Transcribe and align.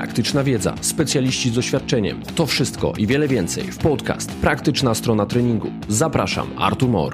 praktyczna 0.00 0.44
wiedza, 0.44 0.74
specjaliści 0.80 1.50
z 1.50 1.54
doświadczeniem. 1.54 2.22
To 2.22 2.46
wszystko 2.46 2.92
i 2.98 3.06
wiele 3.06 3.28
więcej 3.28 3.64
w 3.64 3.78
podcast 3.78 4.30
Praktyczna 4.32 4.94
strona 4.94 5.26
treningu. 5.26 5.70
Zapraszam, 5.88 6.50
Artur 6.58 6.88
Mor. 6.88 7.12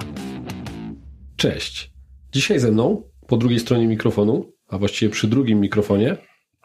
Cześć. 1.36 1.90
Dzisiaj 2.32 2.58
ze 2.60 2.72
mną, 2.72 3.02
po 3.26 3.36
drugiej 3.36 3.60
stronie 3.60 3.86
mikrofonu, 3.86 4.52
a 4.68 4.78
właściwie 4.78 5.12
przy 5.12 5.28
drugim 5.28 5.60
mikrofonie, 5.60 6.16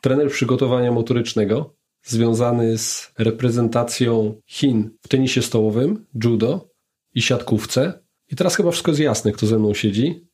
trener 0.02 0.30
przygotowania 0.30 0.92
motorycznego 0.92 1.76
związany 2.04 2.78
z 2.78 3.12
reprezentacją 3.18 4.42
Chin 4.46 4.90
w 5.02 5.08
tenisie 5.08 5.42
stołowym, 5.42 6.06
judo 6.24 6.70
i 7.16 7.22
siatkówce. 7.22 8.04
I 8.32 8.36
teraz 8.36 8.56
chyba 8.56 8.72
wszystko 8.72 8.92
jest 8.92 9.02
jasne, 9.02 9.32
kto 9.32 9.48
ze 9.48 9.60
mną 9.60 9.74
siedzi. 9.74 10.28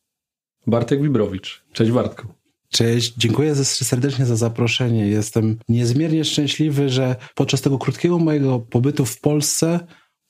Bartek 0.68 1.02
Wibrowicz. 1.02 1.64
Cześć 1.74 1.92
Bartku. 1.92 2.37
Cześć, 2.72 3.14
dziękuję 3.18 3.56
serdecznie 3.66 4.26
za 4.26 4.36
zaproszenie. 4.36 5.08
Jestem 5.08 5.60
niezmiernie 5.70 6.26
szczęśliwy, 6.26 6.90
że 6.90 7.16
podczas 7.36 7.62
tego 7.62 7.78
krótkiego 7.78 8.20
mojego 8.20 8.60
pobytu 8.60 9.06
w 9.06 9.20
Polsce 9.20 9.80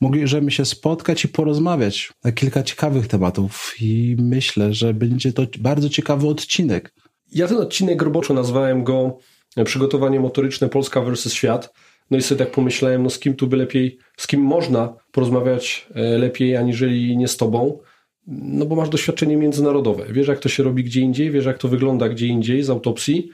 mogliśmy 0.01 0.51
się 0.51 0.65
spotkać 0.65 1.25
i 1.25 1.27
porozmawiać 1.27 2.13
na 2.23 2.31
kilka 2.31 2.63
ciekawych 2.63 3.07
tematów 3.07 3.75
i 3.81 4.15
myślę, 4.19 4.73
że 4.73 4.93
będzie 4.93 5.33
to 5.33 5.43
bardzo 5.59 5.89
ciekawy 5.89 6.27
odcinek. 6.27 6.93
Ja 7.31 7.47
ten 7.47 7.57
odcinek 7.57 8.01
roboczo 8.01 8.33
nazwałem 8.33 8.83
go 8.83 9.17
Przygotowanie 9.65 10.19
motoryczne 10.19 10.69
Polska 10.69 11.01
versus 11.01 11.33
świat. 11.33 11.73
No 12.11 12.17
i 12.17 12.21
sobie 12.21 12.39
tak 12.39 12.51
pomyślałem, 12.51 13.03
no 13.03 13.09
z 13.09 13.19
kim 13.19 13.35
tu 13.35 13.47
by 13.47 13.57
lepiej, 13.57 13.97
z 14.17 14.27
kim 14.27 14.41
można 14.41 14.93
porozmawiać 15.11 15.87
e, 15.95 16.17
lepiej, 16.17 16.55
aniżeli 16.55 17.17
nie 17.17 17.27
z 17.27 17.37
tobą 17.37 17.79
no 18.27 18.65
bo 18.65 18.75
masz 18.75 18.89
doświadczenie 18.89 19.37
międzynarodowe. 19.37 20.05
Wiesz, 20.09 20.27
jak 20.27 20.39
to 20.39 20.49
się 20.49 20.63
robi 20.63 20.83
gdzie 20.83 21.01
indziej, 21.01 21.31
wiesz, 21.31 21.45
jak 21.45 21.57
to 21.57 21.67
wygląda 21.67 22.09
gdzie 22.09 22.27
indziej 22.27 22.63
z 22.63 22.69
autopsji. 22.69 23.29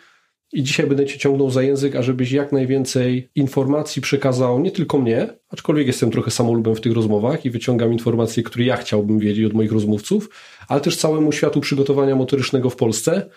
I 0.53 0.63
dzisiaj 0.63 0.87
będę 0.87 1.05
Cię 1.05 1.17
ciągnął 1.17 1.49
za 1.49 1.63
język, 1.63 1.95
ażebyś 1.95 2.31
jak 2.31 2.51
najwięcej 2.51 3.29
informacji 3.35 4.01
przekazał 4.01 4.59
nie 4.59 4.71
tylko 4.71 4.97
mnie, 4.99 5.27
aczkolwiek 5.49 5.87
jestem 5.87 6.11
trochę 6.11 6.31
samolubem 6.31 6.75
w 6.75 6.81
tych 6.81 6.93
rozmowach 6.93 7.45
i 7.45 7.49
wyciągam 7.49 7.93
informacje, 7.93 8.43
które 8.43 8.65
ja 8.65 8.77
chciałbym 8.77 9.19
wiedzieć 9.19 9.45
od 9.45 9.53
moich 9.53 9.71
rozmówców, 9.71 10.29
ale 10.67 10.81
też 10.81 10.97
całemu 10.97 11.31
światu 11.31 11.61
przygotowania 11.61 12.15
motorycznego 12.15 12.69
w 12.69 12.75
Polsce, 12.75 13.29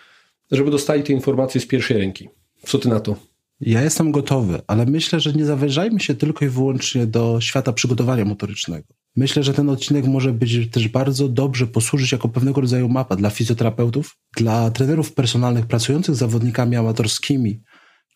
żeby 0.51 0.71
dostali 0.71 1.03
te 1.03 1.13
informacje 1.13 1.61
z 1.61 1.67
pierwszej 1.67 1.99
ręki. 1.99 2.29
Co 2.63 2.79
Ty 2.79 2.89
na 2.89 3.01
to? 3.01 3.17
Ja 3.61 3.83
jestem 3.83 4.13
gotowy, 4.13 4.61
ale 4.67 4.87
myślę, 4.87 5.21
że 5.21 5.33
nie 5.33 5.45
zawężajmy 5.45 6.01
się 6.01 6.15
tylko 6.15 6.45
i 6.45 6.49
wyłącznie 6.49 7.07
do 7.07 7.41
świata 7.41 7.73
przygotowania 7.73 8.25
motorycznego. 8.25 8.95
Myślę, 9.17 9.43
że 9.43 9.55
ten 9.55 9.69
odcinek 9.69 10.07
może 10.07 10.33
być 10.33 10.71
też 10.71 10.89
bardzo 10.89 11.29
dobrze 11.29 11.67
posłużyć 11.67 12.13
jako 12.13 12.29
pewnego 12.29 12.61
rodzaju 12.61 12.89
mapa 12.89 13.17
dla 13.17 13.31
fizjoterapeutów, 13.31 14.17
dla 14.37 14.71
trenerów 14.71 15.13
personalnych 15.13 15.67
pracujących 15.67 16.15
z 16.15 16.19
zawodnikami 16.19 16.77
amatorskimi 16.77 17.63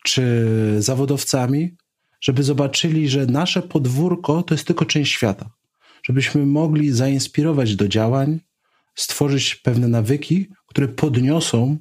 czy 0.03 0.45
zawodowcami, 0.79 1.75
żeby 2.21 2.43
zobaczyli, 2.43 3.09
że 3.09 3.25
nasze 3.25 3.61
podwórko 3.61 4.43
to 4.43 4.53
jest 4.53 4.67
tylko 4.67 4.85
część 4.85 5.11
świata. 5.11 5.49
Żebyśmy 6.03 6.45
mogli 6.45 6.91
zainspirować 6.91 7.75
do 7.75 7.87
działań, 7.87 8.39
stworzyć 8.95 9.55
pewne 9.55 9.87
nawyki, 9.87 10.47
które 10.67 10.87
podniosą 10.87 11.77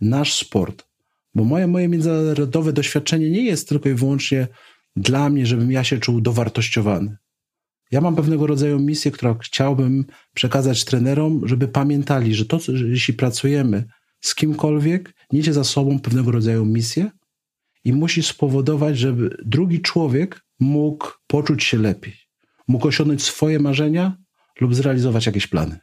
nasz 0.00 0.34
sport. 0.34 0.91
Bo 1.34 1.44
moje, 1.44 1.66
moje 1.66 1.88
międzynarodowe 1.88 2.72
doświadczenie 2.72 3.30
nie 3.30 3.44
jest 3.44 3.68
tylko 3.68 3.88
i 3.88 3.94
wyłącznie 3.94 4.48
dla 4.96 5.30
mnie, 5.30 5.46
żebym 5.46 5.72
ja 5.72 5.84
się 5.84 5.98
czuł 5.98 6.20
dowartościowany. 6.20 7.16
Ja 7.90 8.00
mam 8.00 8.16
pewnego 8.16 8.46
rodzaju 8.46 8.78
misję, 8.78 9.10
którą 9.10 9.38
chciałbym 9.38 10.04
przekazać 10.34 10.84
trenerom, 10.84 11.40
żeby 11.44 11.68
pamiętali, 11.68 12.34
że 12.34 12.44
to, 12.44 12.58
że 12.58 12.88
jeśli 12.88 13.14
pracujemy 13.14 13.84
z 14.20 14.34
kimkolwiek, 14.34 15.14
niesie 15.32 15.52
za 15.52 15.64
sobą 15.64 16.00
pewnego 16.00 16.30
rodzaju 16.30 16.64
misję 16.64 17.10
i 17.84 17.92
musi 17.92 18.22
spowodować, 18.22 18.98
żeby 18.98 19.36
drugi 19.44 19.80
człowiek 19.80 20.44
mógł 20.60 21.06
poczuć 21.26 21.64
się 21.64 21.78
lepiej, 21.78 22.14
mógł 22.68 22.88
osiągnąć 22.88 23.22
swoje 23.22 23.58
marzenia 23.58 24.16
lub 24.60 24.74
zrealizować 24.74 25.26
jakieś 25.26 25.46
plany. 25.46 25.78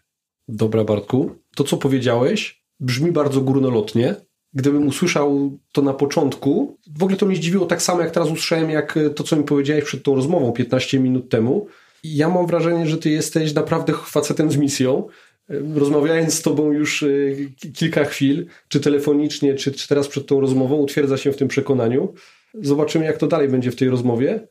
Dobra, 0.47 0.83
Bartku. 0.83 1.35
To, 1.55 1.63
co 1.63 1.77
powiedziałeś, 1.77 2.63
brzmi 2.79 3.11
bardzo 3.11 3.41
górnolotnie. 3.41 4.15
Gdybym 4.53 4.87
usłyszał 4.87 5.57
to 5.71 5.81
na 5.81 5.93
początku, 5.93 6.77
w 6.97 7.03
ogóle 7.03 7.17
to 7.17 7.25
mnie 7.25 7.35
zdziwiło 7.35 7.65
tak 7.65 7.81
samo, 7.81 8.01
jak 8.01 8.11
teraz 8.11 8.29
usłyszałem, 8.29 8.69
jak 8.69 8.99
to, 9.15 9.23
co 9.23 9.35
mi 9.35 9.43
powiedziałeś 9.43 9.83
przed 9.83 10.03
tą 10.03 10.15
rozmową 10.15 10.51
15 10.51 10.99
minut 10.99 11.29
temu, 11.29 11.67
ja 12.03 12.29
mam 12.29 12.47
wrażenie, 12.47 12.87
że 12.87 12.97
ty 12.97 13.09
jesteś 13.09 13.53
naprawdę 13.53 13.93
facetem 13.93 14.51
z 14.51 14.57
misją. 14.57 15.07
Rozmawiając 15.75 16.33
z 16.33 16.41
tobą 16.41 16.71
już 16.71 17.03
y, 17.03 17.51
kilka 17.73 18.05
chwil, 18.05 18.45
czy 18.67 18.79
telefonicznie, 18.79 19.55
czy, 19.55 19.71
czy 19.71 19.87
teraz 19.87 20.07
przed 20.07 20.25
tą 20.25 20.39
rozmową, 20.39 20.75
utwierdza 20.75 21.17
się 21.17 21.31
w 21.31 21.37
tym 21.37 21.47
przekonaniu. 21.47 22.13
Zobaczymy, 22.53 23.05
jak 23.05 23.17
to 23.17 23.27
dalej 23.27 23.47
będzie 23.47 23.71
w 23.71 23.75
tej 23.75 23.89
rozmowie. 23.89 24.47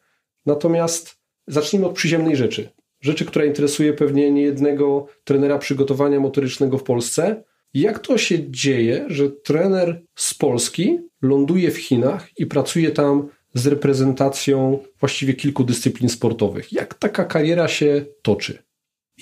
Natomiast 0.47 1.17
zacznijmy 1.47 1.87
od 1.87 1.93
przyziemnej 1.93 2.37
rzeczy. 2.37 2.69
Rzeczy, 3.01 3.25
która 3.25 3.45
interesuje 3.45 3.93
pewnie 3.93 4.33
niejednego 4.33 5.07
trenera 5.25 5.59
przygotowania 5.59 6.21
motorycznego 6.21 6.79
w 6.79 6.83
Polsce. 6.83 7.45
Jak 7.75 7.99
to 7.99 8.19
się 8.19 8.51
dzieje, 8.51 9.07
że 9.09 9.31
trener 9.31 10.03
z 10.17 10.35
Polski 10.35 10.99
ląduje 11.23 11.71
w 11.71 11.79
Chinach 11.79 12.29
i 12.39 12.47
pracuje 12.47 12.91
tam 12.91 13.29
z 13.55 13.67
reprezentacją 13.67 14.79
właściwie 15.01 15.35
kilku 15.35 15.65
dyscyplin 15.65 16.09
sportowych. 16.09 16.73
Jak 16.73 16.95
taka 16.95 17.25
kariera 17.25 17.69
się 17.69 18.07
toczy? 18.23 18.63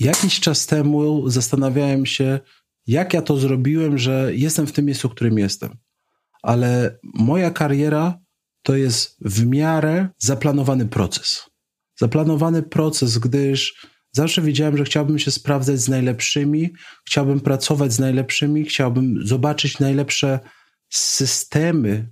Jakiś 0.01 0.41
czas 0.41 0.67
temu 0.67 1.31
zastanawiałem 1.31 2.07
się, 2.07 2.41
jak 2.87 3.15
ja 3.15 3.23
to 3.23 3.37
zrobiłem, 3.37 3.99
że 3.99 4.31
jestem 4.35 4.67
w 4.67 4.73
tym 4.73 4.85
miejscu, 4.85 5.09
w 5.09 5.15
którym 5.15 5.39
jestem. 5.39 5.77
Ale 6.43 6.99
moja 7.03 7.51
kariera 7.51 8.19
to 8.63 8.77
jest 8.77 9.17
w 9.21 9.47
miarę 9.47 10.09
zaplanowany 10.19 10.87
proces. 10.87 11.51
Zaplanowany 11.99 12.63
proces, 12.63 13.19
gdyż 13.19 13.87
zawsze 14.17 14.43
wiedziałem, 14.43 14.77
że 14.77 14.85
chciałbym 14.85 15.19
się 15.19 15.31
sprawdzać 15.31 15.81
z 15.81 15.89
najlepszymi, 15.89 16.73
chciałbym 17.07 17.41
pracować 17.41 17.93
z 17.93 17.99
najlepszymi, 17.99 18.65
chciałbym 18.65 19.27
zobaczyć 19.27 19.79
najlepsze 19.79 20.41
systemy 20.91 22.11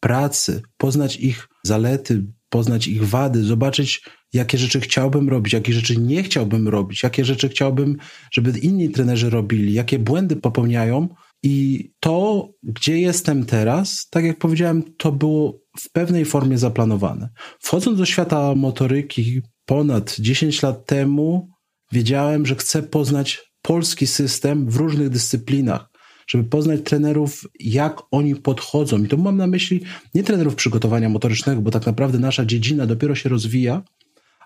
pracy, 0.00 0.62
poznać 0.76 1.16
ich 1.16 1.48
zalety, 1.64 2.24
poznać 2.48 2.88
ich 2.88 3.08
wady, 3.08 3.44
zobaczyć, 3.44 4.04
jakie 4.32 4.58
rzeczy 4.58 4.80
chciałbym 4.80 5.28
robić, 5.28 5.52
jakie 5.52 5.72
rzeczy 5.72 5.96
nie 5.96 6.22
chciałbym 6.22 6.68
robić, 6.68 7.02
jakie 7.02 7.24
rzeczy 7.24 7.48
chciałbym, 7.48 7.96
żeby 8.32 8.58
inni 8.58 8.90
trenerzy 8.90 9.30
robili, 9.30 9.72
jakie 9.72 9.98
błędy 9.98 10.36
popełniają. 10.36 11.08
I 11.42 11.90
to, 12.00 12.48
gdzie 12.62 13.00
jestem 13.00 13.46
teraz, 13.46 14.08
tak 14.10 14.24
jak 14.24 14.38
powiedziałem, 14.38 14.82
to 14.96 15.12
było 15.12 15.60
w 15.78 15.92
pewnej 15.92 16.24
formie 16.24 16.58
zaplanowane. 16.58 17.28
Wchodząc 17.60 17.98
do 17.98 18.06
świata 18.06 18.54
motoryki 18.54 19.42
ponad 19.72 20.16
10 20.18 20.62
lat 20.62 20.86
temu, 20.86 21.50
wiedziałem, 21.92 22.46
że 22.46 22.56
chcę 22.56 22.82
poznać 22.82 23.52
polski 23.62 24.06
system 24.06 24.70
w 24.70 24.76
różnych 24.76 25.08
dyscyplinach 25.08 25.88
żeby 26.26 26.44
poznać 26.44 26.80
trenerów, 26.84 27.46
jak 27.60 28.00
oni 28.10 28.36
podchodzą. 28.36 29.04
I 29.04 29.08
to 29.08 29.16
mam 29.16 29.36
na 29.36 29.46
myśli 29.46 29.80
nie 30.14 30.22
trenerów 30.22 30.54
przygotowania 30.54 31.08
motorycznego, 31.08 31.62
bo 31.62 31.70
tak 31.70 31.86
naprawdę 31.86 32.18
nasza 32.18 32.44
dziedzina 32.44 32.86
dopiero 32.86 33.14
się 33.14 33.28
rozwija, 33.28 33.82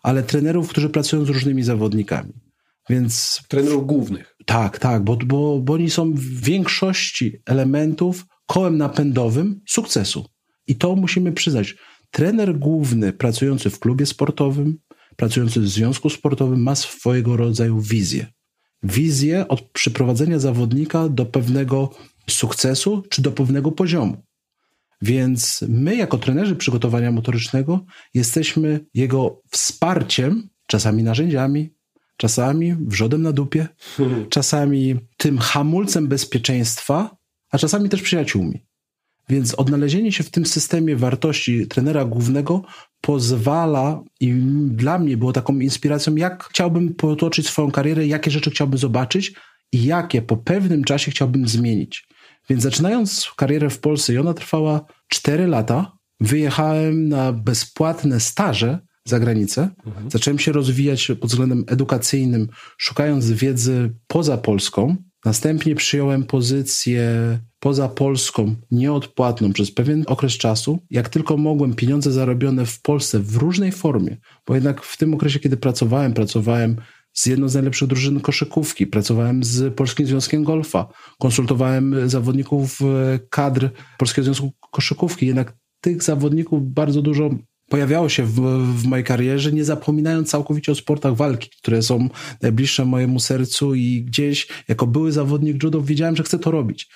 ale 0.03 0.23
trenerów, 0.23 0.69
którzy 0.69 0.89
pracują 0.89 1.25
z 1.25 1.29
różnymi 1.29 1.63
zawodnikami. 1.63 2.33
Więc. 2.91 3.43
Trenerów 3.49 3.87
głównych. 3.87 4.37
Tak, 4.47 4.79
tak, 4.79 5.05
bo, 5.05 5.17
bo, 5.17 5.61
bo 5.61 5.73
oni 5.73 5.91
są 5.91 6.13
w 6.13 6.41
większości 6.41 7.43
elementów 7.47 8.27
kołem 8.47 8.79
napędowym 8.79 9.61
sukcesu. 9.69 10.27
I 10.67 10.77
to 10.77 10.97
musimy 10.97 11.33
przyznać. 11.33 11.77
Trener 12.11 12.59
główny 12.59 13.13
pracujący 13.13 13.71
w 13.71 13.79
klubie 13.79 14.07
sportowym, 14.07 14.79
pracujący 15.17 15.61
w 15.61 15.69
związku 15.69 16.11
sportowym 16.11 16.63
ma 16.63 16.75
swojego 16.75 17.37
rodzaju 17.37 17.81
wizję 17.81 18.27
wizję 18.83 19.49
od 19.49 19.61
przyprowadzenia 19.61 20.39
zawodnika 20.39 21.09
do 21.09 21.27
pewnego 21.27 21.91
sukcesu 22.31 23.03
czy 23.11 23.23
do 23.23 23.33
pewnego 23.33 23.73
poziomu. 23.73 24.23
Więc 25.03 25.65
my, 25.69 25.97
jako 25.97 26.19
trenerzy 26.19 26.57
przygotowania 26.57 27.13
motorycznego, 27.13 27.85
jesteśmy 28.15 28.87
jego 28.95 29.43
wsparciem, 29.51 30.49
czasami 30.67 31.03
narzędziami, 31.03 31.75
czasami 32.17 32.75
wrzodem 32.75 33.23
na 33.23 33.33
dupie, 33.33 33.69
czasami 34.31 34.97
tym 35.17 35.39
hamulcem 35.39 36.09
bezpieczeństwa, 36.09 37.17
a 37.51 37.59
czasami 37.59 37.89
też 37.89 38.03
przyjaciółmi. 38.03 38.67
Więc 39.29 39.55
odnalezienie 39.55 40.13
się 40.13 40.25
w 40.25 40.31
tym 40.31 40.47
systemie 40.47 40.97
wartości 40.97 41.67
trenera 41.67 42.05
głównego 42.05 42.63
pozwala 43.01 44.03
i 44.21 44.33
dla 44.71 44.99
mnie 44.99 45.17
było 45.17 45.33
taką 45.33 45.59
inspiracją, 45.59 46.15
jak 46.15 46.45
chciałbym 46.45 46.95
potoczyć 46.95 47.49
swoją 47.49 47.71
karierę, 47.71 48.07
jakie 48.07 48.31
rzeczy 48.31 48.51
chciałbym 48.51 48.79
zobaczyć 48.79 49.35
i 49.73 49.85
jakie 49.85 50.23
po 50.23 50.37
pewnym 50.37 50.85
czasie 50.85 51.11
chciałbym 51.11 51.49
zmienić. 51.49 52.09
Więc 52.51 52.63
zaczynając 52.63 53.31
karierę 53.37 53.71
w 53.71 53.79
Polsce, 53.79 54.15
i 54.15 54.19
ona 54.19 54.35
trwała 54.35 54.85
4 55.09 55.47
lata, 55.47 55.93
wyjechałem 56.21 57.09
na 57.09 57.33
bezpłatne 57.33 58.21
staże 58.21 58.79
za 59.05 59.21
granicę. 59.21 59.71
Mhm. 59.87 60.11
Zacząłem 60.11 60.39
się 60.39 60.53
rozwijać 60.53 61.13
pod 61.21 61.31
względem 61.31 61.65
edukacyjnym, 61.67 62.49
szukając 62.79 63.31
wiedzy 63.31 63.95
poza 64.07 64.39
Polską. 64.39 64.97
Następnie 65.27 65.75
przyjąłem 65.75 66.25
pozycję 66.25 67.09
poza 67.61 67.89
Polską, 67.89 68.55
nieodpłatną 68.71 69.53
przez 69.53 69.71
pewien 69.71 70.05
okres 70.07 70.33
czasu. 70.33 70.79
Jak 70.91 71.09
tylko 71.09 71.37
mogłem, 71.37 71.75
pieniądze 71.75 72.13
zarobione 72.13 72.67
w 72.67 72.83
Polsce 72.83 73.19
w 73.19 73.37
różnej 73.37 73.73
formie, 73.73 74.17
bo 74.47 74.55
jednak 74.55 74.83
w 74.83 74.97
tym 74.97 75.15
okresie, 75.15 75.39
kiedy 75.39 75.57
pracowałem, 75.57 76.15
pracowałem 76.15 76.77
z 77.13 77.27
jedną 77.27 77.49
z 77.49 77.55
najlepszych 77.55 77.89
drużyn 77.89 78.21
koszykówki, 78.21 78.87
pracowałem 78.87 79.45
z 79.45 79.75
Polskim 79.75 80.07
Związkiem 80.07 80.45
Golfa, 80.45 80.89
konsultowałem 81.19 82.09
zawodników 82.09 82.81
e, 82.83 83.19
kadr 83.31 83.71
Polskiego 83.99 84.25
Związku 84.25 84.53
Koszykówki. 84.71 85.27
Jednak 85.27 85.57
tych 85.81 86.03
zawodników 86.03 86.73
bardzo 86.73 87.03
dużo 87.03 87.31
pojawiało 87.69 88.09
się 88.09 88.25
w, 88.25 88.41
w, 88.77 88.87
mojej 88.87 89.05
karierze, 89.05 89.53
nie 89.53 89.65
zapominając 89.65 90.31
całkowicie 90.31 90.73
o 90.73 90.75
sportach 90.75 91.15
walki, 91.15 91.51
które 91.59 91.83
są 91.83 92.09
najbliższe 92.43 92.85
mojemu 92.85 93.21
sercu 93.21 93.75
i 93.75 94.03
gdzieś 94.03 94.49
jako 94.69 94.87
były 94.87 95.13
zawodnik 95.13 95.63
judo 95.63 95.83
wiedziałem, 95.83 96.17
że 96.17 96.23
chcę 96.23 96.39
to 96.39 96.51
robić. 96.51 96.89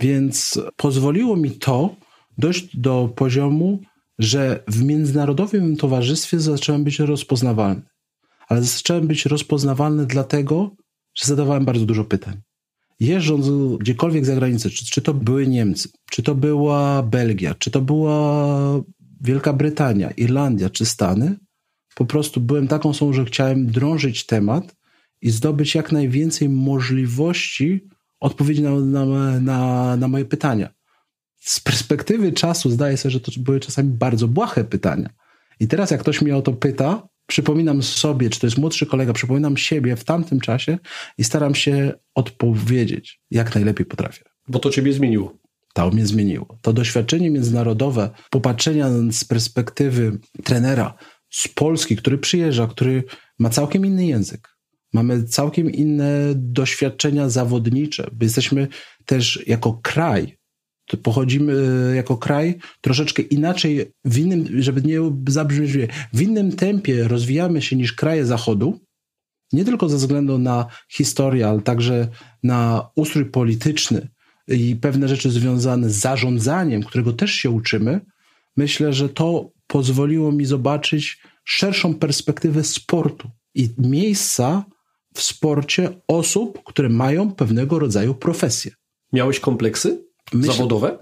Więc 0.00 0.60
pozwoliło 0.76 1.36
mi 1.36 1.50
to 1.50 1.96
dojść 2.38 2.76
do 2.76 3.12
poziomu, 3.16 3.80
że 4.18 4.64
w 4.68 4.82
międzynarodowym 4.82 5.76
towarzystwie 5.76 6.40
zacząłem 6.40 6.84
być 6.84 6.98
rozpoznawalny. 6.98 7.82
Ale 8.48 8.62
zacząłem 8.62 9.06
być 9.06 9.26
rozpoznawalny 9.26 10.06
dlatego, 10.06 10.70
że 11.14 11.26
zadawałem 11.26 11.64
bardzo 11.64 11.86
dużo 11.86 12.04
pytań. 12.04 12.40
Jeżdżąc 13.00 13.46
gdziekolwiek 13.78 14.26
za 14.26 14.34
granicę, 14.34 14.70
czy, 14.70 14.86
czy 14.86 15.02
to 15.02 15.14
były 15.14 15.46
Niemcy, 15.46 15.88
czy 16.10 16.22
to 16.22 16.34
była 16.34 17.02
Belgia, 17.02 17.54
czy 17.54 17.70
to 17.70 17.80
była 17.80 18.80
Wielka 19.24 19.52
Brytania, 19.52 20.10
Irlandia 20.10 20.70
czy 20.70 20.86
Stany, 20.86 21.36
po 21.94 22.04
prostu 22.04 22.40
byłem 22.40 22.68
taką 22.68 22.88
osobą, 22.88 23.12
że 23.12 23.24
chciałem 23.24 23.66
drążyć 23.66 24.26
temat 24.26 24.76
i 25.22 25.30
zdobyć 25.30 25.74
jak 25.74 25.92
najwięcej 25.92 26.48
możliwości 26.48 27.88
odpowiedzi 28.20 28.62
na, 28.62 28.70
na, 28.80 29.40
na, 29.40 29.96
na 29.96 30.08
moje 30.08 30.24
pytania. 30.24 30.68
Z 31.40 31.60
perspektywy 31.60 32.32
czasu 32.32 32.70
zdaję 32.70 32.96
sobie, 32.96 33.12
że 33.12 33.20
to 33.20 33.32
były 33.38 33.60
czasami 33.60 33.90
bardzo 33.90 34.28
błahe 34.28 34.64
pytania. 34.64 35.10
I 35.60 35.68
teraz, 35.68 35.90
jak 35.90 36.00
ktoś 36.00 36.22
mnie 36.22 36.36
o 36.36 36.42
to 36.42 36.52
pyta, 36.52 37.08
przypominam 37.26 37.82
sobie, 37.82 38.30
czy 38.30 38.40
to 38.40 38.46
jest 38.46 38.58
młodszy 38.58 38.86
kolega, 38.86 39.12
przypominam 39.12 39.56
siebie 39.56 39.96
w 39.96 40.04
tamtym 40.04 40.40
czasie 40.40 40.78
i 41.18 41.24
staram 41.24 41.54
się 41.54 41.92
odpowiedzieć 42.14 43.20
jak 43.30 43.54
najlepiej 43.54 43.86
potrafię. 43.86 44.24
Bo 44.48 44.58
to 44.58 44.70
ciebie 44.70 44.92
zmieniło. 44.92 45.43
To 45.74 45.90
mnie 45.90 46.06
zmieniło. 46.06 46.58
To 46.62 46.72
doświadczenie 46.72 47.30
międzynarodowe, 47.30 48.10
popatrzenia 48.30 48.90
z 49.10 49.24
perspektywy 49.24 50.18
trenera 50.44 50.94
z 51.30 51.48
Polski, 51.48 51.96
który 51.96 52.18
przyjeżdża, 52.18 52.66
który 52.66 53.04
ma 53.38 53.50
całkiem 53.50 53.86
inny 53.86 54.06
język. 54.06 54.48
Mamy 54.92 55.24
całkiem 55.24 55.70
inne 55.70 56.32
doświadczenia 56.34 57.28
zawodnicze. 57.28 58.10
Jesteśmy 58.20 58.68
też 59.06 59.44
jako 59.46 59.72
kraj, 59.82 60.36
pochodzimy 61.02 61.52
e, 61.92 61.96
jako 61.96 62.16
kraj 62.16 62.58
troszeczkę 62.80 63.22
inaczej, 63.22 63.92
w 64.04 64.18
innym, 64.18 64.62
żeby 64.62 64.82
nie 64.82 64.98
zabrzmieć, 65.28 65.72
w 66.12 66.22
innym 66.22 66.52
tempie 66.56 67.08
rozwijamy 67.08 67.62
się 67.62 67.76
niż 67.76 67.92
kraje 67.92 68.26
Zachodu, 68.26 68.80
nie 69.52 69.64
tylko 69.64 69.88
ze 69.88 69.96
względu 69.96 70.38
na 70.38 70.66
historię, 70.92 71.48
ale 71.48 71.60
także 71.62 72.08
na 72.42 72.88
ustrój 72.96 73.26
polityczny, 73.26 74.08
i 74.48 74.76
pewne 74.76 75.08
rzeczy 75.08 75.30
związane 75.30 75.90
z 75.90 75.96
zarządzaniem, 75.96 76.82
którego 76.82 77.12
też 77.12 77.32
się 77.32 77.50
uczymy, 77.50 78.00
myślę, 78.56 78.92
że 78.92 79.08
to 79.08 79.50
pozwoliło 79.66 80.32
mi 80.32 80.44
zobaczyć 80.44 81.18
szerszą 81.44 81.94
perspektywę 81.94 82.64
sportu 82.64 83.30
i 83.54 83.68
miejsca 83.78 84.64
w 85.14 85.22
sporcie 85.22 86.00
osób, 86.08 86.62
które 86.64 86.88
mają 86.88 87.32
pewnego 87.32 87.78
rodzaju 87.78 88.14
profesję. 88.14 88.72
Miałeś 89.12 89.40
kompleksy 89.40 90.04
Myśl... 90.32 90.52
zawodowe? 90.52 90.98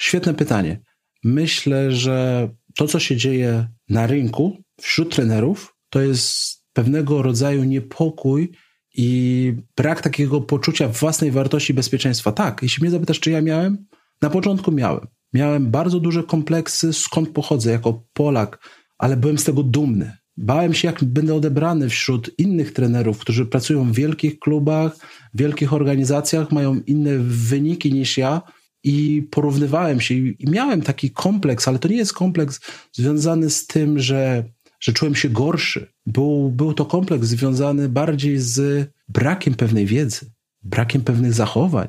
Świetne 0.00 0.34
pytanie. 0.34 0.80
Myślę, 1.24 1.92
że 1.92 2.48
to, 2.76 2.88
co 2.88 3.00
się 3.00 3.16
dzieje 3.16 3.68
na 3.88 4.06
rynku 4.06 4.62
wśród 4.80 5.14
trenerów, 5.14 5.76
to 5.90 6.00
jest 6.00 6.62
pewnego 6.72 7.22
rodzaju 7.22 7.64
niepokój 7.64 8.52
i 8.94 9.54
brak 9.76 10.00
takiego 10.00 10.40
poczucia 10.40 10.88
własnej 10.88 11.30
wartości 11.30 11.74
bezpieczeństwa. 11.74 12.32
Tak, 12.32 12.62
jeśli 12.62 12.82
mnie 12.82 12.90
zapytasz, 12.90 13.20
czy 13.20 13.30
ja 13.30 13.42
miałem, 13.42 13.86
na 14.22 14.30
początku 14.30 14.72
miałem. 14.72 15.06
Miałem 15.32 15.70
bardzo 15.70 16.00
duże 16.00 16.22
kompleksy, 16.22 16.92
skąd 16.92 17.28
pochodzę 17.28 17.72
jako 17.72 18.04
Polak, 18.12 18.68
ale 18.98 19.16
byłem 19.16 19.38
z 19.38 19.44
tego 19.44 19.62
dumny. 19.62 20.16
Bałem 20.36 20.74
się, 20.74 20.88
jak 20.88 21.04
będę 21.04 21.34
odebrany 21.34 21.88
wśród 21.88 22.30
innych 22.38 22.72
trenerów, 22.72 23.18
którzy 23.18 23.46
pracują 23.46 23.92
w 23.92 23.94
wielkich 23.94 24.38
klubach, 24.38 24.96
wielkich 25.34 25.72
organizacjach, 25.72 26.52
mają 26.52 26.80
inne 26.86 27.18
wyniki 27.18 27.92
niż 27.92 28.18
ja 28.18 28.42
i 28.84 29.28
porównywałem 29.30 30.00
się 30.00 30.14
i 30.14 30.50
miałem 30.50 30.82
taki 30.82 31.10
kompleks, 31.10 31.68
ale 31.68 31.78
to 31.78 31.88
nie 31.88 31.96
jest 31.96 32.12
kompleks 32.12 32.60
związany 32.92 33.50
z 33.50 33.66
tym, 33.66 33.98
że 33.98 34.44
że 34.82 34.92
czułem 34.92 35.14
się 35.14 35.28
gorszy. 35.28 35.92
Był, 36.06 36.50
był 36.50 36.74
to 36.74 36.84
kompleks 36.84 37.26
związany 37.28 37.88
bardziej 37.88 38.38
z 38.38 38.88
brakiem 39.08 39.54
pewnej 39.54 39.86
wiedzy, 39.86 40.32
brakiem 40.62 41.02
pewnych 41.02 41.34
zachowań, 41.34 41.88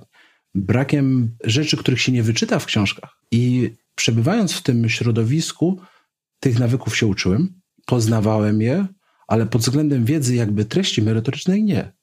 brakiem 0.56 1.36
rzeczy, 1.44 1.78
których 1.78 2.02
się 2.02 2.12
nie 2.12 2.24
wyczyta 2.24 2.60
w 2.60 2.66
książkach. 2.66 3.18
I 3.32 3.72
przebywając 3.96 4.54
w 4.54 4.64
tym 4.64 4.90
środowisku, 4.90 5.82
tych 6.40 6.60
nawyków 6.60 6.98
się 6.98 7.08
uczyłem, 7.08 7.62
poznawałem 7.86 8.62
je, 8.62 8.88
ale 9.28 9.46
pod 9.46 9.62
względem 9.62 10.06
wiedzy, 10.06 10.36
jakby 10.36 10.66
treści 10.66 11.02
merytorycznej, 11.02 11.64
nie. 11.64 11.94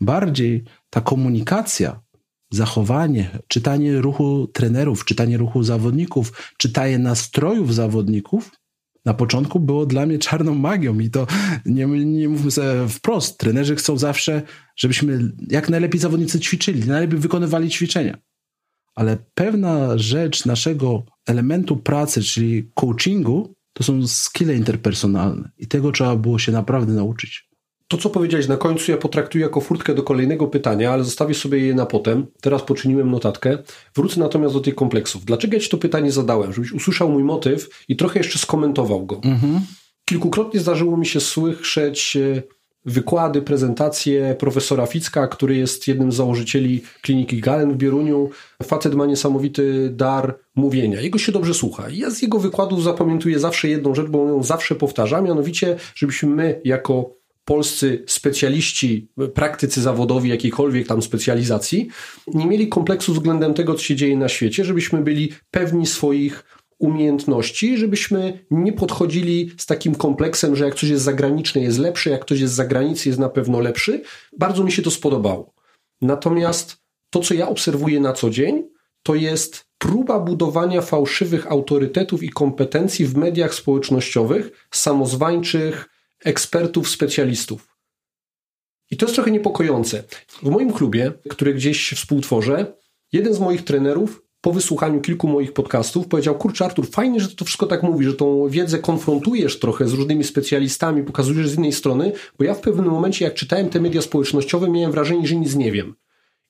Bardziej 0.00 0.64
ta 0.90 1.00
komunikacja, 1.00 2.00
zachowanie, 2.50 3.38
czytanie 3.48 4.00
ruchu 4.00 4.46
trenerów, 4.46 5.04
czytanie 5.04 5.36
ruchu 5.36 5.62
zawodników, 5.62 6.52
czytanie 6.58 6.98
nastrojów 6.98 7.74
zawodników 7.74 8.50
na 9.04 9.14
początku 9.14 9.60
było 9.60 9.86
dla 9.86 10.06
mnie 10.06 10.18
czarną 10.18 10.54
magią 10.54 10.98
i 10.98 11.10
to 11.10 11.26
nie, 11.66 11.86
nie 11.86 12.28
mówmy 12.28 12.50
sobie 12.50 12.88
wprost. 12.88 13.38
Trenerzy 13.38 13.76
chcą 13.76 13.98
zawsze, 13.98 14.42
żebyśmy 14.76 15.32
jak 15.48 15.68
najlepiej 15.68 16.00
zawodnicy 16.00 16.40
ćwiczyli, 16.40 16.88
najlepiej 16.88 17.18
wykonywali 17.18 17.70
ćwiczenia. 17.70 18.18
Ale 18.94 19.18
pewna 19.34 19.98
rzecz 19.98 20.46
naszego 20.46 21.04
elementu 21.26 21.76
pracy, 21.76 22.22
czyli 22.22 22.70
coachingu, 22.74 23.54
to 23.72 23.84
są 23.84 24.06
skille 24.06 24.54
interpersonalne 24.54 25.50
i 25.58 25.66
tego 25.66 25.92
trzeba 25.92 26.16
było 26.16 26.38
się 26.38 26.52
naprawdę 26.52 26.92
nauczyć. 26.92 27.51
To, 27.88 27.96
co 27.96 28.10
powiedziałeś 28.10 28.48
na 28.48 28.56
końcu, 28.56 28.90
ja 28.90 28.96
potraktuję 28.96 29.44
jako 29.44 29.60
furtkę 29.60 29.94
do 29.94 30.02
kolejnego 30.02 30.46
pytania, 30.46 30.92
ale 30.92 31.04
zostawię 31.04 31.34
sobie 31.34 31.58
je 31.58 31.74
na 31.74 31.86
potem. 31.86 32.26
Teraz 32.40 32.62
poczyniłem 32.62 33.10
notatkę. 33.10 33.58
Wrócę 33.94 34.20
natomiast 34.20 34.54
do 34.54 34.60
tych 34.60 34.74
kompleksów. 34.74 35.24
Dlaczego 35.24 35.54
ja 35.54 35.60
Ci 35.60 35.68
to 35.68 35.78
pytanie 35.78 36.12
zadałem? 36.12 36.52
Żebyś 36.52 36.72
usłyszał 36.72 37.10
mój 37.10 37.24
motyw 37.24 37.84
i 37.88 37.96
trochę 37.96 38.20
jeszcze 38.20 38.38
skomentował 38.38 39.06
go. 39.06 39.20
Mhm. 39.24 39.60
Kilkukrotnie 40.04 40.60
zdarzyło 40.60 40.96
mi 40.96 41.06
się 41.06 41.20
słyszeć 41.20 42.16
e, 42.16 42.42
wykłady, 42.84 43.42
prezentacje 43.42 44.36
profesora 44.38 44.86
Ficka, 44.86 45.28
który 45.28 45.56
jest 45.56 45.88
jednym 45.88 46.12
z 46.12 46.14
założycieli 46.14 46.82
kliniki 47.02 47.40
Galen 47.40 47.72
w 47.72 47.76
Bieruniu. 47.76 48.30
Facet 48.62 48.94
ma 48.94 49.06
niesamowity 49.06 49.90
dar 49.90 50.38
mówienia. 50.54 51.00
Jego 51.00 51.18
się 51.18 51.32
dobrze 51.32 51.54
słucha. 51.54 51.84
Ja 51.90 52.10
z 52.10 52.22
jego 52.22 52.38
wykładów 52.38 52.82
zapamiętuję 52.82 53.38
zawsze 53.38 53.68
jedną 53.68 53.94
rzecz, 53.94 54.08
bo 54.08 54.22
on 54.22 54.28
ją 54.28 54.42
zawsze 54.42 54.74
powtarza, 54.74 55.20
mianowicie, 55.20 55.76
żebyśmy 55.94 56.28
my 56.28 56.60
jako 56.64 57.21
polscy 57.44 58.04
specjaliści, 58.06 59.08
praktycy 59.34 59.82
zawodowi 59.82 60.28
jakiejkolwiek 60.28 60.86
tam 60.86 61.02
specjalizacji, 61.02 61.88
nie 62.26 62.46
mieli 62.46 62.68
kompleksu 62.68 63.12
względem 63.12 63.54
tego, 63.54 63.74
co 63.74 63.82
się 63.82 63.96
dzieje 63.96 64.16
na 64.16 64.28
świecie, 64.28 64.64
żebyśmy 64.64 65.02
byli 65.02 65.32
pewni 65.50 65.86
swoich 65.86 66.44
umiejętności, 66.78 67.78
żebyśmy 67.78 68.46
nie 68.50 68.72
podchodzili 68.72 69.50
z 69.58 69.66
takim 69.66 69.94
kompleksem, 69.94 70.56
że 70.56 70.64
jak 70.64 70.74
coś 70.74 70.88
jest 70.88 71.04
zagraniczne 71.04 71.60
jest 71.60 71.78
lepsze, 71.78 72.10
jak 72.10 72.20
ktoś 72.20 72.40
jest 72.40 72.52
z 72.52 72.56
zagranicy 72.56 73.08
jest 73.08 73.18
na 73.18 73.28
pewno 73.28 73.60
lepszy. 73.60 74.02
Bardzo 74.38 74.64
mi 74.64 74.72
się 74.72 74.82
to 74.82 74.90
spodobało. 74.90 75.54
Natomiast 76.00 76.76
to, 77.10 77.20
co 77.20 77.34
ja 77.34 77.48
obserwuję 77.48 78.00
na 78.00 78.12
co 78.12 78.30
dzień, 78.30 78.62
to 79.02 79.14
jest 79.14 79.64
próba 79.78 80.20
budowania 80.20 80.80
fałszywych 80.80 81.52
autorytetów 81.52 82.22
i 82.22 82.28
kompetencji 82.28 83.06
w 83.06 83.16
mediach 83.16 83.54
społecznościowych, 83.54 84.66
samozwańczych, 84.70 85.88
ekspertów, 86.24 86.88
specjalistów. 86.88 87.76
I 88.90 88.96
to 88.96 89.06
jest 89.06 89.14
trochę 89.14 89.30
niepokojące. 89.30 90.04
W 90.42 90.50
moim 90.50 90.72
klubie, 90.72 91.12
który 91.30 91.54
gdzieś 91.54 91.92
współtworzę, 91.92 92.72
jeden 93.12 93.34
z 93.34 93.40
moich 93.40 93.64
trenerów 93.64 94.22
po 94.40 94.52
wysłuchaniu 94.52 95.00
kilku 95.00 95.28
moich 95.28 95.52
podcastów 95.52 96.08
powiedział, 96.08 96.34
kurczę 96.34 96.64
Artur, 96.64 96.90
fajnie, 96.90 97.20
że 97.20 97.28
to 97.28 97.44
wszystko 97.44 97.66
tak 97.66 97.82
mówi, 97.82 98.04
że 98.04 98.14
tą 98.14 98.48
wiedzę 98.48 98.78
konfrontujesz 98.78 99.58
trochę 99.58 99.88
z 99.88 99.92
różnymi 99.92 100.24
specjalistami, 100.24 101.02
pokazujesz 101.02 101.48
z 101.48 101.58
innej 101.58 101.72
strony, 101.72 102.12
bo 102.38 102.44
ja 102.44 102.54
w 102.54 102.60
pewnym 102.60 102.84
momencie, 102.90 103.24
jak 103.24 103.34
czytałem 103.34 103.68
te 103.68 103.80
media 103.80 104.02
społecznościowe, 104.02 104.70
miałem 104.70 104.92
wrażenie, 104.92 105.26
że 105.26 105.36
nic 105.36 105.54
nie 105.54 105.72
wiem. 105.72 105.94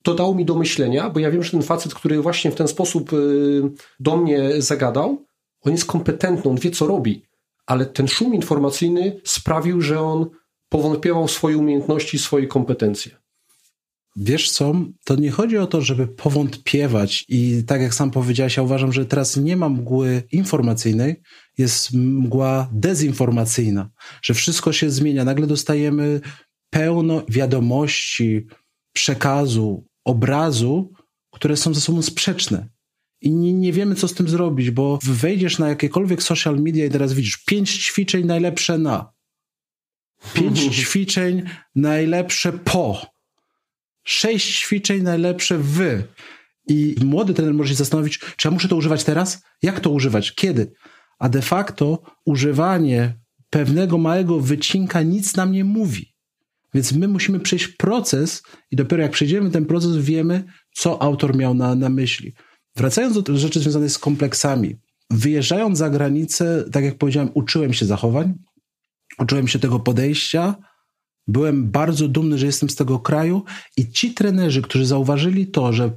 To 0.03 0.13
dało 0.13 0.35
mi 0.35 0.45
do 0.45 0.55
myślenia, 0.55 1.09
bo 1.09 1.19
ja 1.19 1.31
wiem, 1.31 1.43
że 1.43 1.51
ten 1.51 1.61
facet, 1.61 1.93
który 1.93 2.21
właśnie 2.21 2.51
w 2.51 2.55
ten 2.55 2.67
sposób 2.67 3.13
y, 3.13 3.61
do 3.99 4.17
mnie 4.17 4.61
zagadał, 4.61 5.25
on 5.61 5.71
jest 5.71 5.85
kompetentny, 5.85 6.51
on 6.51 6.57
wie, 6.57 6.71
co 6.71 6.87
robi 6.87 7.25
ale 7.65 7.85
ten 7.85 8.07
szum 8.07 8.33
informacyjny 8.33 9.21
sprawił, 9.23 9.81
że 9.81 10.01
on 10.01 10.29
powątpiewał 10.69 11.27
swoje 11.27 11.57
umiejętności, 11.57 12.19
swoje 12.19 12.47
kompetencje. 12.47 13.23
Wiesz 14.15 14.51
co, 14.51 14.73
to 15.05 15.15
nie 15.15 15.31
chodzi 15.31 15.57
o 15.57 15.67
to, 15.67 15.81
żeby 15.81 16.07
powątpiewać 16.07 17.25
i 17.29 17.63
tak 17.67 17.81
jak 17.81 17.93
sam 17.93 18.11
powiedziałeś, 18.11 18.57
ja 18.57 18.63
uważam, 18.63 18.93
że 18.93 19.05
teraz 19.05 19.37
nie 19.37 19.57
ma 19.57 19.69
mgły 19.69 20.23
informacyjnej, 20.31 21.21
jest 21.57 21.93
mgła 21.93 22.69
dezinformacyjna, 22.71 23.89
że 24.21 24.33
wszystko 24.33 24.73
się 24.73 24.89
zmienia. 24.89 25.25
Nagle 25.25 25.47
dostajemy 25.47 26.21
pełno 26.69 27.23
wiadomości, 27.29 28.47
przekazu, 28.93 29.87
obrazu, 30.05 30.91
które 31.31 31.57
są 31.57 31.73
ze 31.73 31.81
sobą 31.81 32.01
sprzeczne. 32.01 32.69
I 33.23 33.31
nie, 33.31 33.53
nie, 33.53 33.73
wiemy, 33.73 33.95
co 33.95 34.07
z 34.07 34.13
tym 34.13 34.29
zrobić, 34.29 34.71
bo 34.71 34.99
wejdziesz 35.03 35.59
na 35.59 35.69
jakiekolwiek 35.69 36.23
social 36.23 36.59
media 36.59 36.85
i 36.85 36.89
teraz 36.89 37.13
widzisz 37.13 37.37
pięć 37.37 37.85
ćwiczeń 37.85 38.25
najlepsze 38.25 38.77
na, 38.77 39.11
pięć 40.33 40.59
ćwiczeń 40.79 41.43
najlepsze 41.75 42.53
po, 42.53 43.05
sześć 44.03 44.59
ćwiczeń 44.59 45.01
najlepsze 45.01 45.57
w. 45.57 46.03
I 46.67 46.95
młody 47.03 47.33
trener 47.33 47.53
może 47.53 47.69
się 47.69 47.75
zastanowić, 47.75 48.19
czy 48.19 48.47
ja 48.47 48.51
muszę 48.51 48.67
to 48.67 48.75
używać 48.75 49.03
teraz? 49.03 49.41
Jak 49.61 49.79
to 49.79 49.89
używać? 49.89 50.35
Kiedy? 50.35 50.73
A 51.19 51.29
de 51.29 51.41
facto 51.41 52.01
używanie 52.25 53.19
pewnego 53.49 53.97
małego 53.97 54.39
wycinka 54.39 55.01
nic 55.01 55.35
nam 55.35 55.51
nie 55.51 55.63
mówi. 55.63 56.13
Więc 56.73 56.91
my 56.91 57.07
musimy 57.07 57.39
przejść 57.39 57.67
proces 57.67 58.43
i 58.71 58.75
dopiero 58.75 59.03
jak 59.03 59.11
przejdziemy 59.11 59.51
ten 59.51 59.65
proces, 59.65 59.97
wiemy, 59.97 60.43
co 60.75 61.01
autor 61.01 61.35
miał 61.35 61.53
na, 61.53 61.75
na 61.75 61.89
myśli. 61.89 62.33
Wracając 62.75 63.23
do 63.23 63.37
rzeczy 63.37 63.59
związanych 63.59 63.91
z 63.91 63.99
kompleksami. 63.99 64.75
Wyjeżdżając 65.09 65.77
za 65.77 65.89
granicę, 65.89 66.65
tak 66.71 66.83
jak 66.83 66.97
powiedziałem, 66.97 67.29
uczyłem 67.33 67.73
się 67.73 67.85
zachowań, 67.85 68.33
uczyłem 69.19 69.47
się 69.47 69.59
tego 69.59 69.79
podejścia, 69.79 70.55
byłem 71.27 71.71
bardzo 71.71 72.07
dumny, 72.07 72.37
że 72.37 72.45
jestem 72.45 72.69
z 72.69 72.75
tego 72.75 72.99
kraju 72.99 73.43
i 73.77 73.91
ci 73.91 74.13
trenerzy, 74.13 74.61
którzy 74.61 74.85
zauważyli 74.85 75.47
to, 75.47 75.73
że 75.73 75.91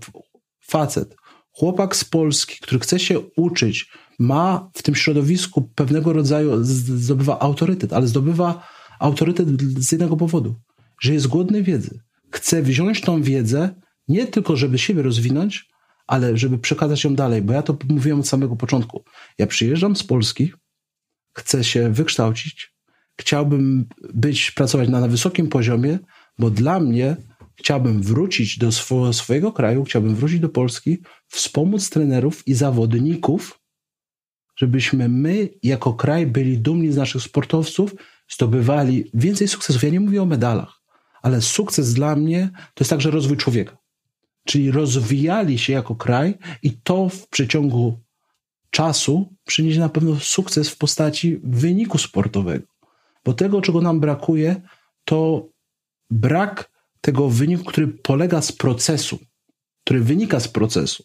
facet, 0.61 1.17
chłopak 1.53 1.97
z 1.97 2.05
Polski, 2.05 2.57
który 2.61 2.81
chce 2.81 2.99
się 2.99 3.21
uczyć, 3.37 3.91
ma 4.19 4.71
w 4.75 4.83
tym 4.83 4.95
środowisku 4.95 5.63
pewnego 5.75 6.13
rodzaju, 6.13 6.65
zdobywa 6.65 7.39
autorytet, 7.39 7.93
ale 7.93 8.07
zdobywa 8.07 8.69
autorytet 9.01 9.49
z 9.63 9.93
jednego 9.93 10.17
powodu, 10.17 10.55
że 11.01 11.15
jest 11.15 11.27
głodny 11.27 11.63
wiedzy. 11.63 12.01
Chce 12.31 12.63
wziąć 12.63 13.01
tą 13.01 13.23
wiedzę 13.23 13.75
nie 14.09 14.27
tylko, 14.27 14.57
żeby 14.57 14.79
siebie 14.79 15.03
rozwinąć, 15.03 15.69
ale 16.07 16.37
żeby 16.37 16.59
przekazać 16.59 17.05
ją 17.05 17.15
dalej, 17.15 17.43
bo 17.43 17.53
ja 17.53 17.63
to 17.63 17.77
mówiłem 17.89 18.21
od 18.21 18.29
samego 18.29 18.57
początku. 18.57 19.05
Ja 19.39 19.47
przyjeżdżam 19.47 19.97
z 19.97 20.03
Polski, 20.03 20.53
chcę 21.37 21.65
się 21.65 21.93
wykształcić, 21.93 22.75
chciałbym 23.21 23.89
być, 24.15 24.51
pracować 24.51 24.89
na, 24.89 25.01
na 25.01 25.09
wysokim 25.09 25.49
poziomie, 25.49 25.99
bo 26.39 26.51
dla 26.51 26.81
mnie 26.81 27.17
chciałbym 27.57 28.03
wrócić 28.03 28.59
do 28.59 28.73
swo, 28.73 29.13
swojego 29.13 29.53
kraju, 29.53 29.85
chciałbym 29.85 30.15
wrócić 30.15 30.41
do 30.41 30.49
Polski, 30.49 30.99
wspomóc 31.29 31.91
trenerów 31.91 32.49
i 32.49 32.55
zawodników, 32.55 33.61
żebyśmy 34.57 35.09
my 35.09 35.49
jako 35.63 35.95
kraj 35.95 36.27
byli 36.27 36.59
dumni 36.59 36.93
z 36.93 36.97
naszych 36.97 37.23
sportowców, 37.23 37.95
zdobywali 38.29 39.11
więcej 39.15 39.49
sukcesów. 39.49 39.83
Ja 39.83 39.91
nie 39.91 40.01
mówię 40.01 40.23
o 40.23 40.27
medalach, 40.27 40.83
ale 41.23 41.43
sukces 41.43 41.95
dla 41.95 42.17
mnie 42.17 42.51
to 42.75 42.83
jest 42.85 42.91
także 42.91 43.11
rozwój 43.11 43.37
człowieka. 43.37 43.77
Czyli 44.47 44.71
rozwijali 44.71 45.59
się 45.59 45.73
jako 45.73 45.95
kraj 45.95 46.39
i 46.63 46.71
to 46.73 47.09
w 47.09 47.29
przeciągu 47.29 48.01
czasu 48.71 49.35
przyniesie 49.45 49.81
na 49.81 49.89
pewno 49.89 50.17
sukces 50.21 50.71
w 50.71 50.79
postaci 50.79 51.41
wyniku 51.45 51.99
sportowego. 51.99 52.67
Bo 53.25 53.35
tego, 53.35 53.61
czego 53.61 53.81
nam 53.81 54.01
brakuje, 54.01 54.63
to 55.05 55.49
brak 56.11 56.71
tego 57.01 57.29
wyniku, 57.29 57.65
który 57.65 57.89
polega 57.89 58.43
z 58.43 58.53
procesu, 58.53 59.19
który 59.85 60.01
wynika 60.01 60.41
z 60.41 60.49
procesu. 60.49 61.05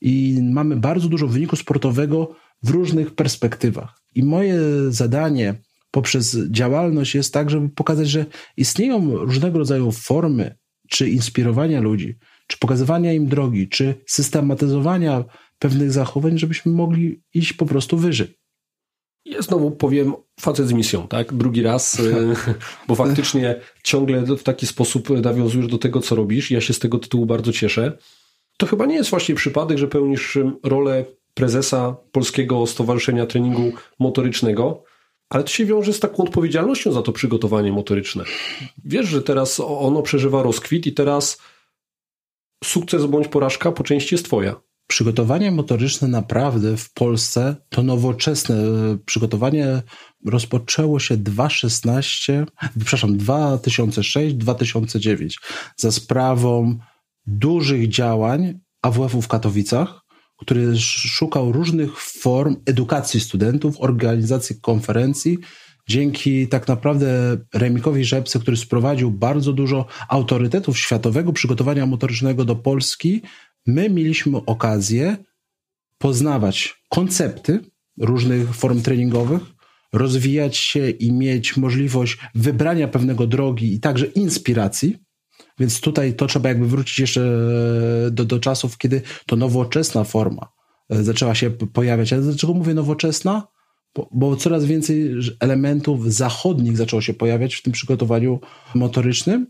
I 0.00 0.38
mamy 0.42 0.76
bardzo 0.76 1.08
dużo 1.08 1.26
wyniku 1.26 1.56
sportowego 1.56 2.36
w 2.62 2.70
różnych 2.70 3.14
perspektywach. 3.14 4.02
I 4.14 4.22
moje 4.22 4.58
zadanie 4.88 5.54
poprzez 5.90 6.36
działalność 6.50 7.14
jest 7.14 7.34
tak, 7.34 7.50
żeby 7.50 7.68
pokazać, 7.68 8.08
że 8.08 8.26
istnieją 8.56 9.16
różnego 9.16 9.58
rodzaju 9.58 9.92
formy 9.92 10.58
czy 10.88 11.10
inspirowania 11.10 11.80
ludzi, 11.80 12.18
czy 12.52 12.58
pokazywania 12.58 13.12
im 13.12 13.26
drogi, 13.26 13.68
czy 13.68 13.94
systematyzowania 14.06 15.24
pewnych 15.58 15.92
zachowań, 15.92 16.38
żebyśmy 16.38 16.72
mogli 16.72 17.22
iść 17.34 17.52
po 17.52 17.66
prostu 17.66 17.96
wyżej. 17.96 18.38
Ja 19.24 19.42
znowu 19.42 19.70
powiem 19.70 20.14
facet 20.40 20.68
z 20.68 20.72
misją, 20.72 21.08
tak? 21.08 21.34
Drugi 21.34 21.62
raz, 21.62 22.00
e, 22.00 22.34
bo 22.88 22.94
faktycznie 22.94 23.60
ciągle 23.82 24.22
w 24.36 24.42
taki 24.42 24.66
sposób 24.66 25.10
nawiązujesz 25.10 25.66
do 25.66 25.78
tego, 25.78 26.00
co 26.00 26.14
robisz. 26.14 26.50
Ja 26.50 26.60
się 26.60 26.72
z 26.72 26.78
tego 26.78 26.98
tytułu 26.98 27.26
bardzo 27.26 27.52
cieszę. 27.52 27.98
To 28.56 28.66
chyba 28.66 28.86
nie 28.86 28.94
jest 28.94 29.10
właśnie 29.10 29.34
przypadek, 29.34 29.78
że 29.78 29.88
pełnisz 29.88 30.38
rolę 30.62 31.04
prezesa 31.34 31.96
Polskiego 32.12 32.66
Stowarzyszenia 32.66 33.26
Treningu 33.26 33.72
Motorycznego, 33.98 34.84
ale 35.28 35.44
to 35.44 35.50
się 35.50 35.64
wiąże 35.64 35.92
z 35.92 36.00
taką 36.00 36.22
odpowiedzialnością 36.22 36.92
za 36.92 37.02
to 37.02 37.12
przygotowanie 37.12 37.72
motoryczne. 37.72 38.24
Wiesz, 38.84 39.06
że 39.06 39.22
teraz 39.22 39.60
ono 39.60 40.02
przeżywa 40.02 40.42
rozkwit 40.42 40.86
i 40.86 40.92
teraz 40.92 41.38
sukces 42.64 43.06
bądź 43.06 43.28
porażka 43.28 43.72
po 43.72 43.84
części 43.84 44.14
jest 44.14 44.24
twoja. 44.24 44.60
Przygotowanie 44.86 45.50
motoryczne 45.50 46.08
naprawdę 46.08 46.76
w 46.76 46.92
Polsce 46.92 47.56
to 47.68 47.82
nowoczesne. 47.82 48.56
Przygotowanie 49.06 49.82
rozpoczęło 50.26 51.00
się 51.00 51.16
2016, 51.16 52.46
przepraszam, 52.78 53.18
2006-2009 53.18 55.38
za 55.76 55.92
sprawą 55.92 56.78
dużych 57.26 57.88
działań 57.88 58.60
AWF-u 58.82 59.22
w 59.22 59.28
Katowicach, 59.28 60.02
który 60.38 60.78
szukał 60.78 61.52
różnych 61.52 62.00
form 62.00 62.56
edukacji 62.66 63.20
studentów, 63.20 63.80
organizacji 63.80 64.60
konferencji. 64.60 65.38
Dzięki 65.88 66.48
tak 66.48 66.68
naprawdę 66.68 67.36
Remikowi 67.54 68.04
Rzepce, 68.04 68.38
który 68.38 68.56
sprowadził 68.56 69.10
bardzo 69.10 69.52
dużo 69.52 69.86
autorytetów 70.08 70.78
światowego 70.78 71.32
przygotowania 71.32 71.86
motorycznego 71.86 72.44
do 72.44 72.56
Polski, 72.56 73.22
my 73.66 73.90
mieliśmy 73.90 74.38
okazję 74.46 75.16
poznawać 75.98 76.82
koncepty 76.88 77.60
różnych 77.98 78.54
form 78.54 78.82
treningowych, 78.82 79.42
rozwijać 79.92 80.56
się 80.56 80.90
i 80.90 81.12
mieć 81.12 81.56
możliwość 81.56 82.18
wybrania 82.34 82.88
pewnego 82.88 83.26
drogi 83.26 83.74
i 83.74 83.80
także 83.80 84.06
inspiracji. 84.06 84.98
Więc 85.58 85.80
tutaj 85.80 86.14
to 86.14 86.26
trzeba 86.26 86.48
jakby 86.48 86.66
wrócić 86.66 86.98
jeszcze 86.98 87.20
do, 88.10 88.24
do 88.24 88.38
czasów, 88.38 88.78
kiedy 88.78 89.02
to 89.26 89.36
nowoczesna 89.36 90.04
forma 90.04 90.48
e, 90.90 91.04
zaczęła 91.04 91.34
się 91.34 91.50
pojawiać. 91.50 92.12
Ale 92.12 92.22
dlaczego 92.22 92.54
mówię 92.54 92.74
nowoczesna? 92.74 93.51
Bo, 94.12 94.36
coraz 94.36 94.64
więcej 94.64 95.14
elementów 95.40 96.14
zachodnich 96.14 96.76
zaczęło 96.76 97.02
się 97.02 97.14
pojawiać 97.14 97.54
w 97.54 97.62
tym 97.62 97.72
przygotowaniu 97.72 98.40
motorycznym, 98.74 99.46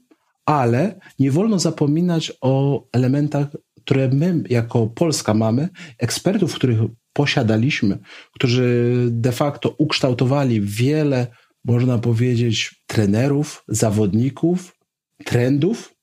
ale 0.46 1.00
nie 1.18 1.30
wolno 1.30 1.58
zapominać 1.58 2.32
o 2.40 2.84
elementach 2.92 3.46
które 3.84 4.08
my 4.08 4.42
jako 4.50 4.86
Polska 4.86 5.34
mamy, 5.34 5.68
ekspertów, 5.98 6.54
których 6.54 6.78
posiadaliśmy, 7.12 7.98
którzy 8.34 8.96
de 9.10 9.32
facto 9.32 9.74
ukształtowali 9.78 10.60
wiele, 10.60 11.26
można 11.64 11.98
powiedzieć, 11.98 12.82
trenerów, 12.86 13.64
zawodników, 13.68 14.76
trendów, 15.24 15.94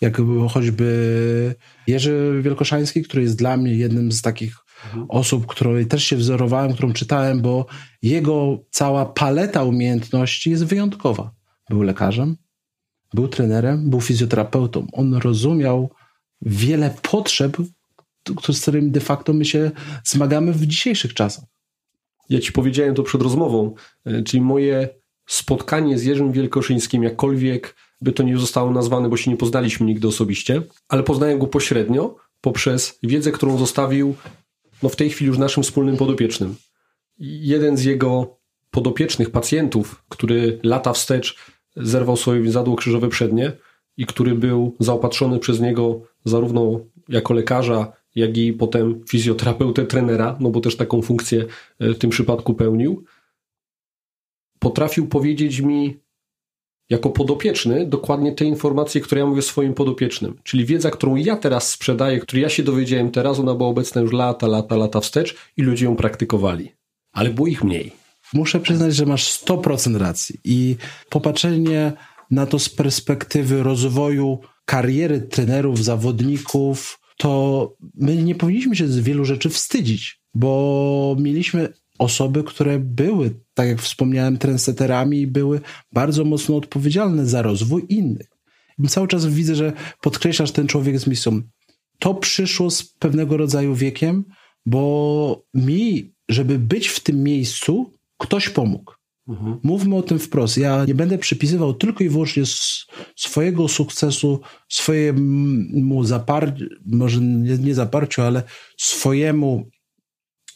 jak 0.00 0.20
choćby 0.50 1.54
Jerzy 1.86 2.40
Wielkoszański, 2.42 3.02
który 3.02 3.22
jest 3.22 3.36
dla 3.36 3.56
mnie 3.56 3.74
jednym 3.74 4.12
z 4.12 4.22
takich 4.22 4.56
mhm. 4.84 5.06
osób, 5.08 5.46
której 5.46 5.86
też 5.86 6.04
się 6.04 6.16
wzorowałem, 6.16 6.72
którą 6.72 6.92
czytałem, 6.92 7.42
bo 7.42 7.66
jego 8.02 8.58
cała 8.70 9.06
paleta 9.06 9.64
umiejętności 9.64 10.50
jest 10.50 10.64
wyjątkowa. 10.64 11.30
Był 11.70 11.82
lekarzem, 11.82 12.36
był 13.14 13.28
trenerem, 13.28 13.90
był 13.90 14.00
fizjoterapeutą. 14.00 14.86
On 14.92 15.14
rozumiał 15.14 15.90
wiele 16.42 16.94
potrzeb, 17.02 17.56
z 18.52 18.60
którymi 18.60 18.90
de 18.90 19.00
facto 19.00 19.32
my 19.32 19.44
się 19.44 19.70
zmagamy 20.04 20.52
w 20.52 20.66
dzisiejszych 20.66 21.14
czasach. 21.14 21.44
Ja 22.28 22.40
ci 22.40 22.52
powiedziałem 22.52 22.94
to 22.94 23.02
przed 23.02 23.22
rozmową, 23.22 23.74
e, 24.04 24.22
czyli 24.22 24.40
moje 24.40 24.88
spotkanie 25.26 25.98
z 25.98 26.04
Jerzym 26.04 26.32
Wielkoszyńskim, 26.32 27.02
jakkolwiek 27.02 27.76
by 28.00 28.12
to 28.12 28.22
nie 28.22 28.38
zostało 28.38 28.70
nazwane, 28.70 29.08
bo 29.08 29.16
się 29.16 29.30
nie 29.30 29.36
poznaliśmy 29.36 29.86
nigdy 29.86 30.08
osobiście, 30.08 30.62
ale 30.88 31.02
poznałem 31.02 31.38
go 31.38 31.46
pośrednio 31.46 32.16
poprzez 32.40 32.98
wiedzę, 33.02 33.32
którą 33.32 33.58
zostawił 33.58 34.14
no 34.82 34.88
w 34.88 34.96
tej 34.96 35.10
chwili 35.10 35.28
już 35.28 35.38
naszym 35.38 35.62
wspólnym 35.62 35.96
podopiecznym. 35.96 36.54
Jeden 37.18 37.76
z 37.76 37.84
jego 37.84 38.36
podopiecznych 38.70 39.30
pacjentów, 39.30 40.04
który 40.08 40.60
lata 40.62 40.92
wstecz 40.92 41.36
zerwał 41.76 42.16
sobie 42.16 42.50
zadło 42.50 42.76
krzyżowe 42.76 43.08
przednie 43.08 43.52
i 43.96 44.06
który 44.06 44.34
był 44.34 44.76
zaopatrzony 44.80 45.38
przez 45.38 45.60
niego 45.60 46.00
zarówno 46.24 46.80
jako 47.08 47.34
lekarza, 47.34 47.92
jak 48.14 48.36
i 48.36 48.52
potem 48.52 49.04
fizjoterapeutę, 49.08 49.86
trenera, 49.86 50.36
no 50.40 50.50
bo 50.50 50.60
też 50.60 50.76
taką 50.76 51.02
funkcję 51.02 51.44
e, 51.78 51.94
w 51.94 51.98
tym 51.98 52.10
przypadku 52.10 52.54
pełnił, 52.54 53.04
potrafił 54.58 55.08
powiedzieć 55.08 55.60
mi, 55.60 56.01
jako 56.92 57.10
podopieczny 57.10 57.86
dokładnie 57.86 58.32
te 58.32 58.44
informacje, 58.44 59.00
które 59.00 59.20
ja 59.20 59.26
mówię 59.26 59.42
swoim 59.42 59.74
podopiecznym. 59.74 60.38
Czyli 60.42 60.64
wiedza, 60.64 60.90
którą 60.90 61.16
ja 61.16 61.36
teraz 61.36 61.70
sprzedaję, 61.70 62.20
której 62.20 62.42
ja 62.42 62.48
się 62.48 62.62
dowiedziałem 62.62 63.10
teraz, 63.10 63.38
ona 63.38 63.54
była 63.54 63.68
obecna 63.68 64.00
już 64.00 64.12
lata, 64.12 64.46
lata, 64.46 64.76
lata 64.76 65.00
wstecz 65.00 65.36
i 65.56 65.62
ludzie 65.62 65.84
ją 65.84 65.96
praktykowali. 65.96 66.72
Ale 67.12 67.30
było 67.30 67.46
ich 67.46 67.64
mniej. 67.64 67.92
Muszę 68.32 68.60
przyznać, 68.60 68.94
że 68.94 69.06
masz 69.06 69.24
100% 69.24 69.96
racji. 69.96 70.38
I 70.44 70.76
popatrzenie 71.10 71.92
na 72.30 72.46
to 72.46 72.58
z 72.58 72.68
perspektywy 72.68 73.62
rozwoju 73.62 74.38
kariery 74.64 75.20
trenerów, 75.20 75.84
zawodników, 75.84 77.00
to 77.16 77.72
my 77.94 78.16
nie 78.16 78.34
powinniśmy 78.34 78.76
się 78.76 78.88
z 78.88 78.98
wielu 78.98 79.24
rzeczy 79.24 79.48
wstydzić, 79.50 80.20
bo 80.34 81.16
mieliśmy 81.18 81.72
osoby, 82.02 82.44
które 82.44 82.78
były, 82.78 83.34
tak 83.54 83.68
jak 83.68 83.82
wspomniałem, 83.82 84.38
trendsetterami 84.38 85.20
i 85.20 85.26
były 85.26 85.60
bardzo 85.92 86.24
mocno 86.24 86.56
odpowiedzialne 86.56 87.26
za 87.26 87.42
rozwój 87.42 87.86
innych. 87.88 88.26
I 88.78 88.88
cały 88.88 89.08
czas 89.08 89.26
widzę, 89.26 89.54
że 89.54 89.72
podkreślasz 90.00 90.50
ten 90.50 90.66
człowiek 90.66 90.98
z 90.98 91.06
misją. 91.06 91.42
To 91.98 92.14
przyszło 92.14 92.70
z 92.70 92.82
pewnego 92.82 93.36
rodzaju 93.36 93.74
wiekiem, 93.74 94.24
bo 94.66 95.44
mi, 95.54 96.14
żeby 96.28 96.58
być 96.58 96.88
w 96.88 97.00
tym 97.00 97.22
miejscu, 97.22 97.92
ktoś 98.18 98.48
pomógł. 98.48 98.92
Mhm. 99.28 99.58
Mówmy 99.62 99.96
o 99.96 100.02
tym 100.02 100.18
wprost. 100.18 100.56
Ja 100.58 100.84
nie 100.84 100.94
będę 100.94 101.18
przypisywał 101.18 101.74
tylko 101.74 102.04
i 102.04 102.08
wyłącznie 102.08 102.42
swojego 103.16 103.68
sukcesu, 103.68 104.40
swojemu 104.68 106.04
zaparciu, 106.04 106.64
może 106.86 107.20
nie, 107.20 107.58
nie 107.58 107.74
zaparciu, 107.74 108.22
ale 108.22 108.42
swojemu 108.78 109.70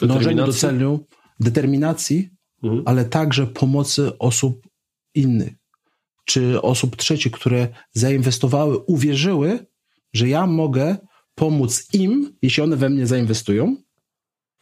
dążeniu 0.01 0.47
do 0.47 0.53
celu, 0.53 1.07
determinacji, 1.41 2.31
mhm. 2.63 2.83
ale 2.87 3.05
także 3.05 3.47
pomocy 3.47 4.19
osób 4.19 4.69
innych, 5.15 5.53
czy 6.25 6.63
osób 6.63 6.97
trzecich, 6.97 7.33
które 7.33 7.69
zainwestowały, 7.93 8.79
uwierzyły, 8.79 9.67
że 10.13 10.29
ja 10.29 10.47
mogę 10.47 10.97
pomóc 11.35 11.89
im, 11.93 12.37
jeśli 12.43 12.63
one 12.63 12.77
we 12.77 12.89
mnie 12.89 13.07
zainwestują. 13.07 13.77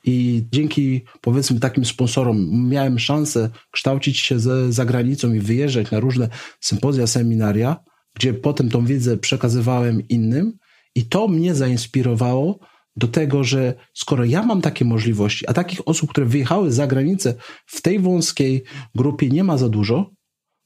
I 0.06 0.46
dzięki, 0.52 1.04
powiedzmy, 1.20 1.60
takim 1.60 1.84
sponsorom 1.84 2.68
miałem 2.68 2.98
szansę 2.98 3.50
kształcić 3.70 4.18
się 4.18 4.40
ze, 4.40 4.72
za 4.72 4.84
granicą 4.84 5.32
i 5.32 5.40
wyjeżdżać 5.40 5.90
na 5.90 6.00
różne 6.00 6.28
sympozja, 6.60 7.06
seminaria, 7.06 7.76
gdzie 8.14 8.34
potem 8.34 8.70
tą 8.70 8.86
wiedzę 8.86 9.16
przekazywałem 9.16 10.08
innym. 10.08 10.58
I 10.94 11.04
to 11.04 11.28
mnie 11.28 11.54
zainspirowało 11.54 12.58
do 12.96 13.08
tego, 13.08 13.44
że 13.44 13.74
skoro 13.94 14.24
ja 14.24 14.42
mam 14.42 14.60
takie 14.60 14.84
możliwości, 14.84 15.46
a 15.46 15.52
takich 15.52 15.88
osób, 15.88 16.10
które 16.10 16.26
wyjechały 16.26 16.72
za 16.72 16.86
granicę 16.86 17.34
w 17.66 17.82
tej 17.82 17.98
wąskiej 17.98 18.64
grupie 18.94 19.28
nie 19.28 19.44
ma 19.44 19.58
za 19.58 19.68
dużo, 19.68 20.10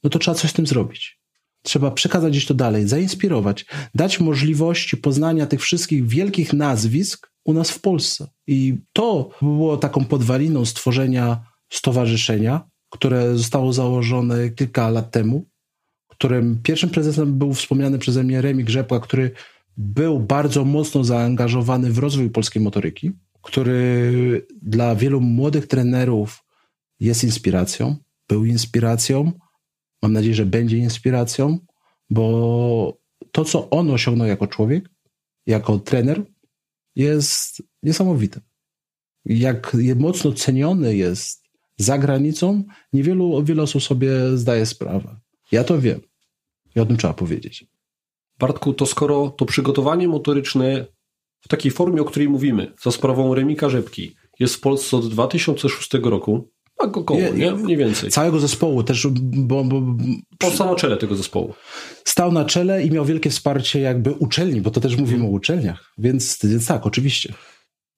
no 0.05 0.11
to 0.11 0.19
trzeba 0.19 0.35
coś 0.35 0.51
z 0.51 0.55
tym 0.55 0.67
zrobić. 0.67 1.19
Trzeba 1.63 1.91
przekazać 1.91 2.33
gdzieś 2.33 2.47
to 2.47 2.55
dalej, 2.55 2.89
zainspirować, 2.89 3.67
dać 3.95 4.21
możliwości 4.21 4.97
poznania 4.97 5.47
tych 5.47 5.61
wszystkich 5.61 6.07
wielkich 6.07 6.53
nazwisk 6.53 7.31
u 7.45 7.53
nas 7.53 7.71
w 7.71 7.81
Polsce. 7.81 8.29
I 8.47 8.77
to 8.93 9.31
było 9.43 9.77
taką 9.77 10.05
podwaliną 10.05 10.65
stworzenia 10.65 11.41
stowarzyszenia, 11.71 12.69
które 12.91 13.37
zostało 13.37 13.73
założone 13.73 14.51
kilka 14.51 14.91
lat 14.91 15.11
temu, 15.11 15.45
którym 16.09 16.61
pierwszym 16.63 16.91
prezesem 16.91 17.39
był 17.39 17.55
wspomniany 17.55 17.99
przeze 17.99 18.25
mnie 18.25 18.41
Remi 18.41 18.65
Grzepła, 18.65 19.01
który 19.01 19.31
był 19.79 20.21
bardzo 20.21 20.65
mocno 20.65 21.05
zaangażowany 21.05 21.93
w 21.93 21.99
rozwój 21.99 22.31
polskiej 22.31 22.63
motoryki, 22.63 23.13
który 23.43 24.47
dla 24.63 24.95
wielu 24.95 25.21
młodych 25.21 25.67
trenerów 25.67 26.45
jest 27.01 27.25
inspiracją, 27.25 27.97
był 28.29 28.45
inspiracją. 28.45 29.33
Mam 30.03 30.13
nadzieję, 30.13 30.35
że 30.35 30.47
będzie 30.47 30.79
inspiracją, 30.79 31.59
bo 32.11 32.99
to, 33.33 33.45
co 33.45 33.71
on 33.71 33.91
osiągnął 33.91 34.29
jako 34.29 34.47
człowiek, 34.47 34.91
jako 35.47 35.79
trener, 35.79 36.23
jest 36.97 37.63
niesamowite. 37.83 38.41
Jak 39.25 39.77
mocno 39.97 40.33
ceniony 40.33 40.97
jest 40.97 41.43
za 41.77 41.99
granicą, 41.99 42.65
niewielu 42.93 43.45
wiele 43.45 43.63
osób 43.63 43.83
sobie 43.83 44.37
zdaje 44.37 44.67
sprawę. 44.67 45.21
Ja 45.53 45.65
to 45.65 45.81
wiem. 45.81 46.01
I 46.77 46.81
o 46.81 46.87
tym 46.87 46.97
trzeba 46.97 47.15
powiedzieć. 47.15 47.67
Bartku, 48.39 48.75
to 48.75 48.87
skoro 48.87 49.31
to 49.31 49.45
przygotowanie 49.45 50.09
motoryczne 50.09 50.87
w 51.41 51.49
takiej 51.49 51.73
formie, 51.73 52.03
o 52.03 52.05
której 52.05 52.29
mówimy, 52.29 52.73
za 52.83 52.91
sprawą 52.91 53.35
Remika 53.35 53.69
Rzepki, 53.69 54.17
jest 54.41 54.55
w 54.55 54.61
Polsce 54.61 54.97
od 54.97 55.09
2006 55.09 55.91
roku, 56.03 56.51
tak 56.79 56.97
około, 56.97 57.21
nie, 57.21 57.31
nie? 57.31 57.53
Mniej 57.53 57.77
więcej. 57.77 58.11
Całego 58.11 58.41
zespołu 58.41 58.83
też, 58.83 59.07
bo... 59.33 59.65
bo 59.65 59.81
na 60.65 60.75
czele 60.75 60.97
tego 60.97 61.17
zespołu. 61.17 61.55
Stał 62.05 62.33
na 62.33 62.45
czele 62.45 62.83
i 62.83 62.91
miał 62.91 63.05
wielkie 63.05 63.31
wsparcie 63.31 63.81
jakby 63.81 64.13
uczelni, 64.13 64.61
bo 64.61 64.71
to 64.71 64.81
też 64.81 64.97
mówimy 64.97 65.25
o 65.25 65.29
uczelniach, 65.29 65.93
więc, 65.99 66.39
więc 66.45 66.67
tak, 66.67 66.87
oczywiście. 66.87 67.35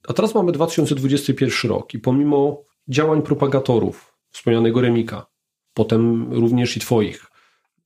A 0.09 0.13
teraz 0.13 0.35
mamy 0.35 0.53
2021 0.53 1.71
rok 1.71 1.95
i 1.95 1.99
pomimo 1.99 2.63
działań 2.89 3.23
propagatorów, 3.23 4.13
wspomnianego 4.31 4.81
Remika, 4.81 5.27
potem 5.75 6.33
również 6.33 6.77
i 6.77 6.81
twoich, 6.81 7.27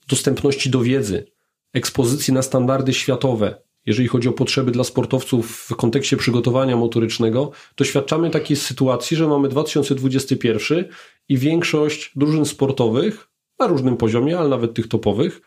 dostępności 0.09 0.71
do 0.71 0.81
wiedzy, 0.81 1.27
ekspozycji 1.74 2.34
na 2.34 2.42
standardy 2.42 2.94
światowe, 2.94 3.54
jeżeli 3.87 4.08
chodzi 4.08 4.28
o 4.28 4.32
potrzeby 4.32 4.70
dla 4.70 4.84
sportowców 4.84 5.50
w 5.50 5.76
kontekście 5.76 6.16
przygotowania 6.16 6.76
motorycznego, 6.76 7.50
doświadczamy 7.76 8.30
takiej 8.30 8.56
sytuacji, 8.56 9.16
że 9.16 9.28
mamy 9.28 9.48
2021 9.48 10.84
i 11.28 11.38
większość 11.38 12.12
drużyn 12.16 12.44
sportowych 12.44 13.28
na 13.58 13.66
różnym 13.66 13.96
poziomie, 13.96 14.38
ale 14.38 14.48
nawet 14.48 14.74
tych 14.74 14.88
topowych, 14.88 15.40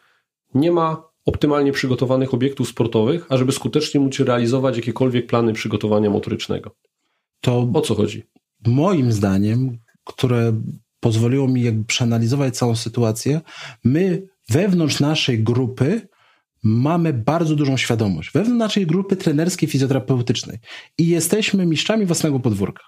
nie 0.54 0.72
ma 0.72 1.04
optymalnie 1.26 1.72
przygotowanych 1.72 2.34
obiektów 2.34 2.70
sportowych, 2.70 3.26
ażeby 3.30 3.52
skutecznie 3.52 4.00
móc 4.00 4.20
realizować 4.20 4.78
jakiekolwiek 4.78 5.28
plany 5.28 5.54
przygotowania 5.54 6.10
motorycznego. 6.10 6.76
To 7.42 7.70
o 7.74 7.82
co 7.82 7.96
chodzi? 7.96 8.24
Moim 8.66 9.12
zdaniem, 9.12 9.78
które 10.04 10.62
pozwoliło 11.00 11.48
mi 11.48 11.62
jakby 11.62 11.86
przeanalizować 11.86 12.58
całą 12.58 12.76
sytuację, 12.76 13.42
my 13.84 14.28
wewnątrz 14.50 15.00
naszej 15.00 15.44
grupy 15.44 16.08
mamy 16.64 17.14
bardzo 17.14 17.56
dużą 17.56 17.78
świadomość 17.78 18.32
wewnątrz 18.32 18.60
naszej 18.60 18.88
grupy 18.88 19.16
trenerskiej, 19.16 19.70
fizjoterapeutycznej 19.70 20.58
i 20.98 21.08
jesteśmy 21.08 21.66
mistrzami 21.66 22.06
własnego 22.06 22.40
podwórka. 22.40 22.84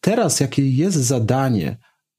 Teraz, 0.00 0.40
jakie 0.40 0.70
jest 0.70 0.96
zadanie 0.96 1.76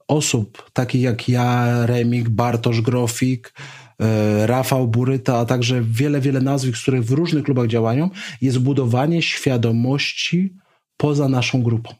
osób 0.07 0.71
takich 0.73 1.01
jak 1.01 1.29
ja, 1.29 1.85
Remik, 1.85 2.29
Bartosz 2.29 2.81
Grofik, 2.81 3.53
e, 4.01 4.47
Rafał 4.47 4.87
Buryta, 4.87 5.37
a 5.37 5.45
także 5.45 5.81
wiele, 5.81 6.21
wiele 6.21 6.41
nazwisk, 6.41 6.81
które 6.81 7.01
w 7.01 7.11
różnych 7.11 7.43
klubach 7.43 7.67
działają, 7.67 8.09
jest 8.41 8.59
budowanie 8.59 9.21
świadomości 9.21 10.55
poza 10.97 11.27
naszą 11.27 11.63
grupą. 11.63 11.93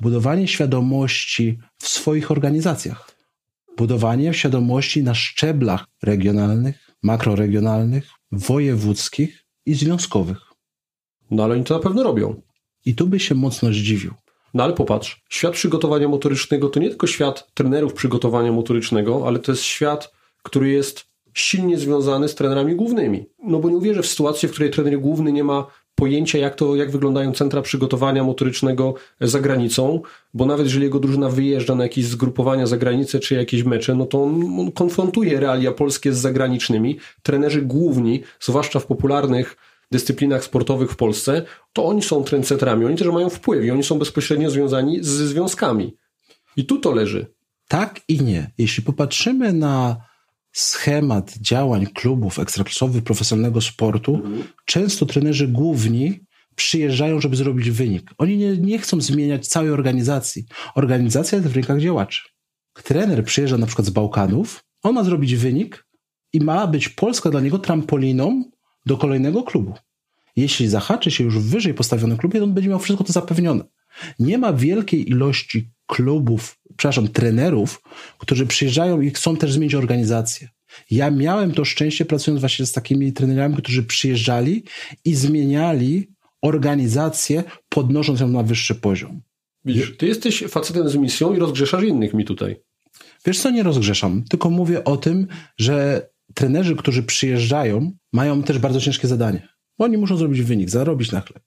Budowanie 0.00 0.48
świadomości 0.48 1.58
w 1.78 1.88
swoich 1.88 2.30
organizacjach. 2.30 3.16
Budowanie 3.76 4.34
świadomości 4.34 5.02
na 5.02 5.14
szczeblach 5.14 5.86
regionalnych, 6.02 6.85
makroregionalnych, 7.06 8.10
wojewódzkich 8.32 9.44
i 9.66 9.74
związkowych. 9.74 10.40
No 11.30 11.44
ale 11.44 11.54
oni 11.54 11.64
to 11.64 11.74
na 11.74 11.80
pewno 11.80 12.02
robią. 12.02 12.42
I 12.84 12.94
tu 12.94 13.06
by 13.06 13.20
się 13.20 13.34
mocno 13.34 13.68
zdziwił. 13.68 14.14
No 14.54 14.64
ale 14.64 14.72
popatrz, 14.72 15.22
świat 15.28 15.52
przygotowania 15.52 16.08
motorycznego 16.08 16.68
to 16.68 16.80
nie 16.80 16.88
tylko 16.88 17.06
świat 17.06 17.54
trenerów 17.54 17.92
przygotowania 17.94 18.52
motorycznego, 18.52 19.26
ale 19.26 19.38
to 19.38 19.52
jest 19.52 19.62
świat, 19.62 20.12
który 20.42 20.68
jest 20.68 21.06
silnie 21.34 21.78
związany 21.78 22.28
z 22.28 22.34
trenerami 22.34 22.74
głównymi. 22.74 23.26
No 23.42 23.58
bo 23.58 23.70
nie 23.70 23.76
uwierzę 23.76 24.02
w 24.02 24.06
sytuację, 24.06 24.48
w 24.48 24.52
której 24.52 24.70
trener 24.70 25.00
główny 25.00 25.32
nie 25.32 25.44
ma 25.44 25.66
pojęcia, 25.96 26.38
jak 26.38 26.54
to, 26.54 26.76
jak 26.76 26.90
wyglądają 26.90 27.32
centra 27.32 27.62
przygotowania 27.62 28.24
motorycznego 28.24 28.94
za 29.20 29.40
granicą, 29.40 30.00
bo 30.34 30.46
nawet 30.46 30.66
jeżeli 30.66 30.84
jego 30.84 31.00
drużyna 31.00 31.28
wyjeżdża 31.28 31.74
na 31.74 31.82
jakieś 31.82 32.04
zgrupowania 32.04 32.66
za 32.66 32.76
granicę 32.76 33.18
czy 33.18 33.34
jakieś 33.34 33.62
mecze, 33.62 33.94
no 33.94 34.06
to 34.06 34.22
on, 34.22 34.60
on 34.60 34.72
konfrontuje 34.72 35.40
realia 35.40 35.72
polskie 35.72 36.12
z 36.12 36.18
zagranicznymi. 36.18 36.98
Trenerzy 37.22 37.62
główni, 37.62 38.22
zwłaszcza 38.40 38.80
w 38.80 38.86
popularnych 38.86 39.56
dyscyplinach 39.90 40.44
sportowych 40.44 40.90
w 40.90 40.96
Polsce, 40.96 41.42
to 41.72 41.86
oni 41.86 42.02
są 42.02 42.24
trendsetrami, 42.24 42.84
oni 42.84 42.96
też 42.96 43.08
mają 43.08 43.30
wpływ 43.30 43.64
i 43.64 43.70
oni 43.70 43.82
są 43.82 43.98
bezpośrednio 43.98 44.50
związani 44.50 45.04
z 45.04 45.08
związkami. 45.08 45.96
I 46.56 46.64
tu 46.64 46.78
to 46.78 46.92
leży. 46.92 47.26
Tak 47.68 48.00
i 48.08 48.22
nie. 48.22 48.50
Jeśli 48.58 48.82
popatrzymy 48.82 49.52
na 49.52 49.96
schemat 50.56 51.38
działań 51.38 51.86
klubów 51.86 52.38
ekstraklasowych 52.38 53.04
profesjonalnego 53.04 53.60
sportu, 53.60 54.22
często 54.64 55.06
trenerzy 55.06 55.48
główni 55.48 56.20
przyjeżdżają, 56.54 57.20
żeby 57.20 57.36
zrobić 57.36 57.70
wynik. 57.70 58.10
Oni 58.18 58.36
nie, 58.36 58.56
nie 58.56 58.78
chcą 58.78 59.00
zmieniać 59.00 59.48
całej 59.48 59.70
organizacji. 59.70 60.44
Organizacja 60.74 61.38
jest 61.38 61.48
w 61.48 61.56
rękach 61.56 61.80
działaczy. 61.80 62.20
Trener 62.84 63.24
przyjeżdża 63.24 63.58
na 63.58 63.66
przykład 63.66 63.86
z 63.86 63.90
Bałkanów, 63.90 64.64
on 64.82 64.94
ma 64.94 65.04
zrobić 65.04 65.34
wynik 65.34 65.86
i 66.32 66.40
ma 66.40 66.66
być 66.66 66.88
Polska 66.88 67.30
dla 67.30 67.40
niego 67.40 67.58
trampoliną 67.58 68.44
do 68.86 68.96
kolejnego 68.96 69.42
klubu. 69.42 69.74
Jeśli 70.36 70.68
zahaczy 70.68 71.10
się 71.10 71.24
już 71.24 71.38
w 71.38 71.50
wyżej 71.50 71.74
postawionym 71.74 72.18
klubie, 72.18 72.38
to 72.38 72.44
on 72.44 72.54
będzie 72.54 72.70
miał 72.70 72.78
wszystko 72.78 73.04
to 73.04 73.12
zapewnione. 73.12 73.64
Nie 74.18 74.38
ma 74.38 74.52
wielkiej 74.52 75.10
ilości 75.10 75.70
klubów, 75.86 76.58
przepraszam, 76.76 77.08
trenerów, 77.08 77.82
którzy 78.18 78.46
przyjeżdżają 78.46 79.00
i 79.00 79.10
chcą 79.10 79.36
też 79.36 79.52
zmienić 79.52 79.74
organizację. 79.74 80.48
Ja 80.90 81.10
miałem 81.10 81.52
to 81.52 81.64
szczęście 81.64 82.04
pracując 82.04 82.40
właśnie 82.40 82.66
z 82.66 82.72
takimi 82.72 83.12
trenerami, 83.12 83.56
którzy 83.56 83.82
przyjeżdżali 83.82 84.64
i 85.04 85.14
zmieniali 85.14 86.08
organizację, 86.42 87.44
podnosząc 87.68 88.20
ją 88.20 88.28
na 88.28 88.42
wyższy 88.42 88.74
poziom. 88.74 89.22
Widzisz, 89.64 89.96
ty 89.96 90.06
jesteś 90.06 90.44
facetem 90.48 90.88
z 90.88 90.96
misją 90.96 91.34
i 91.34 91.38
rozgrzeszasz 91.38 91.84
innych 91.84 92.14
mi 92.14 92.24
tutaj. 92.24 92.56
Wiesz 93.26 93.40
co, 93.40 93.50
nie 93.50 93.62
rozgrzeszam, 93.62 94.24
tylko 94.28 94.50
mówię 94.50 94.84
o 94.84 94.96
tym, 94.96 95.26
że 95.58 96.08
trenerzy, 96.34 96.76
którzy 96.76 97.02
przyjeżdżają, 97.02 97.92
mają 98.12 98.42
też 98.42 98.58
bardzo 98.58 98.80
ciężkie 98.80 99.08
zadanie. 99.08 99.48
Bo 99.78 99.84
oni 99.84 99.96
muszą 99.96 100.16
zrobić 100.16 100.42
wynik, 100.42 100.70
zarobić 100.70 101.12
na 101.12 101.20
chleb. 101.20 101.42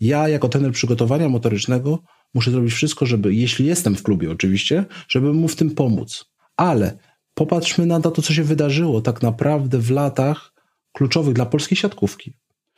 Ja, 0.00 0.28
jako 0.28 0.48
trener 0.48 0.72
przygotowania 0.72 1.28
motorycznego, 1.28 2.02
muszę 2.34 2.50
zrobić 2.50 2.72
wszystko, 2.72 3.06
żeby, 3.06 3.34
jeśli 3.34 3.66
jestem 3.66 3.96
w 3.96 4.02
klubie 4.02 4.30
oczywiście, 4.30 4.84
żeby 5.08 5.32
mu 5.32 5.48
w 5.48 5.56
tym 5.56 5.70
pomóc. 5.70 6.24
Ale 6.56 6.98
popatrzmy 7.34 7.86
na 7.86 8.00
to, 8.00 8.10
co 8.10 8.34
się 8.34 8.44
wydarzyło 8.44 9.00
tak 9.00 9.22
naprawdę 9.22 9.78
w 9.78 9.90
latach 9.90 10.52
kluczowych 10.92 11.34
dla 11.34 11.46
polskiej 11.46 11.76
siatkówki. 11.76 12.34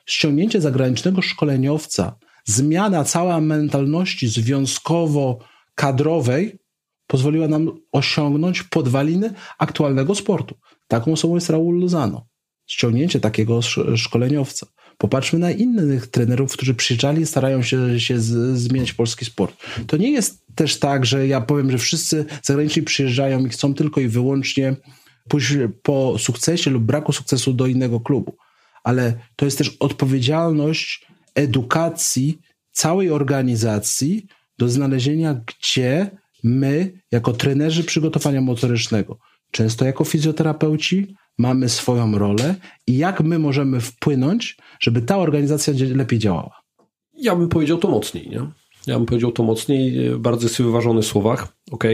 Ściągnięcie 0.06 0.60
zagranicznego 0.60 1.22
szkoleniowca, 1.22 2.18
zmiana 2.44 3.04
całej 3.04 3.42
mentalności 3.42 4.28
związkowo-kadrowej 4.28 6.58
pozwoliła 7.06 7.48
nam 7.48 7.70
osiągnąć 7.92 8.62
podwaliny 8.62 9.34
aktualnego 9.58 10.14
sportu. 10.14 10.54
Taką 10.88 11.12
osobą 11.12 11.34
jest 11.34 11.50
Raul 11.50 11.80
Lozano. 11.80 12.26
Ściągnięcie 12.66 13.20
takiego 13.20 13.60
szkoleniowca. 13.96 14.66
Popatrzmy 14.98 15.38
na 15.38 15.50
innych 15.50 16.06
trenerów, 16.06 16.52
którzy 16.52 16.74
przyjeżdżali 16.74 17.22
i 17.22 17.26
starają 17.26 17.62
się, 17.62 18.00
się 18.00 18.20
z, 18.20 18.58
zmieniać 18.58 18.92
polski 18.92 19.24
sport. 19.24 19.56
To 19.86 19.96
nie 19.96 20.10
jest 20.10 20.42
też 20.54 20.78
tak, 20.78 21.06
że 21.06 21.26
ja 21.26 21.40
powiem, 21.40 21.70
że 21.70 21.78
wszyscy 21.78 22.24
zagraniczni 22.42 22.82
przyjeżdżają 22.82 23.46
i 23.46 23.48
chcą 23.48 23.74
tylko 23.74 24.00
i 24.00 24.08
wyłącznie 24.08 24.76
pójść 25.28 25.52
po 25.82 26.18
sukcesie 26.18 26.70
lub 26.70 26.82
braku 26.84 27.12
sukcesu 27.12 27.52
do 27.52 27.66
innego 27.66 28.00
klubu. 28.00 28.36
Ale 28.84 29.14
to 29.36 29.44
jest 29.44 29.58
też 29.58 29.76
odpowiedzialność 29.80 31.06
edukacji 31.34 32.38
całej 32.72 33.10
organizacji 33.10 34.26
do 34.58 34.68
znalezienia, 34.68 35.40
gdzie 35.46 36.10
my, 36.44 36.92
jako 37.12 37.32
trenerzy 37.32 37.84
przygotowania 37.84 38.40
motorycznego, 38.40 39.18
często 39.50 39.84
jako 39.84 40.04
fizjoterapeuci, 40.04 41.14
mamy 41.38 41.68
swoją 41.68 42.18
rolę 42.18 42.54
i 42.86 42.96
jak 42.96 43.20
my 43.20 43.38
możemy 43.38 43.80
wpłynąć, 43.80 44.56
żeby 44.80 45.02
ta 45.02 45.18
organizacja 45.18 45.74
lepiej 45.94 46.18
działała. 46.18 46.62
Ja 47.14 47.36
bym 47.36 47.48
powiedział 47.48 47.78
to 47.78 47.88
mocniej, 47.88 48.30
nie? 48.30 48.46
Ja 48.86 48.96
bym 48.98 49.06
powiedział 49.06 49.32
to 49.32 49.42
mocniej, 49.42 50.06
e, 50.06 50.18
bardzo 50.18 50.48
w 50.48 50.56
wyważonych 50.56 51.04
słowach, 51.04 51.48
ok? 51.70 51.84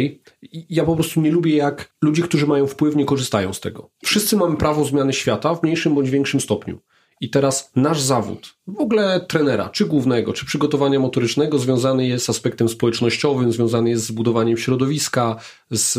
Ja 0.70 0.84
po 0.84 0.94
prostu 0.94 1.20
nie 1.20 1.30
lubię, 1.30 1.56
jak 1.56 1.94
ludzie, 2.02 2.22
którzy 2.22 2.46
mają 2.46 2.66
wpływ, 2.66 2.96
nie 2.96 3.04
korzystają 3.04 3.52
z 3.52 3.60
tego. 3.60 3.90
Wszyscy 4.04 4.36
mamy 4.36 4.56
prawo 4.56 4.84
zmiany 4.84 5.12
świata 5.12 5.54
w 5.54 5.62
mniejszym 5.62 5.94
bądź 5.94 6.10
większym 6.10 6.40
stopniu. 6.40 6.78
I 7.20 7.30
teraz 7.30 7.72
nasz 7.76 8.00
zawód, 8.00 8.54
w 8.66 8.80
ogóle 8.80 9.26
trenera, 9.28 9.68
czy 9.68 9.86
głównego, 9.86 10.32
czy 10.32 10.46
przygotowania 10.46 11.00
motorycznego, 11.00 11.58
związany 11.58 12.06
jest 12.06 12.24
z 12.24 12.30
aspektem 12.30 12.68
społecznościowym, 12.68 13.52
związany 13.52 13.90
jest 13.90 14.06
z 14.06 14.10
budowaniem 14.10 14.56
środowiska, 14.56 15.36
z 15.70 15.98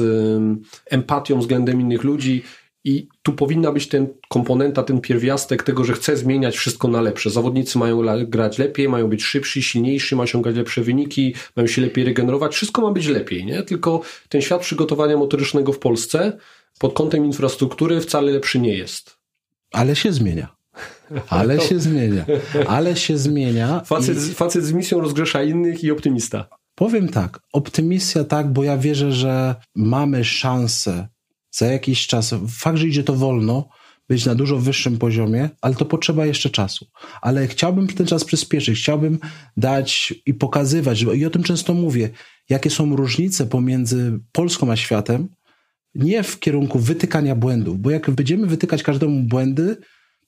empatią 0.86 1.40
względem 1.40 1.82
innych 1.82 2.04
ludzi. 2.04 2.44
I 2.90 3.08
tu 3.24 3.34
powinna 3.34 3.72
być 3.72 3.88
ten 3.88 4.08
komponenta, 4.30 4.84
ten 4.84 5.02
pierwiastek 5.02 5.64
tego, 5.64 5.84
że 5.84 5.94
chce 5.94 6.18
zmieniać 6.18 6.58
wszystko 6.58 6.88
na 6.88 7.02
lepsze. 7.02 7.30
Zawodnicy 7.30 7.78
mają 7.78 8.02
grać 8.26 8.58
lepiej, 8.58 8.90
mają 8.90 9.08
być 9.08 9.24
szybsi, 9.24 9.64
silniejsi, 9.64 10.16
mają 10.16 10.24
osiągać 10.24 10.56
lepsze 10.56 10.82
wyniki, 10.82 11.36
mają 11.56 11.68
się 11.68 11.82
lepiej 11.82 12.06
regenerować. 12.06 12.54
Wszystko 12.54 12.82
ma 12.82 12.92
być 12.92 13.08
lepiej, 13.08 13.46
nie? 13.46 13.64
Tylko 13.64 14.02
ten 14.30 14.42
świat 14.42 14.62
przygotowania 14.62 15.18
motorycznego 15.18 15.74
w 15.74 15.80
Polsce 15.80 16.38
pod 16.80 16.94
kątem 16.94 17.26
infrastruktury 17.26 18.02
wcale 18.02 18.32
lepszy 18.32 18.60
nie 18.60 18.78
jest. 18.78 19.18
Ale 19.72 19.96
się 19.96 20.12
zmienia. 20.14 20.56
Ale 21.30 21.60
się 21.60 21.80
zmienia. 21.80 22.26
Ale 22.68 22.96
się 22.96 23.18
zmienia. 23.18 23.82
Facet, 23.86 24.18
i... 24.18 24.34
facet 24.34 24.64
z 24.64 24.74
misją 24.74 25.02
rozgrzesza 25.02 25.44
innych 25.44 25.84
i 25.84 25.92
optymista. 25.92 26.48
Powiem 26.76 27.08
tak, 27.08 27.40
optymistia 27.54 28.24
tak, 28.24 28.54
bo 28.54 28.64
ja 28.64 28.78
wierzę, 28.78 29.12
że 29.12 29.56
mamy 29.76 30.24
szansę 30.24 31.08
za 31.60 31.66
jakiś 31.66 32.08
czas, 32.08 32.36
fakt, 32.50 32.78
że 32.78 32.88
idzie 32.88 33.04
to 33.04 33.14
wolno, 33.14 33.70
być 34.10 34.26
na 34.26 34.36
dużo 34.36 34.58
wyższym 34.58 34.98
poziomie, 34.98 35.50
ale 35.62 35.76
to 35.76 35.86
potrzeba 35.86 36.26
jeszcze 36.26 36.50
czasu. 36.50 36.86
Ale 37.22 37.48
chciałbym 37.48 37.88
ten 37.88 38.08
czas 38.08 38.24
przyspieszyć, 38.24 38.80
chciałbym 38.80 39.20
dać 39.58 40.14
i 40.26 40.34
pokazywać, 40.34 41.02
i 41.02 41.26
o 41.26 41.30
tym 41.30 41.44
często 41.44 41.74
mówię, 41.74 42.10
jakie 42.50 42.70
są 42.70 42.96
różnice 42.96 43.46
pomiędzy 43.46 44.20
Polską 44.32 44.72
a 44.72 44.76
światem, 44.76 45.30
nie 45.96 46.24
w 46.24 46.40
kierunku 46.40 46.80
wytykania 46.80 47.36
błędów, 47.36 47.80
bo 47.80 47.92
jak 47.92 48.10
będziemy 48.10 48.48
wytykać 48.48 48.84
każdemu 48.84 49.24
błędy, 49.24 49.78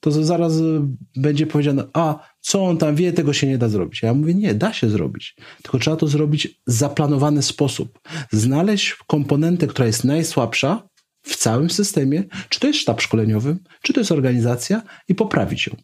to 0.00 0.24
zaraz 0.24 0.52
będzie 1.16 1.46
powiedziane, 1.46 1.84
a 1.92 2.18
co 2.40 2.64
on 2.64 2.78
tam 2.78 2.96
wie, 2.96 3.12
tego 3.12 3.32
się 3.32 3.46
nie 3.46 3.58
da 3.58 3.68
zrobić. 3.68 4.02
Ja 4.02 4.14
mówię, 4.14 4.34
nie, 4.34 4.54
da 4.54 4.72
się 4.72 4.90
zrobić. 4.90 5.36
Tylko 5.62 5.78
trzeba 5.78 5.96
to 5.96 6.06
zrobić 6.06 6.48
w 6.66 6.72
zaplanowany 6.72 7.42
sposób. 7.42 8.00
Znaleźć 8.30 8.96
komponentę, 9.06 9.66
która 9.66 9.86
jest 9.86 10.04
najsłabsza 10.04 10.88
w 11.22 11.36
całym 11.36 11.70
systemie, 11.70 12.24
czy 12.48 12.60
to 12.60 12.66
jest 12.66 12.78
sztab 12.78 13.00
szkoleniowy, 13.00 13.56
czy 13.82 13.92
to 13.92 14.00
jest 14.00 14.12
organizacja 14.12 14.82
i 15.08 15.14
poprawić 15.14 15.66
ją. 15.66 15.76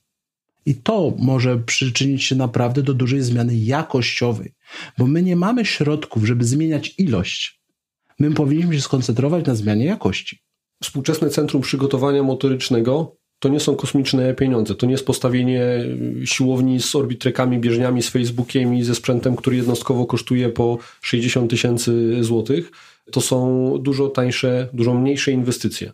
I 0.66 0.74
to 0.74 1.14
może 1.18 1.58
przyczynić 1.58 2.24
się 2.24 2.36
naprawdę 2.36 2.82
do 2.82 2.94
dużej 2.94 3.22
zmiany 3.22 3.56
jakościowej, 3.56 4.54
bo 4.98 5.06
my 5.06 5.22
nie 5.22 5.36
mamy 5.36 5.64
środków, 5.64 6.24
żeby 6.24 6.44
zmieniać 6.44 6.94
ilość. 6.98 7.60
My 8.18 8.30
powinniśmy 8.30 8.74
się 8.74 8.80
skoncentrować 8.80 9.46
na 9.46 9.54
zmianie 9.54 9.84
jakości. 9.84 10.38
Współczesne 10.82 11.30
Centrum 11.30 11.62
Przygotowania 11.62 12.22
Motorycznego 12.22 13.16
to 13.38 13.48
nie 13.48 13.60
są 13.60 13.76
kosmiczne 13.76 14.34
pieniądze. 14.34 14.74
To 14.74 14.86
nie 14.86 14.92
jest 14.92 15.06
postawienie 15.06 15.62
siłowni 16.24 16.80
z 16.80 16.94
orbitrekami, 16.94 17.58
bieżniami, 17.58 18.02
z 18.02 18.08
Facebookiem 18.08 18.74
i 18.74 18.82
ze 18.82 18.94
sprzętem, 18.94 19.36
który 19.36 19.56
jednostkowo 19.56 20.06
kosztuje 20.06 20.48
po 20.48 20.78
60 21.02 21.50
tysięcy 21.50 22.16
złotych. 22.24 22.70
To 23.12 23.20
są 23.20 23.72
dużo 23.80 24.08
tańsze, 24.08 24.68
dużo 24.72 24.94
mniejsze 24.94 25.32
inwestycje. 25.32 25.92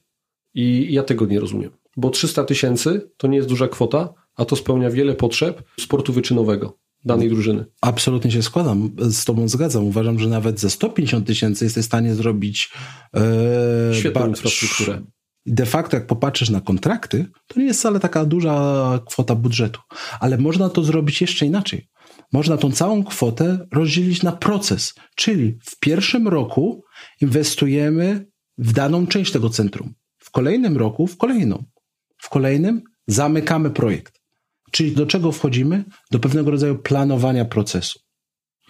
I 0.55 0.87
ja 0.91 1.03
tego 1.03 1.27
nie 1.27 1.41
rozumiem. 1.41 1.71
Bo 1.97 2.11
300 2.11 2.45
tysięcy 2.45 3.11
to 3.17 3.27
nie 3.27 3.37
jest 3.37 3.49
duża 3.49 3.69
kwota, 3.69 4.15
a 4.37 4.45
to 4.45 4.57
spełnia 4.57 4.91
wiele 4.91 5.15
potrzeb 5.15 5.63
sportu 5.81 6.13
wyczynowego 6.13 6.79
danej 7.05 7.29
drużyny. 7.29 7.65
Absolutnie 7.81 8.31
się 8.31 8.43
składam, 8.43 8.91
z 8.99 9.25
Tobą 9.25 9.49
zgadzam. 9.49 9.85
Uważam, 9.85 10.19
że 10.19 10.29
nawet 10.29 10.61
za 10.61 10.71
150 10.71 11.27
tysięcy 11.27 11.65
jesteś 11.65 11.85
w 11.85 11.87
stanie 11.87 12.15
zrobić 12.15 12.73
e, 13.15 13.95
świetną 13.95 14.29
infrastrukturę 14.29 15.03
de 15.47 15.67
facto, 15.67 15.97
jak 15.97 16.07
popatrzysz 16.07 16.51
na 16.51 16.61
kontrakty, 16.61 17.27
to 17.47 17.61
nie 17.61 17.67
jest 17.67 17.81
wcale 17.81 18.01
taka 18.01 18.25
duża 18.25 19.01
kwota 19.07 19.35
budżetu. 19.35 19.81
Ale 20.21 20.39
można 20.39 20.69
to 20.69 20.85
zrobić 20.85 21.21
jeszcze 21.21 21.47
inaczej. 21.47 21.89
Można 22.33 22.57
tą 22.57 22.73
całą 22.73 23.05
kwotę 23.05 23.67
rozdzielić 23.73 24.23
na 24.23 24.33
proces, 24.33 24.95
czyli 25.17 25.59
w 25.65 25.79
pierwszym 25.79 26.29
roku 26.29 26.84
inwestujemy 27.21 28.27
w 28.59 28.73
daną 28.73 29.07
część 29.07 29.33
tego 29.33 29.51
centrum, 29.51 29.95
w 30.19 30.31
kolejnym 30.31 30.77
roku 30.77 31.07
w 31.07 31.17
kolejną, 31.17 31.65
w 32.19 32.29
kolejnym 32.29 32.83
zamykamy 33.07 33.71
projekt. 33.71 34.21
Czyli 34.71 34.93
do 34.93 35.07
czego 35.07 35.33
wchodzimy? 35.33 35.85
Do 36.11 36.19
pewnego 36.19 36.51
rodzaju 36.51 36.79
planowania 36.79 37.45
procesu. 37.45 38.01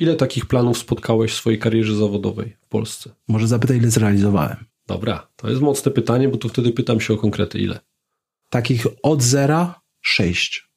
Ile 0.01 0.15
takich 0.15 0.47
planów 0.47 0.79
spotkałeś 0.79 1.33
w 1.33 1.37
swojej 1.37 1.59
karierze 1.59 1.97
zawodowej 1.97 2.57
w 2.61 2.69
Polsce? 2.69 3.11
Może 3.29 3.49
zapytaj, 3.49 3.77
ile 3.77 3.91
zrealizowałem. 3.91 4.65
Dobra, 4.87 5.29
to 5.37 5.51
jest 5.51 5.63
mocne 5.63 5.93
pytanie, 5.93 6.29
bo 6.29 6.37
to 6.37 6.49
wtedy 6.49 6.73
pytam 6.73 7.01
się 7.01 7.15
o 7.15 7.17
konkrety 7.17 7.59
ile. 7.59 7.81
Takich 8.51 8.87
od 9.03 9.23
zera 9.23 9.81
sześć. 10.01 10.69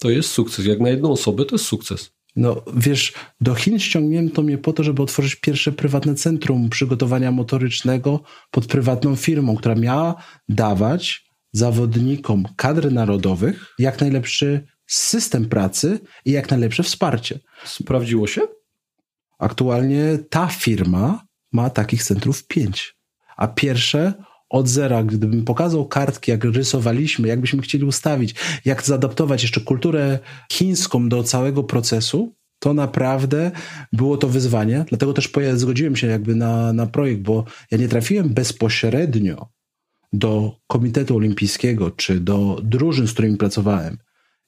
to 0.00 0.10
jest 0.10 0.30
sukces. 0.30 0.66
Jak 0.66 0.80
na 0.80 0.88
jedną 0.88 1.12
osobę 1.12 1.44
to 1.44 1.54
jest 1.54 1.64
sukces. 1.64 2.15
No 2.36 2.62
wiesz, 2.74 3.12
do 3.40 3.54
Chin 3.54 3.78
ściągnięto 3.78 4.42
mnie 4.42 4.58
po 4.58 4.72
to, 4.72 4.82
żeby 4.82 5.02
otworzyć 5.02 5.34
pierwsze 5.34 5.72
prywatne 5.72 6.14
centrum 6.14 6.68
przygotowania 6.68 7.32
motorycznego 7.32 8.22
pod 8.50 8.66
prywatną 8.66 9.16
firmą, 9.16 9.56
która 9.56 9.74
miała 9.74 10.14
dawać 10.48 11.26
zawodnikom 11.52 12.44
kadr 12.56 12.92
narodowych 12.92 13.74
jak 13.78 14.00
najlepszy 14.00 14.66
system 14.86 15.48
pracy 15.48 16.00
i 16.24 16.30
jak 16.30 16.50
najlepsze 16.50 16.82
wsparcie. 16.82 17.40
Sprawdziło 17.64 18.26
się? 18.26 18.40
Aktualnie 19.38 20.18
ta 20.30 20.46
firma 20.46 21.26
ma 21.52 21.70
takich 21.70 22.02
centrów 22.02 22.46
pięć 22.46 22.96
a 23.36 23.48
pierwsze 23.48 24.14
od 24.48 24.68
zera, 24.68 25.04
gdybym 25.04 25.44
pokazał 25.44 25.88
kartki, 25.88 26.30
jak 26.30 26.44
rysowaliśmy, 26.44 27.28
jakbyśmy 27.28 27.62
chcieli 27.62 27.84
ustawić, 27.84 28.34
jak 28.64 28.82
zaadaptować 28.82 29.42
jeszcze 29.42 29.60
kulturę 29.60 30.18
chińską 30.52 31.08
do 31.08 31.22
całego 31.22 31.64
procesu, 31.64 32.32
to 32.58 32.74
naprawdę 32.74 33.50
było 33.92 34.16
to 34.16 34.28
wyzwanie. 34.28 34.84
Dlatego 34.88 35.12
też 35.12 35.32
zgodziłem 35.54 35.96
się 35.96 36.06
jakby 36.06 36.34
na, 36.34 36.72
na 36.72 36.86
projekt, 36.86 37.22
bo 37.22 37.44
ja 37.70 37.78
nie 37.78 37.88
trafiłem 37.88 38.28
bezpośrednio 38.28 39.48
do 40.12 40.56
Komitetu 40.66 41.16
Olimpijskiego 41.16 41.90
czy 41.90 42.20
do 42.20 42.60
drużyn, 42.62 43.06
z 43.06 43.12
którymi 43.12 43.36
pracowałem. 43.36 43.98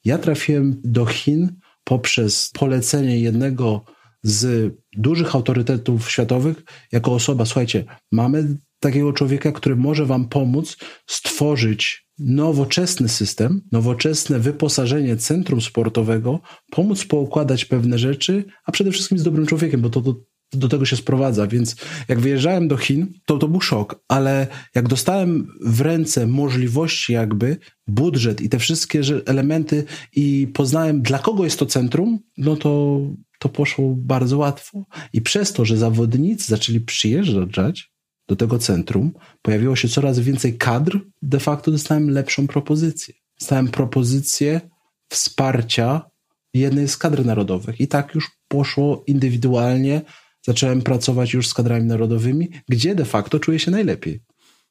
Ja 0.05 0.19
trafiłem 0.19 0.81
do 0.85 1.07
Chin 1.07 1.57
poprzez 1.85 2.51
polecenie 2.55 3.21
jednego 3.21 3.85
z 4.23 4.73
dużych 4.93 5.35
autorytetów 5.35 6.11
światowych 6.11 6.63
jako 6.93 7.13
osoba, 7.13 7.45
słuchajcie, 7.45 7.85
mamy 8.13 8.57
takiego 8.81 9.13
człowieka, 9.13 9.53
który 9.53 9.77
może 9.77 10.07
wam 10.07 10.29
pomóc 10.29 10.77
stworzyć 11.07 12.09
nowoczesny 12.19 13.09
system, 13.09 13.63
nowoczesne 13.73 14.39
wyposażenie 14.39 15.17
centrum 15.17 15.61
sportowego, 15.61 16.41
pomóc 16.71 17.05
poukładać 17.05 17.65
pewne 17.65 17.99
rzeczy, 17.99 18.45
a 18.65 18.73
przede 18.73 18.91
wszystkim 18.91 19.19
z 19.19 19.23
dobrym 19.23 19.47
człowiekiem, 19.47 19.81
bo 19.81 19.91
to, 19.91 20.15
do 20.53 20.69
tego 20.69 20.85
się 20.85 20.97
sprowadza. 20.97 21.47
Więc 21.47 21.77
jak 22.09 22.21
wyjeżdżałem 22.21 22.69
do 22.69 22.77
Chin, 22.77 23.13
to 23.25 23.39
to 23.39 23.49
był 23.49 23.61
szok, 23.61 24.05
ale 24.09 24.47
jak 24.75 24.89
dostałem 24.89 25.49
w 25.65 25.81
ręce 25.81 26.27
możliwości, 26.27 27.13
jakby 27.13 27.57
budżet 27.87 28.41
i 28.41 28.49
te 28.49 28.59
wszystkie 28.59 29.01
elementy, 29.27 29.85
i 30.17 30.49
poznałem, 30.55 31.03
dla 31.03 31.19
kogo 31.19 31.45
jest 31.45 31.59
to 31.59 31.67
centrum, 31.67 32.19
no 32.39 32.57
to 32.57 33.01
to 33.39 33.49
poszło 33.49 33.95
bardzo 33.97 34.39
łatwo. 34.39 34.85
I 35.13 35.21
przez 35.21 35.53
to, 35.53 35.65
że 35.65 35.77
zawodnicy 35.77 36.47
zaczęli 36.47 36.81
przyjeżdżać 36.81 37.93
do 38.29 38.37
tego 38.37 38.59
centrum, 38.59 39.13
pojawiło 39.43 39.77
się 39.77 39.89
coraz 39.89 40.19
więcej 40.19 40.57
kadr, 40.57 41.01
de 41.23 41.41
facto 41.41 41.71
dostałem 41.71 42.11
lepszą 42.11 42.47
propozycję. 42.47 43.15
Dostałem 43.41 43.69
propozycję 43.69 44.61
wsparcia 45.09 46.11
jednej 46.55 46.89
z 46.89 46.97
kadr 46.97 47.25
narodowych. 47.25 47.81
I 47.81 47.89
tak 47.89 48.15
już 48.15 48.31
poszło 48.49 49.05
indywidualnie. 49.07 50.03
Zacząłem 50.43 50.83
pracować 50.83 51.35
już 51.35 51.49
z 51.49 51.55
kadrami 51.55 51.85
narodowymi, 51.85 52.49
gdzie 52.69 52.95
de 52.95 53.05
facto 53.05 53.39
czuję 53.39 53.59
się 53.59 53.71
najlepiej. 53.71 54.21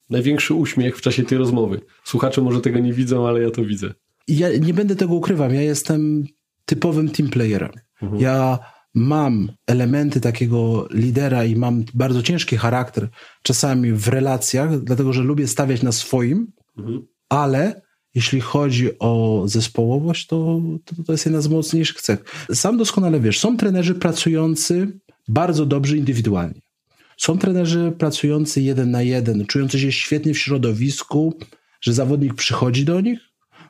Największy 0.10 0.54
uśmiech 0.54 0.98
w 0.98 1.02
czasie 1.02 1.24
tej 1.24 1.38
rozmowy. 1.38 1.82
Słuchacze 2.04 2.41
może 2.41 2.62
tego 2.62 2.80
nie 2.80 2.93
widzą, 2.93 3.28
ale 3.28 3.41
ja 3.41 3.52
to 3.52 3.65
widzę. 3.65 3.93
Ja 4.28 4.58
nie 4.58 4.74
będę 4.74 4.96
tego 4.96 5.13
ukrywał. 5.13 5.54
Ja 5.54 5.62
jestem 5.62 6.26
typowym 6.65 7.10
team 7.10 7.30
playerem. 7.30 7.72
Mhm. 8.02 8.22
Ja 8.22 8.60
mam 8.97 9.51
elementy 9.67 10.21
takiego 10.21 10.88
lidera 10.91 11.45
i 11.45 11.55
mam 11.55 11.83
bardzo 11.93 12.23
ciężki 12.23 12.57
charakter 12.57 13.10
czasami 13.43 13.93
w 13.93 14.07
relacjach, 14.07 14.83
dlatego 14.83 15.13
że 15.13 15.21
lubię 15.23 15.47
stawiać 15.47 15.83
na 15.83 15.91
swoim, 15.91 16.51
mhm. 16.77 17.07
ale 17.29 17.81
jeśli 18.15 18.41
chodzi 18.41 18.99
o 18.99 19.43
zespołowość, 19.45 20.27
to, 20.27 20.62
to, 20.86 21.03
to 21.03 21.12
jest 21.12 21.25
jedna 21.25 21.41
z 21.41 21.47
mocniejszych 21.47 22.01
cech. 22.01 22.23
Sam 22.53 22.77
doskonale 22.77 23.19
wiesz, 23.19 23.39
są 23.39 23.57
trenerzy 23.57 23.95
pracujący 23.95 24.99
bardzo 25.27 25.65
dobrze 25.65 25.97
indywidualnie. 25.97 26.62
Są 27.17 27.38
trenerzy 27.38 27.93
pracujący 27.97 28.62
jeden 28.62 28.91
na 28.91 29.01
jeden, 29.01 29.45
czujący 29.45 29.79
się 29.79 29.91
świetnie 29.91 30.33
w 30.33 30.39
środowisku, 30.39 31.33
że 31.81 31.93
zawodnik 31.93 32.33
przychodzi 32.33 32.86
do 32.86 33.01
nich, 33.01 33.19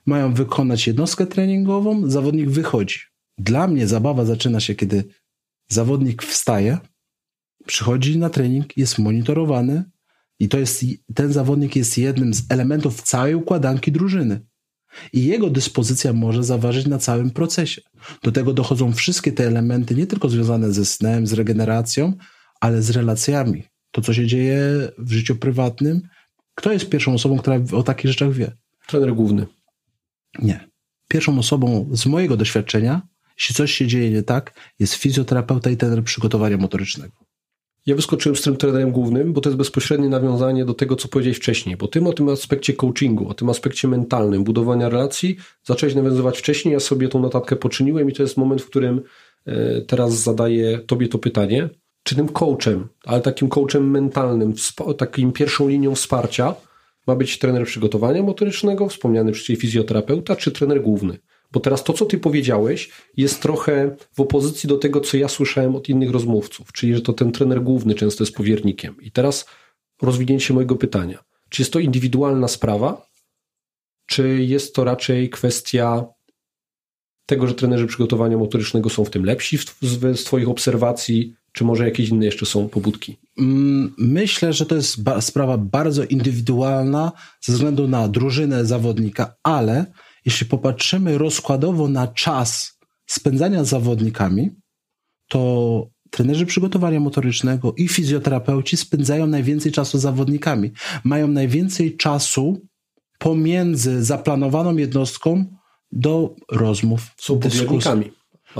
mają 0.05 0.33
wykonać 0.33 0.87
jednostkę 0.87 1.25
treningową, 1.25 2.09
zawodnik 2.09 2.49
wychodzi. 2.49 2.99
Dla 3.37 3.67
mnie 3.67 3.87
zabawa 3.87 4.25
zaczyna 4.25 4.59
się, 4.59 4.75
kiedy 4.75 5.03
zawodnik 5.67 6.23
wstaje, 6.23 6.77
przychodzi 7.65 8.17
na 8.17 8.29
trening, 8.29 8.77
jest 8.77 8.99
monitorowany 8.99 9.83
i 10.39 10.49
to 10.49 10.59
jest, 10.59 10.85
ten 11.15 11.33
zawodnik 11.33 11.75
jest 11.75 11.97
jednym 11.97 12.33
z 12.33 12.43
elementów 12.49 13.01
całej 13.01 13.35
układanki 13.35 13.91
drużyny. 13.91 14.41
I 15.13 15.25
jego 15.25 15.49
dyspozycja 15.49 16.13
może 16.13 16.43
zaważyć 16.43 16.87
na 16.87 16.97
całym 16.97 17.31
procesie. 17.31 17.81
Do 18.23 18.31
tego 18.31 18.53
dochodzą 18.53 18.93
wszystkie 18.93 19.31
te 19.31 19.47
elementy, 19.47 19.95
nie 19.95 20.07
tylko 20.07 20.29
związane 20.29 20.73
ze 20.73 20.85
snem, 20.85 21.27
z 21.27 21.33
regeneracją, 21.33 22.13
ale 22.61 22.81
z 22.81 22.89
relacjami. 22.89 23.63
To, 23.91 24.01
co 24.01 24.13
się 24.13 24.27
dzieje 24.27 24.61
w 24.97 25.11
życiu 25.11 25.35
prywatnym. 25.35 26.01
Kto 26.55 26.71
jest 26.71 26.89
pierwszą 26.89 27.13
osobą, 27.13 27.37
która 27.37 27.59
o 27.73 27.83
takich 27.83 28.11
rzeczach 28.11 28.33
wie? 28.33 28.51
Trener 28.87 29.15
główny. 29.15 29.45
Nie. 30.39 30.69
Pierwszą 31.07 31.39
osobą 31.39 31.89
z 31.91 32.05
mojego 32.05 32.37
doświadczenia 32.37 33.07
jeśli 33.39 33.55
coś 33.55 33.71
się 33.71 33.87
dzieje 33.87 34.09
nie 34.09 34.23
tak, 34.23 34.53
jest 34.79 34.93
fizjoterapeuta 34.93 35.69
i 35.69 35.77
trener 35.77 36.03
przygotowania 36.03 36.57
motorycznego. 36.57 37.27
Ja 37.87 37.95
wyskoczyłem 37.95 38.35
z 38.35 38.41
tym 38.41 38.57
trenerem 38.57 38.91
głównym, 38.91 39.33
bo 39.33 39.41
to 39.41 39.49
jest 39.49 39.57
bezpośrednie 39.57 40.09
nawiązanie 40.09 40.65
do 40.65 40.73
tego, 40.73 40.95
co 40.95 41.07
powiedziałeś 41.07 41.37
wcześniej, 41.37 41.77
bo 41.77 41.87
tym 41.87 42.07
o 42.07 42.13
tym 42.13 42.29
aspekcie 42.29 42.73
coachingu, 42.73 43.29
o 43.29 43.33
tym 43.33 43.49
aspekcie 43.49 43.87
mentalnym, 43.87 44.43
budowania 44.43 44.89
relacji 44.89 45.37
zacząłeś 45.63 45.95
nawiązywać 45.95 46.39
wcześniej, 46.39 46.73
ja 46.73 46.79
sobie 46.79 47.07
tą 47.09 47.19
notatkę 47.19 47.55
poczyniłem 47.55 48.09
i 48.09 48.13
to 48.13 48.23
jest 48.23 48.37
moment, 48.37 48.61
w 48.61 48.69
którym 48.69 49.01
e, 49.45 49.81
teraz 49.81 50.13
zadaję 50.13 50.79
tobie 50.79 51.07
to 51.07 51.17
pytanie. 51.17 51.69
Czy 52.03 52.15
tym 52.15 52.27
coachem, 52.27 52.87
ale 53.05 53.21
takim 53.21 53.49
coachem 53.49 53.91
mentalnym, 53.91 54.53
takim 54.97 55.31
pierwszą 55.31 55.67
linią 55.67 55.95
wsparcia 55.95 56.55
ma 57.07 57.15
być 57.15 57.39
trener 57.39 57.65
przygotowania 57.65 58.23
motorycznego, 58.23 58.89
wspomniany 58.89 59.33
wcześniej 59.33 59.57
fizjoterapeuta, 59.57 60.35
czy 60.35 60.51
trener 60.51 60.81
główny? 60.81 61.17
Bo 61.51 61.59
teraz 61.59 61.83
to, 61.83 61.93
co 61.93 62.05
ty 62.05 62.17
powiedziałeś, 62.17 62.89
jest 63.17 63.41
trochę 63.41 63.95
w 64.13 64.19
opozycji 64.19 64.69
do 64.69 64.77
tego, 64.77 65.01
co 65.01 65.17
ja 65.17 65.27
słyszałem 65.27 65.75
od 65.75 65.89
innych 65.89 66.11
rozmówców, 66.11 66.71
czyli 66.71 66.95
że 66.95 67.01
to 67.01 67.13
ten 67.13 67.31
trener 67.31 67.61
główny 67.61 67.95
często 67.95 68.23
jest 68.23 68.35
powiernikiem. 68.35 68.95
I 69.01 69.11
teraz 69.11 69.45
rozwinięcie 70.01 70.53
mojego 70.53 70.75
pytania. 70.75 71.23
Czy 71.49 71.61
jest 71.61 71.73
to 71.73 71.79
indywidualna 71.79 72.47
sprawa, 72.47 73.07
czy 74.05 74.43
jest 74.43 74.75
to 74.75 74.83
raczej 74.83 75.29
kwestia 75.29 76.05
tego, 77.25 77.47
że 77.47 77.53
trenerzy 77.53 77.87
przygotowania 77.87 78.37
motorycznego 78.37 78.89
są 78.89 79.05
w 79.05 79.09
tym 79.09 79.25
lepsi 79.25 79.57
z, 79.81 80.23
Twoich 80.23 80.49
obserwacji, 80.49 81.35
czy 81.51 81.63
może 81.63 81.85
jakieś 81.85 82.09
inne 82.09 82.25
jeszcze 82.25 82.45
są 82.45 82.69
pobudki? 82.69 83.17
Mm, 83.37 83.93
myślę, 83.97 84.53
że 84.53 84.65
to 84.65 84.75
jest 84.75 85.03
ba 85.03 85.21
sprawa 85.21 85.57
bardzo 85.57 86.03
indywidualna 86.03 87.11
ze 87.41 87.53
względu 87.53 87.87
na 87.87 88.07
drużynę 88.07 88.65
zawodnika, 88.65 89.35
ale 89.43 89.85
jeśli 90.27 90.47
popatrzymy 90.47 91.17
rozkładowo 91.17 91.87
na 91.87 92.07
czas 92.07 92.77
spędzania 93.05 93.63
z 93.63 93.69
zawodnikami, 93.69 94.51
to 95.27 95.89
trenerzy 96.11 96.45
przygotowania 96.45 96.99
motorycznego 96.99 97.73
i 97.77 97.87
fizjoterapeuci 97.87 98.77
spędzają 98.77 99.27
najwięcej 99.27 99.71
czasu 99.71 99.97
z 99.97 100.01
zawodnikami. 100.01 100.71
Mają 101.03 101.27
najwięcej 101.27 101.97
czasu 101.97 102.61
pomiędzy 103.19 104.03
zaplanowaną 104.03 104.77
jednostką 104.77 105.45
do 105.91 106.35
rozmów, 106.51 107.01
Są 107.17 107.39
dyskusji. 107.39 108.11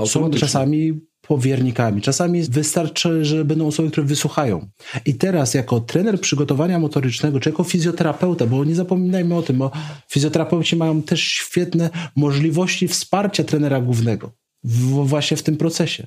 Są 0.06 0.30
czasami 0.30 1.00
powiernikami. 1.28 2.02
Czasami 2.02 2.42
wystarczy, 2.42 3.24
że 3.24 3.44
będą 3.44 3.66
osoby, 3.66 3.90
które 3.90 4.06
wysłuchają. 4.06 4.68
I 5.06 5.14
teraz 5.14 5.54
jako 5.54 5.80
trener 5.80 6.20
przygotowania 6.20 6.78
motorycznego, 6.78 7.40
czy 7.40 7.50
jako 7.50 7.64
fizjoterapeuta, 7.64 8.46
bo 8.46 8.64
nie 8.64 8.74
zapominajmy 8.74 9.36
o 9.36 9.42
tym, 9.42 9.58
bo 9.58 9.70
fizjoterapeuci 10.08 10.76
mają 10.76 11.02
też 11.02 11.20
świetne 11.20 11.90
możliwości 12.16 12.88
wsparcia 12.88 13.44
trenera 13.44 13.80
głównego 13.80 14.32
w, 14.64 15.06
właśnie 15.08 15.36
w 15.36 15.42
tym 15.42 15.56
procesie. 15.56 16.06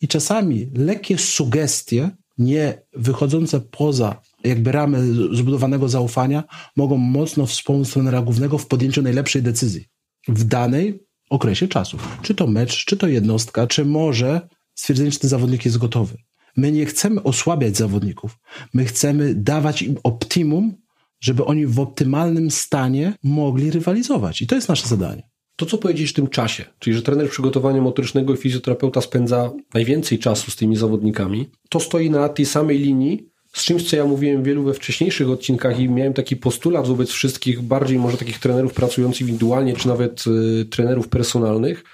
I 0.00 0.08
czasami 0.08 0.70
lekkie 0.74 1.18
sugestie, 1.18 2.10
nie 2.38 2.82
wychodzące 2.92 3.60
poza 3.60 4.20
jakby 4.44 4.72
ramy 4.72 5.14
zbudowanego 5.32 5.88
zaufania, 5.88 6.44
mogą 6.76 6.96
mocno 6.96 7.46
wspomóc 7.46 7.92
trenera 7.92 8.22
głównego 8.22 8.58
w 8.58 8.66
podjęciu 8.66 9.02
najlepszej 9.02 9.42
decyzji 9.42 9.84
w 10.28 10.44
danej 10.44 11.04
okresie 11.30 11.68
czasu. 11.68 11.96
Czy 12.22 12.34
to 12.34 12.46
mecz, 12.46 12.84
czy 12.84 12.96
to 12.96 13.08
jednostka, 13.08 13.66
czy 13.66 13.84
może 13.84 14.48
stwierdzenie, 14.78 15.10
czy 15.10 15.18
ten 15.18 15.30
zawodnik 15.30 15.64
jest 15.64 15.78
gotowy. 15.78 16.16
My 16.56 16.72
nie 16.72 16.86
chcemy 16.86 17.22
osłabiać 17.22 17.76
zawodników. 17.76 18.38
My 18.74 18.84
chcemy 18.84 19.34
dawać 19.34 19.82
im 19.82 19.96
optimum, 20.02 20.74
żeby 21.20 21.44
oni 21.44 21.66
w 21.66 21.80
optymalnym 21.80 22.50
stanie 22.50 23.14
mogli 23.22 23.70
rywalizować. 23.70 24.42
I 24.42 24.46
to 24.46 24.54
jest 24.54 24.68
nasze 24.68 24.88
zadanie. 24.88 25.28
To, 25.56 25.66
co 25.66 25.78
powiedzieć 25.78 26.10
w 26.10 26.12
tym 26.12 26.26
czasie, 26.26 26.64
czyli 26.78 26.96
że 26.96 27.02
trener 27.02 27.30
przygotowania 27.30 27.82
motorycznego 27.82 28.34
i 28.34 28.36
fizjoterapeuta 28.36 29.00
spędza 29.00 29.52
najwięcej 29.74 30.18
czasu 30.18 30.50
z 30.50 30.56
tymi 30.56 30.76
zawodnikami, 30.76 31.50
to 31.68 31.80
stoi 31.80 32.10
na 32.10 32.28
tej 32.28 32.46
samej 32.46 32.78
linii 32.78 33.28
z 33.52 33.64
czymś, 33.64 33.90
co 33.90 33.96
ja 33.96 34.04
mówiłem 34.04 34.42
wielu 34.42 34.62
we 34.62 34.74
wcześniejszych 34.74 35.30
odcinkach 35.30 35.80
i 35.80 35.88
miałem 35.88 36.14
taki 36.14 36.36
postulat 36.36 36.86
wobec 36.86 37.10
wszystkich, 37.10 37.62
bardziej 37.62 37.98
może 37.98 38.16
takich 38.16 38.38
trenerów 38.38 38.74
pracujących 38.74 39.20
indywidualnie, 39.20 39.76
czy 39.76 39.88
nawet 39.88 40.24
y, 40.26 40.64
trenerów 40.64 41.08
personalnych. 41.08 41.84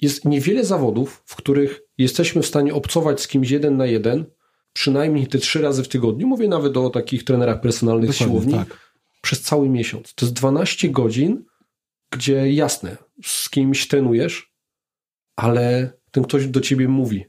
Jest 0.00 0.24
niewiele 0.24 0.64
zawodów, 0.64 1.22
w 1.26 1.36
których 1.36 1.83
jesteśmy 1.98 2.42
w 2.42 2.46
stanie 2.46 2.74
obcować 2.74 3.20
z 3.20 3.28
kimś 3.28 3.50
jeden 3.50 3.76
na 3.76 3.86
jeden, 3.86 4.24
przynajmniej 4.72 5.26
te 5.26 5.38
trzy 5.38 5.62
razy 5.62 5.82
w 5.82 5.88
tygodniu, 5.88 6.26
mówię 6.26 6.48
nawet 6.48 6.76
o 6.76 6.90
takich 6.90 7.24
trenerach 7.24 7.60
personalnych 7.60 8.10
Dokładnie, 8.10 8.26
siłowni, 8.26 8.54
tak. 8.54 8.78
przez 9.22 9.42
cały 9.42 9.68
miesiąc. 9.68 10.14
To 10.14 10.26
jest 10.26 10.34
12 10.34 10.88
godzin, 10.88 11.44
gdzie 12.10 12.52
jasne, 12.52 12.96
z 13.24 13.50
kimś 13.50 13.88
trenujesz, 13.88 14.54
ale 15.36 15.92
ten 16.10 16.24
ktoś 16.24 16.46
do 16.46 16.60
ciebie 16.60 16.88
mówi. 16.88 17.24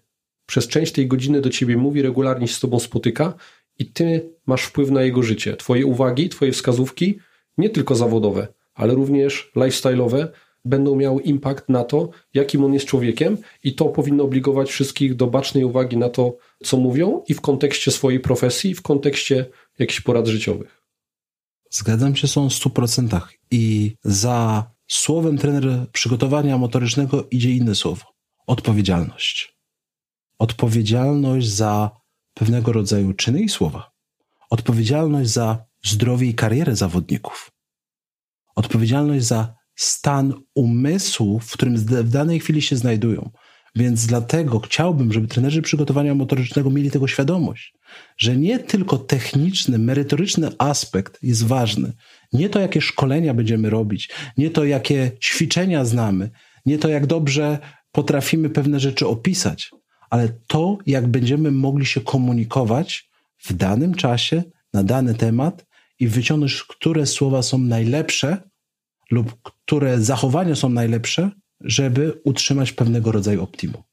Przez 0.46 0.68
część 0.68 0.92
tej 0.92 1.08
godziny 1.08 1.42
do 1.42 1.50
ciebie 1.50 1.78
mówi, 1.78 2.02
regularnie 2.02 2.48
się 2.48 2.54
z 2.54 2.60
tobą 2.60 2.80
spotyka 2.80 3.34
i 3.80 3.92
ty 3.92 4.34
masz 4.46 4.64
wpływ 4.64 4.92
na 4.92 5.02
jego 5.02 5.24
życie. 5.24 5.58
Twoje 5.58 5.86
uwagi, 5.86 6.30
twoje 6.30 6.52
wskazówki, 6.52 7.20
nie 7.58 7.70
tylko 7.70 7.96
zawodowe, 7.96 8.48
ale 8.74 8.94
również 8.94 9.52
lifestyle'owe, 9.56 10.28
będą 10.66 10.96
miały 10.96 11.22
impakt 11.22 11.70
na 11.70 11.84
to, 11.84 12.10
jakim 12.34 12.64
on 12.64 12.74
jest 12.74 12.86
człowiekiem, 12.86 13.38
i 13.64 13.76
to 13.76 13.86
powinno 13.86 14.24
obligować 14.24 14.70
wszystkich 14.70 15.16
do 15.16 15.28
bacznej 15.28 15.64
uwagi 15.64 15.98
na 15.98 16.10
to, 16.10 16.38
co 16.64 16.78
mówią, 16.78 17.24
i 17.28 17.34
w 17.34 17.42
kontekście 17.42 17.92
swojej 17.92 18.20
profesji, 18.20 18.76
w 18.76 18.82
kontekście 18.82 19.46
jakichś 19.80 20.02
porad 20.02 20.28
życiowych. 20.28 20.82
Zgadzam 21.70 22.16
się 22.16 22.28
są 22.28 22.50
w 22.50 22.54
100%. 22.54 23.22
I 23.52 23.96
za 24.04 24.72
słowem 24.88 25.38
trener 25.38 25.88
przygotowania 25.92 26.58
motorycznego 26.58 27.28
idzie 27.32 27.52
inne 27.52 27.76
słowo 27.76 28.16
odpowiedzialność. 28.48 29.58
Odpowiedzialność 30.40 31.48
za 31.48 31.92
pewnego 32.34 32.72
rodzaju 32.72 33.14
czyny 33.14 33.42
i 33.42 33.50
słowa. 33.50 33.92
odpowiedzialność 34.50 35.30
za 35.30 35.66
zdrowie 35.84 36.28
i 36.28 36.34
karierę 36.34 36.76
zawodników, 36.76 37.52
odpowiedzialność 38.56 39.26
za 39.26 39.55
stan 39.76 40.34
umysłu, 40.56 41.40
w 41.40 41.52
którym 41.52 41.78
w 41.78 42.10
danej 42.10 42.40
chwili 42.40 42.62
się 42.62 42.76
znajdują. 42.76 43.32
Więc 43.76 44.06
dlatego 44.06 44.60
chciałbym, 44.60 45.14
żeby 45.14 45.28
trenerzy 45.28 45.62
przygotowania 45.62 46.16
motorycznego 46.16 46.70
mieli 46.70 46.92
tego 46.92 47.08
świadomość, 47.08 47.74
że 48.18 48.38
nie 48.38 48.60
tylko 48.60 48.98
techniczny, 48.98 49.80
merytoryczny 49.80 50.50
aspekt 50.58 51.24
jest 51.24 51.46
ważny, 51.46 51.94
nie 52.34 52.50
to, 52.50 52.60
jakie 52.60 52.82
szkolenia 52.82 53.34
będziemy 53.34 53.70
robić, 53.70 54.10
nie 54.38 54.50
to, 54.50 54.66
jakie 54.66 55.12
ćwiczenia 55.22 55.86
znamy, 55.86 56.30
nie 56.66 56.78
to, 56.78 56.90
jak 56.90 57.06
dobrze 57.06 57.60
potrafimy 57.92 58.50
pewne 58.50 58.80
rzeczy 58.80 59.08
opisać, 59.08 59.72
ale 60.10 60.30
to, 60.48 60.78
jak 60.86 61.08
będziemy 61.08 61.52
mogli 61.52 61.86
się 61.86 62.02
komunikować 62.02 63.10
w 63.38 63.54
danym 63.54 63.96
czasie, 63.96 64.44
na 64.74 64.84
dany 64.84 65.16
temat 65.16 65.66
i 66.00 66.08
wyciągnąć, 66.08 66.64
które 66.64 67.06
słowa 67.06 67.42
są 67.42 67.58
najlepsze 67.58 68.50
lub 69.12 69.55
które 69.66 70.00
zachowania 70.00 70.56
są 70.56 70.70
najlepsze, 70.70 71.32
żeby 71.62 72.22
utrzymać 72.24 72.72
pewnego 72.72 73.12
rodzaju 73.12 73.44
optimum. 73.44 73.84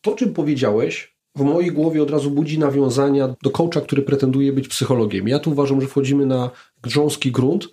To, 0.00 0.14
czym 0.14 0.34
powiedziałeś, 0.34 1.16
w 1.36 1.40
mojej 1.40 1.72
głowie 1.72 2.02
od 2.02 2.10
razu 2.10 2.30
budzi 2.30 2.58
nawiązania 2.58 3.34
do 3.42 3.50
coacha, 3.50 3.80
który 3.80 4.02
pretenduje 4.02 4.52
być 4.52 4.68
psychologiem. 4.68 5.28
Ja 5.28 5.38
tu 5.38 5.50
uważam, 5.50 5.80
że 5.80 5.86
wchodzimy 5.86 6.26
na 6.26 6.50
grząski 6.82 7.32
grunt 7.32 7.68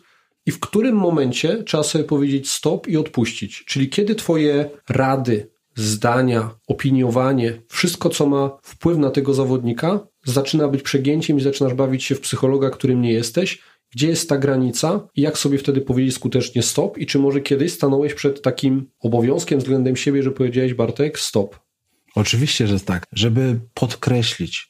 i 0.45 0.51
w 0.51 0.59
którym 0.59 0.95
momencie 0.95 1.63
trzeba 1.63 1.83
sobie 1.83 2.03
powiedzieć 2.03 2.49
stop 2.49 2.87
i 2.87 2.97
odpuścić. 2.97 3.63
Czyli 3.65 3.89
kiedy 3.89 4.15
twoje 4.15 4.69
rady, 4.89 5.49
zdania, 5.75 6.49
opiniowanie, 6.67 7.61
wszystko, 7.67 8.09
co 8.09 8.25
ma 8.25 8.57
wpływ 8.63 8.97
na 8.97 9.11
tego 9.11 9.33
zawodnika, 9.33 9.99
zaczyna 10.25 10.67
być 10.67 10.81
przegięciem 10.81 11.37
i 11.37 11.41
zaczynasz 11.41 11.73
bawić 11.73 12.03
się 12.03 12.15
w 12.15 12.21
psychologa, 12.21 12.69
którym 12.69 13.01
nie 13.01 13.13
jesteś. 13.13 13.61
Gdzie 13.91 14.07
jest 14.07 14.29
ta 14.29 14.37
granica 14.37 15.07
i 15.15 15.21
jak 15.21 15.37
sobie 15.37 15.57
wtedy 15.57 15.81
powiedzieć 15.81 16.15
skutecznie 16.15 16.63
stop? 16.63 16.97
I 16.97 17.05
czy 17.05 17.19
może 17.19 17.41
kiedyś 17.41 17.73
stanąłeś 17.73 18.13
przed 18.13 18.41
takim 18.41 18.89
obowiązkiem 18.99 19.59
względem 19.59 19.95
siebie, 19.95 20.23
że 20.23 20.31
powiedziałeś 20.31 20.73
Bartek 20.73 21.19
stop? 21.19 21.59
Oczywiście, 22.15 22.67
że 22.67 22.79
tak. 22.79 23.05
Żeby 23.13 23.59
podkreślić, 23.73 24.69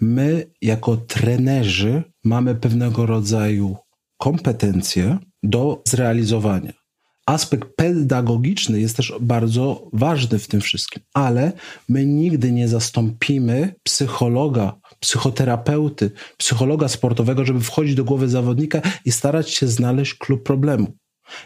my 0.00 0.50
jako 0.62 0.96
trenerzy 0.96 2.02
mamy 2.24 2.54
pewnego 2.54 3.06
rodzaju 3.06 3.76
kompetencje 4.18 5.18
do 5.42 5.82
zrealizowania. 5.88 6.72
Aspekt 7.26 7.68
pedagogiczny 7.76 8.80
jest 8.80 8.96
też 8.96 9.12
bardzo 9.20 9.88
ważny 9.92 10.38
w 10.38 10.48
tym 10.48 10.60
wszystkim, 10.60 11.02
ale 11.14 11.52
my 11.88 12.06
nigdy 12.06 12.52
nie 12.52 12.68
zastąpimy 12.68 13.74
psychologa, 13.82 14.80
psychoterapeuty, 15.00 16.10
psychologa 16.36 16.88
sportowego, 16.88 17.44
żeby 17.44 17.60
wchodzić 17.60 17.94
do 17.94 18.04
głowy 18.04 18.28
zawodnika 18.28 18.80
i 19.04 19.12
starać 19.12 19.50
się 19.50 19.66
znaleźć 19.66 20.14
klub 20.14 20.42
problemu. 20.42 20.92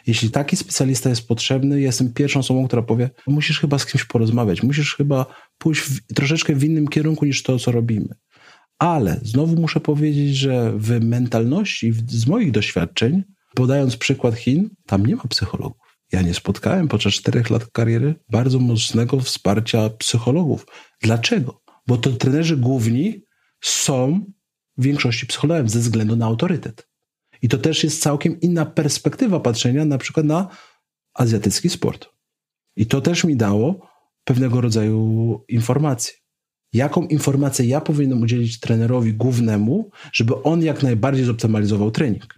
Jeśli 0.06 0.30
taki 0.30 0.56
specjalista 0.56 1.08
jest 1.08 1.28
potrzebny, 1.28 1.80
jestem 1.80 2.12
pierwszą 2.12 2.40
osobą, 2.40 2.66
która 2.66 2.82
powie: 2.82 3.10
Musisz 3.26 3.60
chyba 3.60 3.78
z 3.78 3.86
kimś 3.86 4.04
porozmawiać, 4.04 4.62
musisz 4.62 4.96
chyba 4.96 5.26
pójść 5.58 5.80
w, 5.80 6.14
troszeczkę 6.14 6.54
w 6.54 6.64
innym 6.64 6.88
kierunku 6.88 7.24
niż 7.24 7.42
to, 7.42 7.58
co 7.58 7.72
robimy. 7.72 8.08
Ale 8.78 9.20
znowu 9.22 9.60
muszę 9.60 9.80
powiedzieć, 9.80 10.36
że 10.36 10.72
w 10.76 11.00
mentalności, 11.04 11.92
z 12.08 12.26
moich 12.26 12.50
doświadczeń, 12.50 13.22
podając 13.54 13.96
przykład 13.96 14.34
Chin, 14.34 14.70
tam 14.86 15.06
nie 15.06 15.16
ma 15.16 15.22
psychologów. 15.28 15.82
Ja 16.12 16.22
nie 16.22 16.34
spotkałem 16.34 16.88
podczas 16.88 17.12
czterech 17.12 17.50
lat 17.50 17.66
kariery 17.72 18.14
bardzo 18.30 18.58
mocnego 18.58 19.20
wsparcia 19.20 19.90
psychologów. 19.90 20.66
Dlaczego? 21.02 21.60
Bo 21.86 21.96
to 21.96 22.10
trenerzy 22.10 22.56
główni 22.56 23.22
są 23.62 24.24
w 24.78 24.82
większości 24.82 25.26
psychologiem 25.26 25.68
ze 25.68 25.78
względu 25.78 26.16
na 26.16 26.26
autorytet. 26.26 26.88
I 27.42 27.48
to 27.48 27.58
też 27.58 27.84
jest 27.84 28.02
całkiem 28.02 28.40
inna 28.40 28.66
perspektywa 28.66 29.40
patrzenia 29.40 29.84
na 29.84 29.98
przykład 29.98 30.26
na 30.26 30.48
azjatycki 31.14 31.68
sport. 31.68 32.08
I 32.76 32.86
to 32.86 33.00
też 33.00 33.24
mi 33.24 33.36
dało 33.36 33.88
pewnego 34.24 34.60
rodzaju 34.60 35.44
informacje. 35.48 36.14
Jaką 36.72 37.06
informację 37.06 37.66
ja 37.66 37.80
powinienem 37.80 38.22
udzielić 38.22 38.60
trenerowi 38.60 39.14
głównemu, 39.14 39.90
żeby 40.12 40.42
on 40.42 40.62
jak 40.62 40.82
najbardziej 40.82 41.24
zoptymalizował 41.24 41.90
trening. 41.90 42.34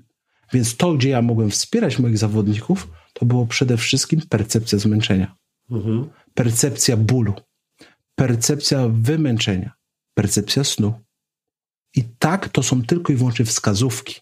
Więc 0.53 0.77
to, 0.77 0.95
gdzie 0.95 1.09
ja 1.09 1.23
mogłem 1.23 1.51
wspierać 1.51 1.99
moich 1.99 2.19
zawodników, 2.19 2.89
to 3.13 3.27
było 3.27 3.47
przede 3.47 3.77
wszystkim 3.77 4.21
percepcja 4.29 4.79
zmęczenia, 4.79 5.37
mhm. 5.71 6.09
percepcja 6.35 6.97
bólu, 6.97 7.35
percepcja 8.15 8.89
wymęczenia, 8.89 9.73
percepcja 10.15 10.65
snu. 10.65 11.04
I 11.95 12.05
tak 12.19 12.49
to 12.49 12.63
są 12.63 12.83
tylko 12.83 13.13
i 13.13 13.17
wyłącznie 13.17 13.45
wskazówki. 13.45 14.15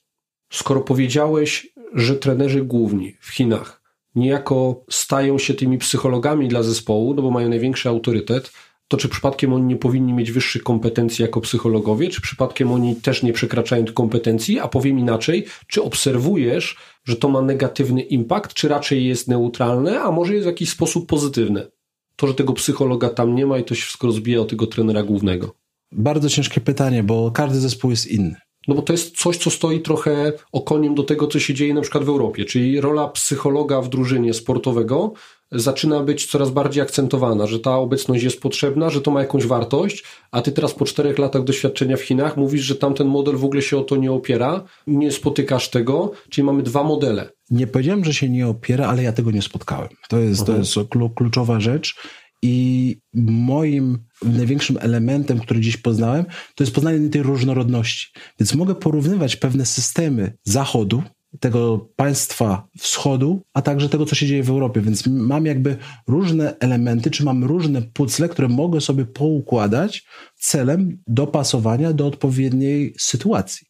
Skoro 0.52 0.80
powiedziałeś, 0.80 1.72
że 1.94 2.16
trenerzy 2.16 2.64
główni 2.64 3.16
w 3.20 3.28
Chinach 3.28 3.82
niejako 4.14 4.84
stają 4.90 5.38
się 5.38 5.54
tymi 5.54 5.78
psychologami 5.78 6.48
dla 6.48 6.62
zespołu, 6.62 7.14
no 7.14 7.22
bo 7.22 7.30
mają 7.30 7.48
największy 7.48 7.88
autorytet, 7.88 8.52
to 8.88 8.96
czy 8.96 9.08
przypadkiem 9.08 9.52
oni 9.52 9.64
nie 9.64 9.76
powinni 9.76 10.12
mieć 10.12 10.32
wyższych 10.32 10.62
kompetencji 10.62 11.22
jako 11.22 11.40
psychologowie, 11.40 12.08
czy 12.08 12.20
przypadkiem 12.20 12.72
oni 12.72 12.96
też 12.96 13.22
nie 13.22 13.32
przekraczają 13.32 13.84
tych 13.84 13.94
kompetencji, 13.94 14.60
a 14.60 14.68
powiem 14.68 14.98
inaczej, 14.98 15.46
czy 15.66 15.82
obserwujesz, 15.82 16.76
że 17.04 17.16
to 17.16 17.28
ma 17.28 17.42
negatywny 17.42 18.00
impact, 18.00 18.54
czy 18.54 18.68
raczej 18.68 19.06
jest 19.06 19.28
neutralne, 19.28 20.00
a 20.00 20.10
może 20.10 20.34
jest 20.34 20.44
w 20.44 20.46
jakiś 20.46 20.70
sposób 20.70 21.06
pozytywne? 21.06 21.70
To, 22.16 22.26
że 22.26 22.34
tego 22.34 22.52
psychologa 22.52 23.08
tam 23.08 23.34
nie 23.34 23.46
ma 23.46 23.58
i 23.58 23.64
to 23.64 23.74
się 23.74 23.82
wszystko 23.82 24.06
rozbija 24.06 24.40
o 24.40 24.44
tego 24.44 24.66
trenera 24.66 25.02
głównego. 25.02 25.61
Bardzo 25.92 26.28
ciężkie 26.28 26.60
pytanie, 26.60 27.02
bo 27.02 27.30
każdy 27.30 27.60
zespół 27.60 27.90
jest 27.90 28.06
inny. 28.06 28.36
No 28.68 28.74
bo 28.74 28.82
to 28.82 28.92
jest 28.92 29.16
coś, 29.16 29.36
co 29.36 29.50
stoi 29.50 29.80
trochę 29.80 30.32
okoniem 30.52 30.94
do 30.94 31.02
tego, 31.02 31.26
co 31.26 31.38
się 31.38 31.54
dzieje 31.54 31.74
na 31.74 31.80
przykład 31.80 32.04
w 32.04 32.08
Europie, 32.08 32.44
czyli 32.44 32.80
rola 32.80 33.08
psychologa 33.08 33.82
w 33.82 33.88
drużynie 33.88 34.34
sportowego 34.34 35.12
zaczyna 35.52 36.02
być 36.02 36.26
coraz 36.26 36.50
bardziej 36.50 36.82
akcentowana, 36.82 37.46
że 37.46 37.60
ta 37.60 37.76
obecność 37.76 38.24
jest 38.24 38.40
potrzebna, 38.40 38.90
że 38.90 39.00
to 39.00 39.10
ma 39.10 39.20
jakąś 39.20 39.46
wartość, 39.46 40.04
a 40.30 40.42
ty 40.42 40.52
teraz 40.52 40.74
po 40.74 40.84
czterech 40.84 41.18
latach 41.18 41.44
doświadczenia 41.44 41.96
w 41.96 42.02
Chinach 42.02 42.36
mówisz, 42.36 42.62
że 42.62 42.76
tamten 42.76 43.06
model 43.06 43.36
w 43.36 43.44
ogóle 43.44 43.62
się 43.62 43.78
o 43.78 43.82
to 43.82 43.96
nie 43.96 44.12
opiera, 44.12 44.64
nie 44.86 45.12
spotykasz 45.12 45.68
tego, 45.68 46.12
czyli 46.30 46.44
mamy 46.44 46.62
dwa 46.62 46.84
modele. 46.84 47.30
Nie 47.50 47.66
powiedziałem, 47.66 48.04
że 48.04 48.14
się 48.14 48.28
nie 48.28 48.48
opiera, 48.48 48.86
ale 48.86 49.02
ja 49.02 49.12
tego 49.12 49.30
nie 49.30 49.42
spotkałem. 49.42 49.88
To 50.08 50.18
jest, 50.18 50.46
to 50.46 50.56
jest 50.56 50.74
kluczowa 51.16 51.60
rzecz. 51.60 51.94
I 52.42 52.96
moim 53.24 53.98
największym 54.24 54.78
elementem, 54.80 55.40
który 55.40 55.60
dziś 55.60 55.76
poznałem, 55.76 56.24
to 56.54 56.64
jest 56.64 56.74
poznanie 56.74 57.08
tej 57.08 57.22
różnorodności. 57.22 58.06
Więc 58.40 58.54
mogę 58.54 58.74
porównywać 58.74 59.36
pewne 59.36 59.66
systemy 59.66 60.36
Zachodu, 60.44 61.02
tego 61.40 61.88
państwa 61.96 62.68
wschodu, 62.78 63.42
a 63.54 63.62
także 63.62 63.88
tego, 63.88 64.06
co 64.06 64.14
się 64.14 64.26
dzieje 64.26 64.42
w 64.42 64.50
Europie. 64.50 64.80
Więc 64.80 65.06
mam 65.06 65.46
jakby 65.46 65.76
różne 66.08 66.58
elementy, 66.58 67.10
czy 67.10 67.24
mam 67.24 67.44
różne 67.44 67.82
pucle, 67.82 68.28
które 68.28 68.48
mogę 68.48 68.80
sobie 68.80 69.04
poukładać 69.04 70.06
celem 70.36 71.02
dopasowania 71.06 71.92
do 71.92 72.06
odpowiedniej 72.06 72.94
sytuacji. 72.98 73.66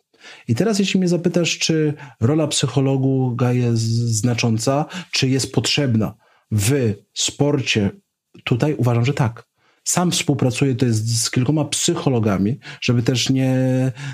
I 0.49 0.55
teraz, 0.55 0.79
jeśli 0.79 1.01
mnie 1.01 1.09
zapytasz, 1.09 1.59
czy 1.59 1.95
rola 2.21 2.47
psychologa 2.47 3.53
jest 3.53 3.83
znacząca, 4.21 4.87
czy 5.13 5.29
jest 5.29 5.53
potrzebna 5.53 6.15
w 6.53 6.95
sporcie, 7.15 7.91
tutaj 8.45 8.75
uważam, 8.75 9.05
że 9.05 9.15
tak. 9.15 9.52
Sam 9.85 10.11
współpracuję 10.11 10.75
to 10.75 10.87
jest 10.87 11.23
z 11.23 11.31
kilkoma 11.31 11.65
psychologami, 11.65 12.59
żeby 12.81 13.03
też 13.03 13.31
nie 13.31 13.57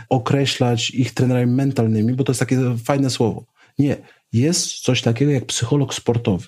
określać 0.09 0.91
ich 0.91 1.15
trenerami 1.15 1.53
mentalnymi, 1.53 2.15
bo 2.15 2.25
to 2.25 2.33
jest 2.33 2.41
takie 2.41 2.77
fajne 2.85 3.11
słowo. 3.11 3.45
Nie, 3.79 3.97
jest 4.33 4.71
coś 4.71 5.03
takiego 5.03 5.33
jak 5.33 5.47
psycholog 5.47 5.95
sportowy. 5.95 6.47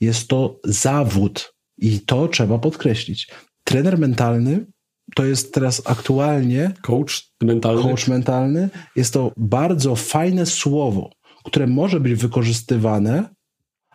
Jest 0.00 0.28
to 0.28 0.60
zawód 0.64 1.54
i 1.78 2.00
to 2.00 2.28
trzeba 2.28 2.58
podkreślić. 2.58 3.30
Trener 3.64 3.98
mentalny 3.98 4.66
to 5.14 5.24
jest 5.24 5.54
teraz 5.54 5.82
aktualnie. 5.84 6.72
Coach 6.82 7.32
mentalny. 7.42 7.82
Coach 7.82 8.08
mentalny. 8.08 8.68
Jest 8.96 9.12
to 9.12 9.32
bardzo 9.36 9.96
fajne 9.96 10.46
słowo, 10.46 11.10
które 11.44 11.66
może 11.66 12.00
być 12.00 12.14
wykorzystywane, 12.14 13.34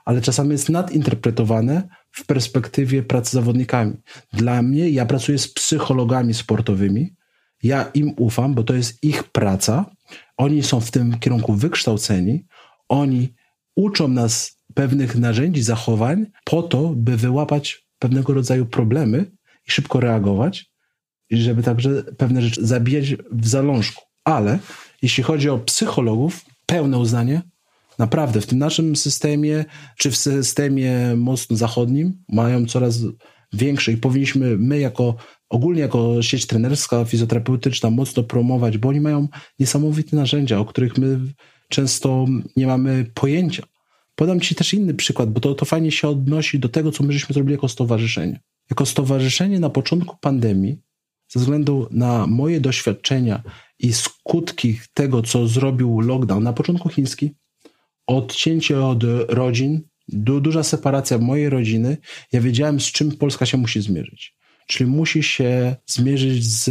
ale 0.06 0.22
czasami 0.22 0.52
jest 0.52 0.70
nadinterpretowane 0.70 1.88
w 2.16 2.26
perspektywie 2.26 3.04
pracy 3.04 3.30
z 3.30 3.34
zawodnikami. 3.34 3.94
Dla 4.34 4.62
mnie, 4.62 4.90
ja 4.90 5.06
pracuję 5.06 5.38
z 5.38 5.54
psychologami 5.54 6.34
sportowymi, 6.34 7.14
ja 7.64 7.92
im 7.94 8.14
ufam, 8.18 8.54
bo 8.54 8.64
to 8.64 8.74
jest 8.74 9.04
ich 9.04 9.24
praca. 9.24 9.86
Oni 10.38 10.64
są 10.64 10.80
w 10.80 10.92
tym 10.92 11.20
kierunku 11.20 11.54
wykształceni, 11.54 12.46
oni 12.90 13.34
uczą 13.76 14.08
nas 14.08 14.62
pewnych 14.74 15.16
narzędzi, 15.16 15.62
zachowań 15.62 16.26
po 16.44 16.64
to, 16.64 16.94
by 16.96 17.18
wyłapać 17.18 17.88
pewnego 18.00 18.34
rodzaju 18.34 18.66
problemy 18.66 19.32
i 19.68 19.72
szybko 19.72 20.00
reagować, 20.00 20.72
i 21.30 21.38
żeby 21.38 21.64
także 21.64 22.04
pewne 22.04 22.42
rzeczy 22.42 22.66
zabijać 22.66 23.16
w 23.32 23.48
zalążku. 23.48 24.04
Ale 24.24 24.60
jeśli 25.02 25.24
chodzi 25.24 25.50
o 25.50 25.58
psychologów, 25.58 26.46
pełne 26.66 26.98
uznanie, 26.98 27.42
Naprawdę, 28.00 28.42
w 28.42 28.46
tym 28.46 28.60
naszym 28.60 28.96
systemie, 28.96 29.66
czy 29.98 30.12
w 30.12 30.18
systemie 30.18 31.16
mocno 31.18 31.58
zachodnim, 31.58 32.24
mają 32.30 32.66
coraz 32.66 33.00
większe 33.54 33.92
i 33.92 33.98
powinniśmy 33.98 34.58
my 34.58 34.80
jako 34.80 35.16
ogólnie 35.50 35.82
jako 35.82 36.22
sieć 36.22 36.48
trenerska, 36.48 37.06
fizjoterapeutyczna 37.06 37.90
mocno 37.90 38.24
promować, 38.24 38.78
bo 38.78 38.90
oni 38.90 39.02
mają 39.02 39.28
niesamowite 39.60 40.16
narzędzia, 40.16 40.60
o 40.60 40.66
których 40.66 40.98
my 40.98 41.20
często 41.70 42.26
nie 42.56 42.68
mamy 42.68 43.06
pojęcia. 43.14 43.64
Podam 44.16 44.40
Ci 44.40 44.56
też 44.56 44.74
inny 44.74 44.94
przykład, 44.94 45.32
bo 45.32 45.40
to, 45.40 45.56
to 45.56 45.66
fajnie 45.66 45.92
się 45.92 46.08
odnosi 46.08 46.60
do 46.60 46.70
tego, 46.70 46.92
co 46.92 47.04
my 47.04 47.14
żeśmy 47.14 47.34
zrobili 47.34 47.52
jako 47.52 47.68
stowarzyszenie. 47.68 48.40
Jako 48.70 48.86
stowarzyszenie 48.86 49.60
na 49.60 49.70
początku 49.70 50.18
pandemii, 50.22 50.78
ze 51.28 51.40
względu 51.40 51.88
na 51.92 52.28
moje 52.28 52.62
doświadczenia 52.62 53.44
i 53.80 53.94
skutki 53.94 54.80
tego, 54.94 55.22
co 55.22 55.48
zrobił 55.48 56.00
lockdown, 56.00 56.44
na 56.44 56.54
początku 56.54 56.90
chiński, 56.90 57.36
odcięcie 58.08 58.86
od 58.86 59.04
rodzin, 59.28 59.82
du 60.08 60.42
duża 60.42 60.64
separacja 60.64 61.18
mojej 61.18 61.50
rodziny, 61.50 61.98
ja 62.32 62.42
wiedziałem, 62.42 62.80
z 62.80 62.86
czym 62.92 63.12
Polska 63.12 63.46
się 63.46 63.58
musi 63.58 63.82
zmierzyć. 63.82 64.36
Czyli 64.68 64.90
musi 64.90 65.24
się 65.24 65.76
zmierzyć 65.86 66.46
z 66.46 66.70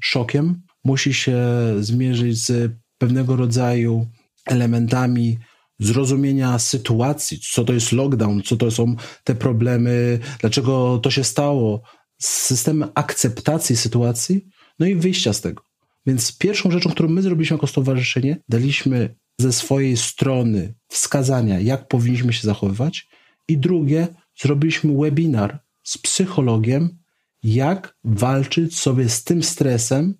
szokiem, 0.00 0.62
musi 0.84 1.14
się 1.14 1.38
zmierzyć 1.80 2.38
z 2.38 2.72
pewnego 2.98 3.36
rodzaju 3.36 4.06
elementami 4.46 5.38
zrozumienia 5.78 6.58
sytuacji, 6.58 7.38
co 7.52 7.64
to 7.64 7.72
jest 7.72 7.92
lockdown, 7.92 8.42
co 8.42 8.56
to 8.56 8.70
są 8.70 8.96
te 9.24 9.34
problemy, 9.34 10.18
dlaczego 10.40 10.98
to 10.98 11.10
się 11.10 11.24
stało, 11.24 11.82
system 12.20 12.84
akceptacji 12.94 13.76
sytuacji, 13.76 14.46
no 14.78 14.86
i 14.86 14.94
wyjścia 14.94 15.32
z 15.32 15.40
tego. 15.40 15.62
Więc 16.06 16.38
pierwszą 16.38 16.70
rzeczą, 16.70 16.90
którą 16.90 17.08
my 17.08 17.22
zrobiliśmy 17.22 17.54
jako 17.54 17.66
stowarzyszenie, 17.66 18.36
daliśmy 18.48 19.14
ze 19.38 19.52
swojej 19.52 19.96
strony 19.96 20.74
wskazania, 20.88 21.60
jak 21.60 21.88
powinniśmy 21.88 22.32
się 22.32 22.42
zachowywać, 22.42 23.08
i 23.48 23.58
drugie, 23.58 24.08
zrobiliśmy 24.40 24.98
webinar 24.98 25.58
z 25.82 25.98
psychologiem, 25.98 26.98
jak 27.42 27.96
walczyć 28.04 28.78
sobie 28.78 29.08
z 29.08 29.24
tym 29.24 29.42
stresem, 29.42 30.14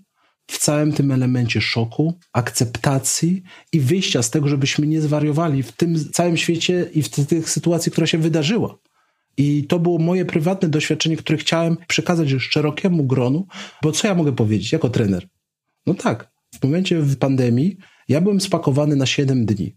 w 0.47 0.59
całym 0.59 0.93
tym 0.93 1.13
elemencie 1.13 1.61
szoku, 1.61 2.19
akceptacji 2.33 3.43
i 3.73 3.81
wyjścia 3.81 4.23
z 4.23 4.31
tego, 4.31 4.49
żebyśmy 4.49 4.87
nie 4.87 5.01
zwariowali 5.01 5.63
w 5.63 5.73
tym 5.73 6.13
całym 6.13 6.37
świecie 6.37 6.91
i 6.93 7.03
w 7.03 7.09
tych 7.09 7.51
sytuacji, 7.51 7.93
która 7.93 8.07
się 8.07 8.19
wydarzyła. 8.19 8.79
I 9.37 9.65
to 9.65 9.79
było 9.79 9.99
moje 9.99 10.25
prywatne 10.25 10.69
doświadczenie, 10.69 11.17
które 11.17 11.39
chciałem 11.39 11.77
przekazać 11.89 12.29
szerokiemu 12.39 13.05
gronu, 13.05 13.47
bo 13.83 13.93
co 13.93 14.09
ja 14.09 14.15
mogę 14.15 14.33
powiedzieć 14.33 14.73
jako 14.73 14.91
trener? 14.91 15.29
No 15.87 15.95
tak, 15.95 16.33
w 16.55 16.65
momencie 16.65 17.03
pandemii 17.21 17.77
ja 18.09 18.21
byłem 18.21 18.41
spakowany 18.41 18.97
na 18.97 19.07
7 19.07 19.47
dni. 19.47 19.77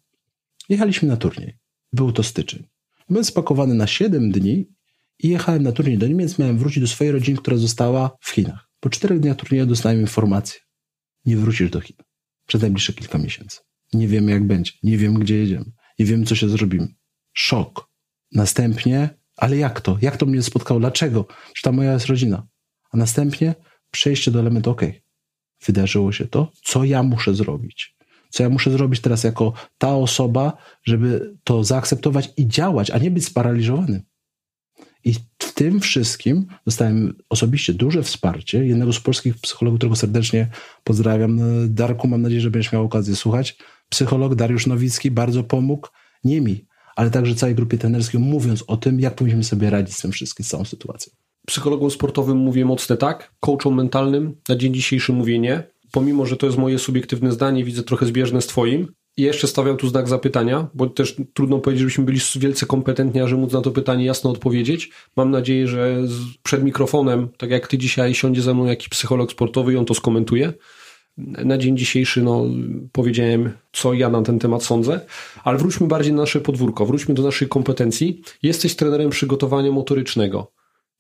Jechaliśmy 0.70 1.08
na 1.08 1.18
turniej. 1.18 1.58
Był 1.94 2.12
to 2.12 2.24
styczeń. 2.24 2.68
Byłem 3.10 3.26
spakowany 3.26 3.76
na 3.76 3.88
7 3.88 4.32
dni 4.32 4.66
i 5.20 5.30
jechałem 5.30 5.64
na 5.64 5.72
turniej 5.72 5.98
do 5.98 6.08
Niemiec. 6.08 6.40
Miałem 6.40 6.58
wrócić 6.58 6.82
do 6.82 6.88
swojej 6.88 7.14
rodziny, 7.14 7.38
która 7.38 7.58
została 7.58 8.18
w 8.22 8.30
Chinach. 8.30 8.70
Po 8.80 8.90
czterech 8.90 9.20
dniach 9.20 9.38
turnieju 9.38 9.66
dostałem 9.66 10.02
informację. 10.02 10.60
Nie 11.26 11.38
wrócisz 11.38 11.70
do 11.70 11.82
Chin. 11.82 11.98
Przez 12.48 12.62
najbliższe 12.62 12.94
kilka 12.94 13.18
miesięcy. 13.18 13.60
Nie 13.94 14.08
wiemy 14.08 14.32
jak 14.32 14.48
będzie. 14.48 14.72
Nie 14.84 14.98
wiem 14.98 15.14
gdzie 15.14 15.36
jedziemy. 15.36 15.66
Nie 16.00 16.06
wiem 16.06 16.26
co 16.26 16.36
się 16.36 16.50
zrobimy. 16.50 16.88
Szok. 17.34 17.90
Następnie, 18.32 19.10
ale 19.36 19.58
jak 19.58 19.82
to? 19.82 19.98
Jak 20.02 20.18
to 20.18 20.26
mnie 20.26 20.44
spotkało? 20.44 20.80
Dlaczego? 20.80 21.28
Że 21.56 21.62
ta 21.64 21.72
moja 21.72 21.94
jest 21.94 22.06
rodzina. 22.06 22.48
A 22.92 22.98
następnie 22.98 23.56
przejście 23.92 24.32
do 24.32 24.40
elementu, 24.40 24.70
ok, 24.70 24.82
wydarzyło 25.66 26.12
się 26.12 26.28
to, 26.28 26.52
co 26.64 26.84
ja 26.84 27.04
muszę 27.04 27.36
zrobić? 27.36 27.97
Co 28.30 28.44
ja 28.44 28.50
muszę 28.50 28.72
zrobić 28.72 29.02
teraz 29.02 29.24
jako 29.24 29.54
ta 29.78 29.96
osoba, 29.96 30.58
żeby 30.84 31.36
to 31.44 31.64
zaakceptować 31.64 32.30
i 32.38 32.48
działać, 32.48 32.92
a 32.92 32.98
nie 32.98 33.12
być 33.12 33.26
sparaliżowanym. 33.26 34.02
I 35.04 35.14
w 35.14 35.54
tym 35.54 35.80
wszystkim 35.80 36.46
dostałem 36.66 37.14
osobiście 37.30 37.74
duże 37.74 38.04
wsparcie 38.04 38.66
jednego 38.66 38.94
z 38.94 39.00
polskich 39.00 39.38
psychologów, 39.38 39.80
którego 39.80 39.96
serdecznie 39.96 40.48
pozdrawiam. 40.84 41.40
Darku, 41.68 42.08
mam 42.08 42.22
nadzieję, 42.22 42.42
że 42.42 42.52
będziesz 42.52 42.72
miał 42.72 42.84
okazję 42.84 43.16
słuchać. 43.16 43.58
Psycholog 43.90 44.36
Dariusz 44.36 44.68
Nowicki 44.68 45.12
bardzo 45.12 45.44
pomógł, 45.44 45.88
nie 46.24 46.42
mi, 46.42 46.66
ale 46.96 47.12
także 47.12 47.36
całej 47.36 47.56
grupie 47.56 47.78
trenerskiej, 47.78 48.20
mówiąc 48.20 48.64
o 48.68 48.78
tym, 48.78 49.00
jak 49.00 49.16
powinniśmy 49.16 49.44
sobie 49.44 49.70
radzić 49.70 49.98
z 49.98 50.02
tym 50.02 50.12
wszystkim, 50.12 50.46
z 50.46 50.50
całą 50.50 50.66
sytuacją. 50.66 51.14
Psychologom 51.48 51.92
sportowym 51.92 52.38
mówię 52.38 52.66
mocne 52.66 52.98
tak, 52.98 53.34
coachom 53.40 53.76
mentalnym 53.76 54.36
na 54.50 54.56
dzień 54.56 54.74
dzisiejszy 54.74 55.14
mówię 55.14 55.40
nie. 55.40 55.64
Pomimo, 55.98 56.26
że 56.26 56.38
to 56.38 56.46
jest 56.46 56.58
moje 56.58 56.80
subiektywne 56.80 57.32
zdanie, 57.32 57.64
widzę 57.64 57.84
trochę 57.84 58.06
zbieżne 58.06 58.42
z 58.42 58.48
Twoim, 58.48 58.88
i 59.18 59.22
jeszcze 59.22 59.48
stawiam 59.48 59.78
tu 59.78 59.88
znak 59.88 60.08
zapytania, 60.08 60.68
bo 60.74 60.88
też 60.88 61.16
trudno 61.34 61.60
powiedzieć, 61.60 61.80
żebyśmy 61.80 62.04
byli 62.04 62.20
wielce 62.36 62.66
kompetentni, 62.66 63.22
a 63.22 63.28
że 63.28 63.36
móc 63.36 63.54
na 63.54 63.62
to 63.62 63.72
pytanie 63.72 64.06
jasno 64.06 64.30
odpowiedzieć. 64.30 64.90
Mam 65.16 65.32
nadzieję, 65.32 65.68
że 65.68 65.98
przed 66.44 66.64
mikrofonem, 66.64 67.28
tak 67.38 67.50
jak 67.50 67.68
ty 67.68 67.78
dzisiaj, 67.78 68.14
siądzie 68.14 68.42
ze 68.42 68.54
mną 68.54 68.66
jakiś 68.66 68.90
psycholog 68.90 69.32
sportowy 69.32 69.74
i 69.74 69.78
on 69.78 69.86
to 69.86 69.94
skomentuje. 69.94 70.54
Na 71.18 71.58
dzień 71.58 71.78
dzisiejszy 71.78 72.22
no, 72.22 72.46
powiedziałem, 72.92 73.52
co 73.74 73.94
ja 73.94 74.10
na 74.10 74.22
ten 74.22 74.40
temat 74.40 74.64
sądzę, 74.64 75.00
ale 75.44 75.58
wróćmy 75.58 75.88
bardziej 75.88 76.14
na 76.14 76.22
nasze 76.22 76.42
podwórko, 76.42 76.86
wróćmy 76.86 77.14
do 77.14 77.24
naszych 77.24 77.50
kompetencji. 77.50 78.22
Jesteś 78.44 78.76
trenerem 78.76 79.10
przygotowania 79.10 79.72
motorycznego. 79.72 80.52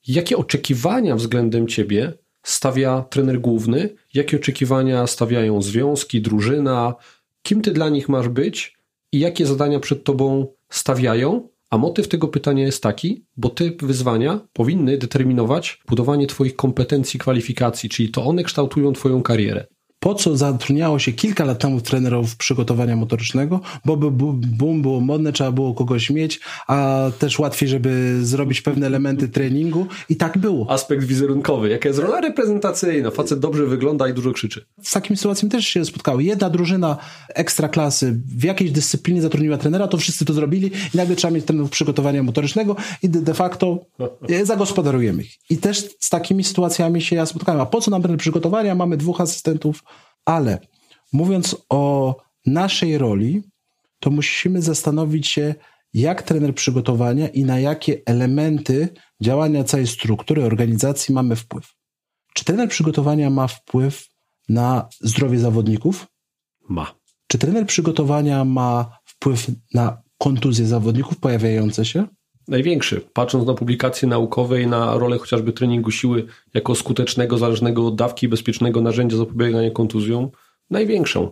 Jakie 0.07 0.37
oczekiwania 0.37 1.15
względem 1.15 1.67
ciebie 1.67 2.13
stawia 2.49 3.05
trener 3.09 3.41
główny? 3.41 3.89
Jakie 4.13 4.37
oczekiwania 4.37 5.07
stawiają 5.07 5.61
związki, 5.61 6.21
drużyna, 6.21 6.95
kim 7.41 7.61
ty 7.61 7.71
dla 7.71 7.89
nich 7.89 8.09
masz 8.09 8.29
być 8.29 8.77
i 9.11 9.19
jakie 9.19 9.45
zadania 9.45 9.79
przed 9.79 10.03
tobą 10.03 10.47
stawiają. 10.69 11.49
A 11.69 11.77
motyw 11.77 12.07
tego 12.07 12.27
pytania 12.27 12.65
jest 12.65 12.83
taki, 12.83 13.25
bo 13.37 13.49
te 13.49 13.71
wyzwania 13.81 14.39
powinny 14.53 14.97
determinować 14.97 15.81
budowanie 15.87 16.27
Twoich 16.27 16.55
kompetencji, 16.55 17.19
kwalifikacji, 17.19 17.89
czyli 17.89 18.09
to 18.09 18.25
one 18.25 18.43
kształtują 18.43 18.93
Twoją 18.93 19.21
karierę 19.23 19.65
po 19.99 20.15
co 20.15 20.37
zatrudniało 20.37 20.99
się 20.99 21.11
kilka 21.11 21.45
lat 21.45 21.59
temu 21.59 21.81
trenerów 21.81 22.35
przygotowania 22.35 22.95
motorycznego, 22.95 23.59
bo 23.85 23.97
by 23.97 24.11
boom 24.57 24.81
było 24.81 25.01
modne, 25.01 25.31
trzeba 25.31 25.51
było 25.51 25.73
kogoś 25.73 26.09
mieć, 26.09 26.39
a 26.67 27.05
też 27.19 27.39
łatwiej, 27.39 27.69
żeby 27.69 28.19
zrobić 28.21 28.61
pewne 28.61 28.87
elementy 28.87 29.29
treningu 29.29 29.87
i 30.09 30.15
tak 30.15 30.37
było. 30.37 30.71
Aspekt 30.71 31.03
wizerunkowy, 31.03 31.69
jaka 31.69 31.89
jest 31.89 31.99
rola 31.99 32.21
reprezentacyjna, 32.21 33.11
facet 33.11 33.39
dobrze 33.39 33.65
wygląda 33.65 34.07
i 34.07 34.13
dużo 34.13 34.31
krzyczy. 34.31 34.65
Z 34.81 34.91
takimi 34.91 35.17
sytuacjami 35.17 35.51
też 35.51 35.67
się 35.67 35.85
spotkały. 35.85 36.23
Jedna 36.23 36.49
drużyna 36.49 36.97
ekstraklasy 37.29 38.19
w 38.25 38.43
jakiejś 38.43 38.71
dyscyplinie 38.71 39.21
zatrudniła 39.21 39.57
trenera, 39.57 39.87
to 39.87 39.97
wszyscy 39.97 40.25
to 40.25 40.33
zrobili 40.33 40.71
i 40.93 40.97
nagle 40.97 41.15
trzeba 41.15 41.33
mieć 41.33 41.45
trenerów 41.45 41.69
przygotowania 41.69 42.23
motorycznego 42.23 42.75
i 43.03 43.09
de 43.09 43.33
facto 43.33 43.85
zagospodarujemy 44.43 45.23
ich. 45.23 45.37
I 45.49 45.57
też 45.57 45.89
z 45.99 46.09
takimi 46.09 46.43
sytuacjami 46.43 47.01
się 47.01 47.15
ja 47.15 47.25
spotkałem. 47.25 47.61
A 47.61 47.65
po 47.65 47.81
co 47.81 47.91
nam 47.91 48.01
trener 48.01 48.19
przygotowania? 48.19 48.75
Mamy 48.75 48.97
dwóch 48.97 49.21
asystentów, 49.21 49.83
ale 50.27 50.59
mówiąc 51.13 51.55
o 51.69 52.15
naszej 52.45 52.97
roli, 52.97 53.43
to 53.99 54.09
musimy 54.09 54.61
zastanowić 54.61 55.27
się, 55.27 55.55
jak 55.93 56.23
trener 56.23 56.55
przygotowania 56.55 57.27
i 57.27 57.43
na 57.43 57.59
jakie 57.59 58.01
elementy 58.05 58.89
działania 59.21 59.63
całej 59.63 59.87
struktury 59.87 60.43
organizacji 60.43 61.13
mamy 61.13 61.35
wpływ. 61.35 61.73
Czy 62.33 62.45
trener 62.45 62.69
przygotowania 62.69 63.29
ma 63.29 63.47
wpływ 63.47 64.07
na 64.49 64.89
zdrowie 65.01 65.39
zawodników? 65.39 66.07
Ma. 66.69 66.95
Czy 67.27 67.37
trener 67.37 67.65
przygotowania 67.65 68.45
ma 68.45 68.99
wpływ 69.05 69.47
na 69.73 70.01
kontuzje 70.17 70.65
zawodników 70.65 71.19
pojawiające 71.19 71.85
się? 71.85 72.07
Największy. 72.47 73.01
Patrząc 73.13 73.47
na 73.47 73.53
publikacje 73.53 74.07
naukowe 74.07 74.61
i 74.61 74.67
na 74.67 74.97
rolę 74.97 75.17
chociażby 75.17 75.53
treningu 75.53 75.91
siły 75.91 76.25
jako 76.53 76.75
skutecznego, 76.75 77.37
zależnego 77.37 77.87
od 77.87 77.95
dawki 77.95 78.25
i 78.25 78.29
bezpiecznego 78.29 78.81
narzędzia 78.81 79.17
zapobiegania 79.17 79.71
kontuzjom, 79.71 80.29
największą. 80.69 81.31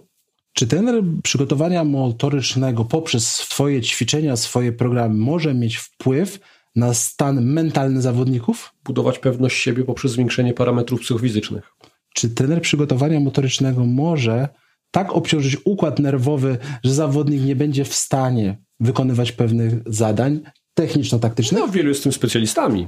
Czy 0.54 0.68
trener 0.68 1.04
przygotowania 1.24 1.84
motorycznego 1.84 2.86
poprzez 2.86 3.28
swoje 3.28 3.82
ćwiczenia, 3.82 4.36
swoje 4.36 4.72
programy 4.72 5.16
może 5.16 5.54
mieć 5.54 5.78
wpływ 5.78 6.40
na 6.76 6.94
stan 6.94 7.46
mentalny 7.46 8.02
zawodników? 8.02 8.74
Budować 8.84 9.20
pewność 9.20 9.62
siebie 9.62 9.84
poprzez 9.84 10.12
zwiększenie 10.12 10.54
parametrów 10.54 11.02
psychofizycznych. 11.02 11.72
Czy 12.14 12.30
trener 12.30 12.62
przygotowania 12.62 13.20
motorycznego 13.20 13.86
może 13.86 14.50
tak 14.92 15.14
obciążyć 15.14 15.58
układ 15.66 16.00
nerwowy, 16.00 16.58
że 16.84 16.94
zawodnik 16.94 17.42
nie 17.42 17.56
będzie 17.56 17.86
w 17.86 17.96
stanie 17.96 18.58
wykonywać 18.80 19.32
pewnych 19.32 19.74
zadań, 19.86 20.42
techniczno-taktycznych? 20.76 21.62
No, 21.62 21.68
wielu 21.68 21.90
jest 21.90 22.04
tym 22.04 22.12
specjalistami. 22.12 22.88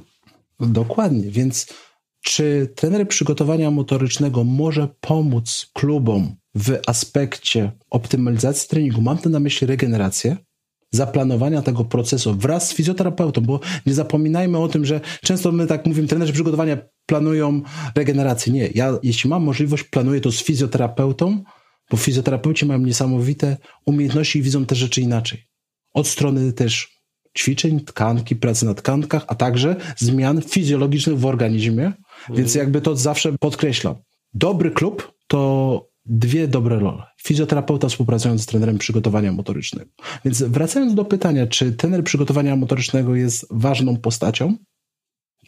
Dokładnie, 0.59 1.31
więc 1.31 1.67
czy 2.21 2.73
trener 2.75 3.07
przygotowania 3.07 3.71
motorycznego 3.71 4.43
może 4.43 4.87
pomóc 5.01 5.69
klubom 5.73 6.35
w 6.55 6.79
aspekcie 6.87 7.71
optymalizacji 7.89 8.69
treningu? 8.69 9.01
Mam 9.01 9.17
tu 9.17 9.29
na 9.29 9.39
myśli 9.39 9.67
regenerację, 9.67 10.37
zaplanowania 10.91 11.61
tego 11.61 11.85
procesu 11.85 12.35
wraz 12.35 12.69
z 12.69 12.73
fizjoterapeutą, 12.73 13.41
bo 13.41 13.59
nie 13.85 13.93
zapominajmy 13.93 14.57
o 14.57 14.67
tym, 14.67 14.85
że 14.85 15.01
często 15.21 15.51
my 15.51 15.67
tak 15.67 15.85
mówimy, 15.85 16.07
trenerzy 16.07 16.33
przygotowania 16.33 16.77
planują 17.05 17.61
regenerację. 17.95 18.53
Nie, 18.53 18.69
ja 18.75 18.99
jeśli 19.03 19.29
mam 19.29 19.43
możliwość, 19.43 19.83
planuję 19.83 20.21
to 20.21 20.31
z 20.31 20.43
fizjoterapeutą, 20.43 21.43
bo 21.91 21.97
fizjoterapeuci 21.97 22.65
mają 22.65 22.79
niesamowite 22.79 23.57
umiejętności 23.85 24.39
i 24.39 24.41
widzą 24.41 24.65
te 24.65 24.75
rzeczy 24.75 25.01
inaczej. 25.01 25.47
Od 25.93 26.07
strony 26.07 26.53
też 26.53 26.96
ćwiczeń, 27.37 27.79
tkanki, 27.79 28.35
pracy 28.35 28.65
na 28.65 28.73
tkankach, 28.73 29.25
a 29.27 29.35
także 29.35 29.75
zmian 29.97 30.41
fizjologicznych 30.41 31.19
w 31.19 31.25
organizmie, 31.25 31.91
Więc 32.29 32.55
jakby 32.55 32.81
to 32.81 32.95
zawsze 32.95 33.37
podkreślam. 33.39 33.95
Dobry 34.33 34.71
klub 34.71 35.13
to 35.27 35.89
dwie 36.05 36.47
dobre 36.47 36.79
role. 36.79 37.03
Fizjoterapeuta 37.23 37.89
współpracując 37.89 38.41
z 38.41 38.45
trenerem 38.45 38.77
przygotowania 38.77 39.31
motorycznego. 39.31 39.91
Więc 40.25 40.43
wracając 40.43 40.95
do 40.95 41.05
pytania, 41.05 41.47
czy 41.47 41.71
trener 41.71 42.03
przygotowania 42.03 42.55
motorycznego 42.55 43.15
jest 43.15 43.45
ważną 43.51 43.97
postacią, 43.97 44.57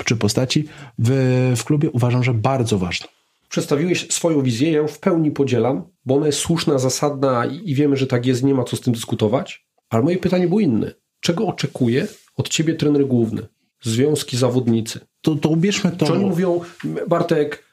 czy 0.06 0.16
postaci 0.16 0.66
w, 1.00 1.10
w 1.58 1.64
klubie, 1.64 1.90
uważam, 1.92 2.24
że 2.24 2.34
bardzo 2.34 2.78
ważną. 2.78 3.08
Przedstawiłeś 3.50 4.08
swoją 4.12 4.42
wizję, 4.42 4.72
ja 4.72 4.78
ją 4.78 4.88
w 4.88 5.00
pełni 5.00 5.32
podzielam, 5.32 5.84
bo 6.06 6.16
ona 6.16 6.26
jest 6.26 6.40
słuszna, 6.40 6.78
zasadna 6.78 7.46
i 7.46 7.76
wiemy, 7.76 7.98
że 7.98 8.08
tak 8.08 8.26
jest, 8.26 8.44
nie 8.44 8.54
ma 8.54 8.64
co 8.64 8.76
z 8.76 8.82
tym 8.82 8.94
dyskutować. 8.94 9.66
Ale 9.90 10.04
moje 10.04 10.18
pytanie 10.18 10.48
było 10.48 10.60
inne. 10.60 10.94
Czego 11.20 11.48
oczekuje 11.48 12.08
od 12.36 12.50
ciebie 12.50 12.76
trener 12.76 13.08
główny? 13.08 13.42
Związki, 13.82 14.38
zawodnicy. 14.38 15.00
To, 15.22 15.36
to 15.36 15.50
ubierzmy 15.50 15.92
to. 15.92 16.06
Czy 16.06 16.14
oni 16.14 16.26
mówią, 16.26 16.62
Bartek, 17.08 17.64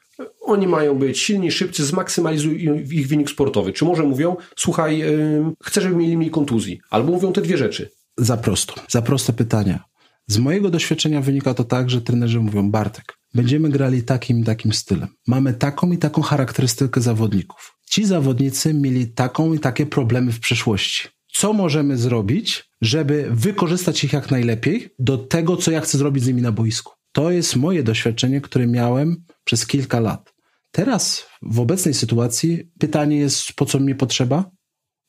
oni 0.41 0.67
mają 0.67 0.95
być 0.95 1.19
silni, 1.19 1.51
szybcy, 1.51 1.85
zmaksymalizuj 1.85 2.69
ich 2.91 3.07
wynik 3.07 3.29
sportowy. 3.29 3.73
Czy 3.73 3.85
może 3.85 4.03
mówią, 4.03 4.35
słuchaj, 4.55 4.97
yy, 4.97 5.43
chcę, 5.63 5.81
żeby 5.81 5.95
mieli 5.95 6.17
mniej 6.17 6.31
kontuzji. 6.31 6.79
Albo 6.89 7.11
mówią 7.11 7.33
te 7.33 7.41
dwie 7.41 7.57
rzeczy. 7.57 7.89
Za 8.17 8.37
prosto. 8.37 8.73
Za 8.89 9.01
proste 9.01 9.33
pytania. 9.33 9.83
Z 10.27 10.37
mojego 10.37 10.69
doświadczenia 10.69 11.21
wynika 11.21 11.53
to 11.53 11.63
tak, 11.63 11.89
że 11.89 12.01
trenerzy 12.01 12.39
mówią, 12.39 12.71
Bartek, 12.71 13.17
będziemy 13.33 13.69
grali 13.69 14.03
takim 14.03 14.39
i 14.39 14.43
takim 14.43 14.73
stylem. 14.73 15.07
Mamy 15.27 15.53
taką 15.53 15.91
i 15.91 15.97
taką 15.97 16.21
charakterystykę 16.21 17.01
zawodników. 17.01 17.77
Ci 17.89 18.05
zawodnicy 18.05 18.73
mieli 18.73 19.07
taką 19.07 19.53
i 19.53 19.59
takie 19.59 19.85
problemy 19.85 20.31
w 20.31 20.39
przeszłości. 20.39 21.07
Co 21.33 21.53
możemy 21.53 21.97
zrobić, 21.97 22.69
żeby 22.81 23.27
wykorzystać 23.31 24.03
ich 24.03 24.13
jak 24.13 24.31
najlepiej 24.31 24.89
do 24.99 25.17
tego, 25.17 25.57
co 25.57 25.71
ja 25.71 25.81
chcę 25.81 25.97
zrobić 25.97 26.23
z 26.23 26.27
nimi 26.27 26.41
na 26.41 26.51
boisku? 26.51 26.93
To 27.11 27.31
jest 27.31 27.55
moje 27.55 27.83
doświadczenie, 27.83 28.41
które 28.41 28.67
miałem 28.67 29.23
przez 29.43 29.67
kilka 29.67 29.99
lat. 29.99 30.33
Teraz, 30.71 31.25
w 31.41 31.59
obecnej 31.59 31.93
sytuacji, 31.93 32.63
pytanie 32.79 33.17
jest, 33.17 33.53
po 33.53 33.65
co 33.65 33.79
mi 33.79 33.95
potrzeba? 33.95 34.51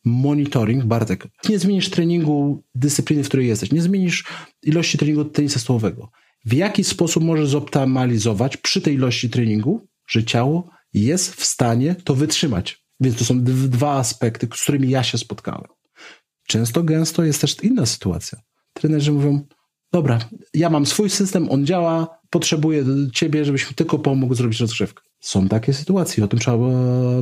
Monitoring, 0.05 0.85
Bartek. 0.85 1.29
Nie 1.49 1.59
zmienisz 1.59 1.91
treningu 1.91 2.65
dyscypliny, 2.75 3.25
w 3.25 3.29
której 3.29 3.47
jesteś, 3.47 3.73
nie 3.73 3.83
zmienisz 3.83 4.25
ilości 4.63 4.99
treningu 4.99 5.25
tenisa 5.25 5.61
stołowego. 5.61 6.11
W 6.45 6.53
jaki 6.53 6.85
sposób 6.85 7.25
możesz 7.25 7.49
zoptymalizować 7.49 8.57
przy 8.57 8.81
tej 8.81 8.95
ilości 8.95 9.31
treningu, 9.31 9.89
że 10.09 10.25
ciało 10.25 10.71
jest 10.95 11.35
w 11.35 11.45
stanie 11.45 11.95
to 11.95 12.15
wytrzymać? 12.15 12.85
Więc 13.01 13.17
to 13.17 13.25
są 13.25 13.45
dwa 13.45 13.97
aspekty, 13.99 14.49
z 14.55 14.63
którymi 14.63 14.91
ja 14.91 15.03
się 15.03 15.19
spotkałem. 15.19 15.78
Często, 16.49 16.83
gęsto 16.83 17.25
jest 17.25 17.41
też 17.41 17.57
inna 17.63 17.87
sytuacja. 17.87 18.39
Trenerzy 18.73 19.13
mówią, 19.13 19.47
dobra, 19.93 20.19
ja 20.55 20.71
mam 20.71 20.87
swój 20.87 21.11
system, 21.11 21.51
on 21.51 21.67
działa, 21.67 22.19
potrzebuję 22.31 22.85
ciebie, 23.15 23.45
żebyś 23.45 23.69
mi 23.69 23.75
tylko 23.75 23.99
pomógł 23.99 24.35
zrobić 24.35 24.61
rozgrzewkę. 24.61 25.03
Są 25.21 25.49
takie 25.49 25.73
sytuacje, 25.73 26.25
o 26.25 26.29
tym 26.29 26.39
trzeba 26.39 26.59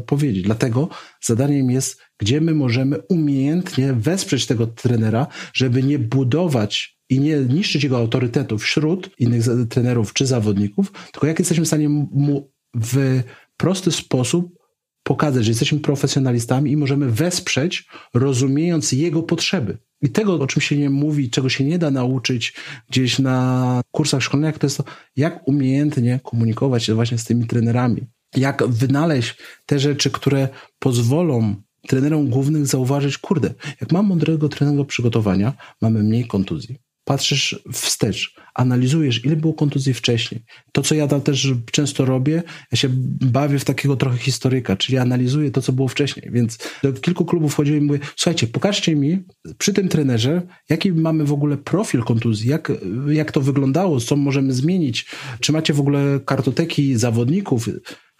powiedzieć. 0.06 0.44
Dlatego 0.44 0.88
zadaniem 1.20 1.70
jest, 1.70 2.00
gdzie 2.18 2.40
my 2.40 2.54
możemy 2.54 2.98
umiejętnie 3.08 3.92
wesprzeć 3.92 4.46
tego 4.46 4.66
trenera, 4.66 5.26
żeby 5.52 5.82
nie 5.82 5.98
budować 5.98 6.98
i 7.08 7.20
nie 7.20 7.36
niszczyć 7.36 7.84
jego 7.84 7.98
autorytetu 7.98 8.58
wśród 8.58 9.10
innych 9.18 9.44
trenerów 9.68 10.12
czy 10.12 10.26
zawodników, 10.26 10.92
tylko 11.12 11.26
jak 11.26 11.38
jesteśmy 11.38 11.64
w 11.64 11.68
stanie 11.68 11.88
mu 11.88 12.52
w 12.74 13.22
prosty 13.56 13.92
sposób 13.92 14.65
pokazać, 15.06 15.44
że 15.44 15.50
jesteśmy 15.50 15.80
profesjonalistami 15.80 16.70
i 16.70 16.76
możemy 16.76 17.10
wesprzeć, 17.10 17.88
rozumiejąc 18.14 18.92
jego 18.92 19.22
potrzeby. 19.22 19.78
I 20.02 20.08
tego, 20.08 20.34
o 20.34 20.46
czym 20.46 20.62
się 20.62 20.76
nie 20.76 20.90
mówi, 20.90 21.30
czego 21.30 21.48
się 21.48 21.64
nie 21.64 21.78
da 21.78 21.90
nauczyć 21.90 22.54
gdzieś 22.90 23.18
na 23.18 23.80
kursach 23.90 24.22
szkolnych, 24.22 24.58
to 24.58 24.66
jest 24.66 24.76
to, 24.76 24.84
jak 25.16 25.48
umiejętnie 25.48 26.20
komunikować 26.22 26.84
się 26.84 26.94
właśnie 26.94 27.18
z 27.18 27.24
tymi 27.24 27.46
trenerami. 27.46 28.02
Jak 28.36 28.66
wynaleźć 28.66 29.36
te 29.66 29.78
rzeczy, 29.78 30.10
które 30.10 30.48
pozwolą 30.78 31.54
trenerom 31.88 32.30
głównych 32.30 32.66
zauważyć, 32.66 33.18
kurde, 33.18 33.54
jak 33.80 33.92
mam 33.92 34.06
mądrego 34.06 34.48
trenera 34.48 34.84
przygotowania, 34.84 35.52
mamy 35.80 36.02
mniej 36.02 36.26
kontuzji, 36.26 36.78
patrzysz 37.06 37.62
wstecz, 37.72 38.34
analizujesz, 38.54 39.24
ile 39.24 39.36
było 39.36 39.54
kontuzji 39.54 39.94
wcześniej. 39.94 40.44
To, 40.72 40.82
co 40.82 40.94
ja 40.94 41.06
tam 41.06 41.20
też 41.20 41.48
często 41.72 42.04
robię, 42.04 42.42
ja 42.72 42.78
się 42.78 42.88
bawię 43.20 43.58
w 43.58 43.64
takiego 43.64 43.96
trochę 43.96 44.18
historyka, 44.18 44.76
czyli 44.76 44.98
analizuję 44.98 45.50
to, 45.50 45.62
co 45.62 45.72
było 45.72 45.88
wcześniej. 45.88 46.30
Więc 46.32 46.58
do 46.82 46.92
kilku 46.92 47.24
klubów 47.24 47.52
wchodziłem 47.52 47.82
i 47.82 47.86
mówię, 47.86 47.98
słuchajcie, 48.16 48.46
pokażcie 48.46 48.96
mi 48.96 49.24
przy 49.58 49.72
tym 49.72 49.88
trenerze, 49.88 50.42
jaki 50.68 50.92
mamy 50.92 51.24
w 51.24 51.32
ogóle 51.32 51.56
profil 51.56 52.02
kontuzji, 52.02 52.50
jak, 52.50 52.72
jak 53.08 53.32
to 53.32 53.40
wyglądało, 53.40 54.00
co 54.00 54.16
możemy 54.16 54.52
zmienić, 54.52 55.06
czy 55.40 55.52
macie 55.52 55.74
w 55.74 55.80
ogóle 55.80 56.20
kartoteki 56.24 56.96
zawodników. 56.96 57.68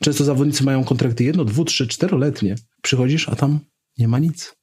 Często 0.02 0.24
zawodnicy 0.24 0.64
mają 0.64 0.84
kontrakty 0.84 1.24
jedno, 1.24 1.44
dwu, 1.44 1.64
trzy, 1.64 1.86
czteroletnie. 1.86 2.54
Przychodzisz, 2.82 3.28
a 3.28 3.36
tam 3.36 3.60
nie 3.98 4.08
ma 4.08 4.18
nic. 4.18 4.56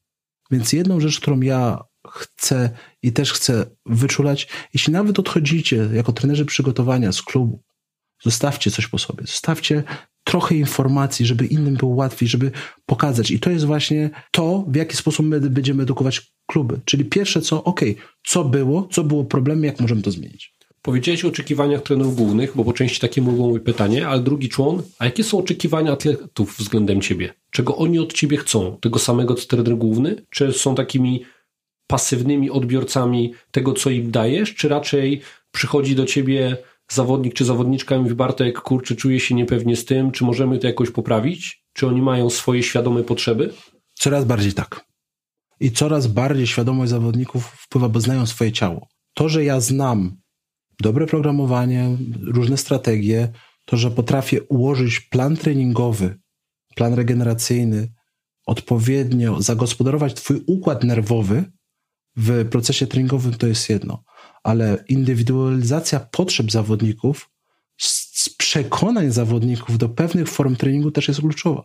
Więc 0.50 0.72
jedną 0.72 1.00
rzecz, 1.00 1.20
którą 1.20 1.40
ja 1.40 1.78
chcę 2.14 2.70
i 3.02 3.12
też 3.12 3.32
chcę 3.32 3.66
wyczulać, 3.86 4.48
jeśli 4.74 4.92
nawet 4.92 5.18
odchodzicie 5.18 5.88
jako 5.92 6.12
trenerzy 6.12 6.44
przygotowania 6.44 7.12
z 7.12 7.22
klubu, 7.22 7.62
zostawcie 8.22 8.70
coś 8.70 8.86
po 8.86 8.98
sobie, 8.98 9.26
zostawcie 9.26 9.82
trochę 10.24 10.54
informacji, 10.54 11.26
żeby 11.26 11.46
innym 11.46 11.74
było 11.74 11.94
łatwiej, 11.94 12.28
żeby 12.28 12.50
pokazać. 12.86 13.30
I 13.30 13.40
to 13.40 13.50
jest 13.50 13.64
właśnie 13.64 14.10
to, 14.30 14.64
w 14.68 14.76
jaki 14.76 14.96
sposób 14.96 15.26
my 15.26 15.40
będziemy 15.40 15.82
edukować 15.82 16.32
kluby. 16.46 16.80
Czyli 16.84 17.04
pierwsze 17.04 17.40
co, 17.40 17.64
ok, 17.64 17.80
co 18.26 18.44
było, 18.44 18.88
co 18.92 19.04
było 19.04 19.24
problemem, 19.24 19.64
jak 19.64 19.80
możemy 19.80 20.02
to 20.02 20.10
zmienić. 20.10 20.54
Powiedziałeś 20.82 21.24
o 21.24 21.28
oczekiwaniach 21.28 21.82
trenerów 21.82 22.16
głównych, 22.16 22.52
bo 22.56 22.64
po 22.64 22.72
części 22.72 23.00
takie 23.00 23.22
mogą 23.22 23.52
być 23.52 23.62
pytanie, 23.62 24.08
ale 24.08 24.22
drugi 24.22 24.48
człon, 24.48 24.82
a 24.98 25.04
jakie 25.04 25.24
są 25.24 25.38
oczekiwania 25.38 25.92
atletów 25.92 26.58
względem 26.58 27.00
ciebie? 27.00 27.34
Czego 27.50 27.76
oni 27.76 27.98
od 27.98 28.12
ciebie 28.12 28.36
chcą? 28.36 28.76
Tego 28.80 28.98
samego 28.98 29.34
co 29.34 29.46
trener 29.46 29.76
główny? 29.76 30.16
Czy 30.30 30.52
są 30.52 30.74
takimi 30.74 31.24
pasywnymi 31.86 32.50
odbiorcami 32.50 33.34
tego, 33.50 33.72
co 33.72 33.90
im 33.90 34.10
dajesz, 34.10 34.54
czy 34.54 34.68
raczej 34.68 35.20
przychodzi 35.50 35.94
do 35.94 36.06
ciebie 36.06 36.56
zawodnik 36.88 37.34
czy 37.34 37.44
zawodniczka 37.44 37.96
i 37.96 37.98
mówi 37.98 38.14
Bartek, 38.14 38.60
kurczę, 38.60 38.96
czuję 38.96 39.20
się 39.20 39.34
niepewnie 39.34 39.76
z 39.76 39.84
tym, 39.84 40.10
czy 40.10 40.24
możemy 40.24 40.58
to 40.58 40.66
jakoś 40.66 40.90
poprawić? 40.90 41.64
Czy 41.72 41.86
oni 41.86 42.02
mają 42.02 42.30
swoje 42.30 42.62
świadome 42.62 43.02
potrzeby? 43.02 43.54
Coraz 43.94 44.24
bardziej 44.24 44.52
tak. 44.52 44.84
I 45.60 45.70
coraz 45.70 46.06
bardziej 46.06 46.46
świadomość 46.46 46.90
zawodników 46.90 47.46
wpływa, 47.46 47.88
bo 47.88 48.00
znają 48.00 48.26
swoje 48.26 48.52
ciało. 48.52 48.88
To, 49.14 49.28
że 49.28 49.44
ja 49.44 49.60
znam 49.60 50.16
dobre 50.80 51.06
programowanie, 51.06 51.96
różne 52.22 52.56
strategie, 52.56 53.32
to, 53.64 53.76
że 53.76 53.90
potrafię 53.90 54.42
ułożyć 54.42 55.00
plan 55.00 55.36
treningowy, 55.36 56.18
plan 56.74 56.94
regeneracyjny, 56.94 57.92
odpowiednio 58.46 59.42
zagospodarować 59.42 60.14
Twój 60.14 60.44
układ 60.46 60.84
nerwowy, 60.84 61.44
w 62.16 62.48
procesie 62.48 62.86
treningowym 62.86 63.34
to 63.34 63.46
jest 63.46 63.70
jedno, 63.70 64.04
ale 64.42 64.84
indywidualizacja 64.88 66.00
potrzeb 66.00 66.50
zawodników, 66.50 67.30
z 67.78 68.30
przekonań 68.30 69.10
zawodników 69.10 69.78
do 69.78 69.88
pewnych 69.88 70.28
form 70.28 70.56
treningu 70.56 70.90
też 70.90 71.08
jest 71.08 71.20
kluczowa. 71.20 71.64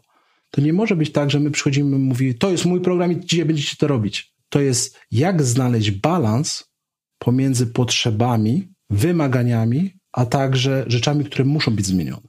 To 0.51 0.61
nie 0.61 0.73
może 0.73 0.95
być 0.95 1.11
tak, 1.11 1.31
że 1.31 1.39
my 1.39 1.51
przychodzimy 1.51 1.97
i 1.97 1.99
mówimy, 1.99 2.33
to 2.33 2.51
jest 2.51 2.65
mój 2.65 2.81
program 2.81 3.11
i 3.11 3.25
dzisiaj 3.25 3.45
będziecie 3.45 3.75
to 3.75 3.87
robić. 3.87 4.33
To 4.49 4.59
jest 4.59 4.99
jak 5.11 5.43
znaleźć 5.43 5.91
balans 5.91 6.63
pomiędzy 7.19 7.67
potrzebami, 7.67 8.67
wymaganiami, 8.89 9.93
a 10.11 10.25
także 10.25 10.85
rzeczami, 10.87 11.25
które 11.25 11.45
muszą 11.45 11.75
być 11.75 11.85
zmienione. 11.85 12.27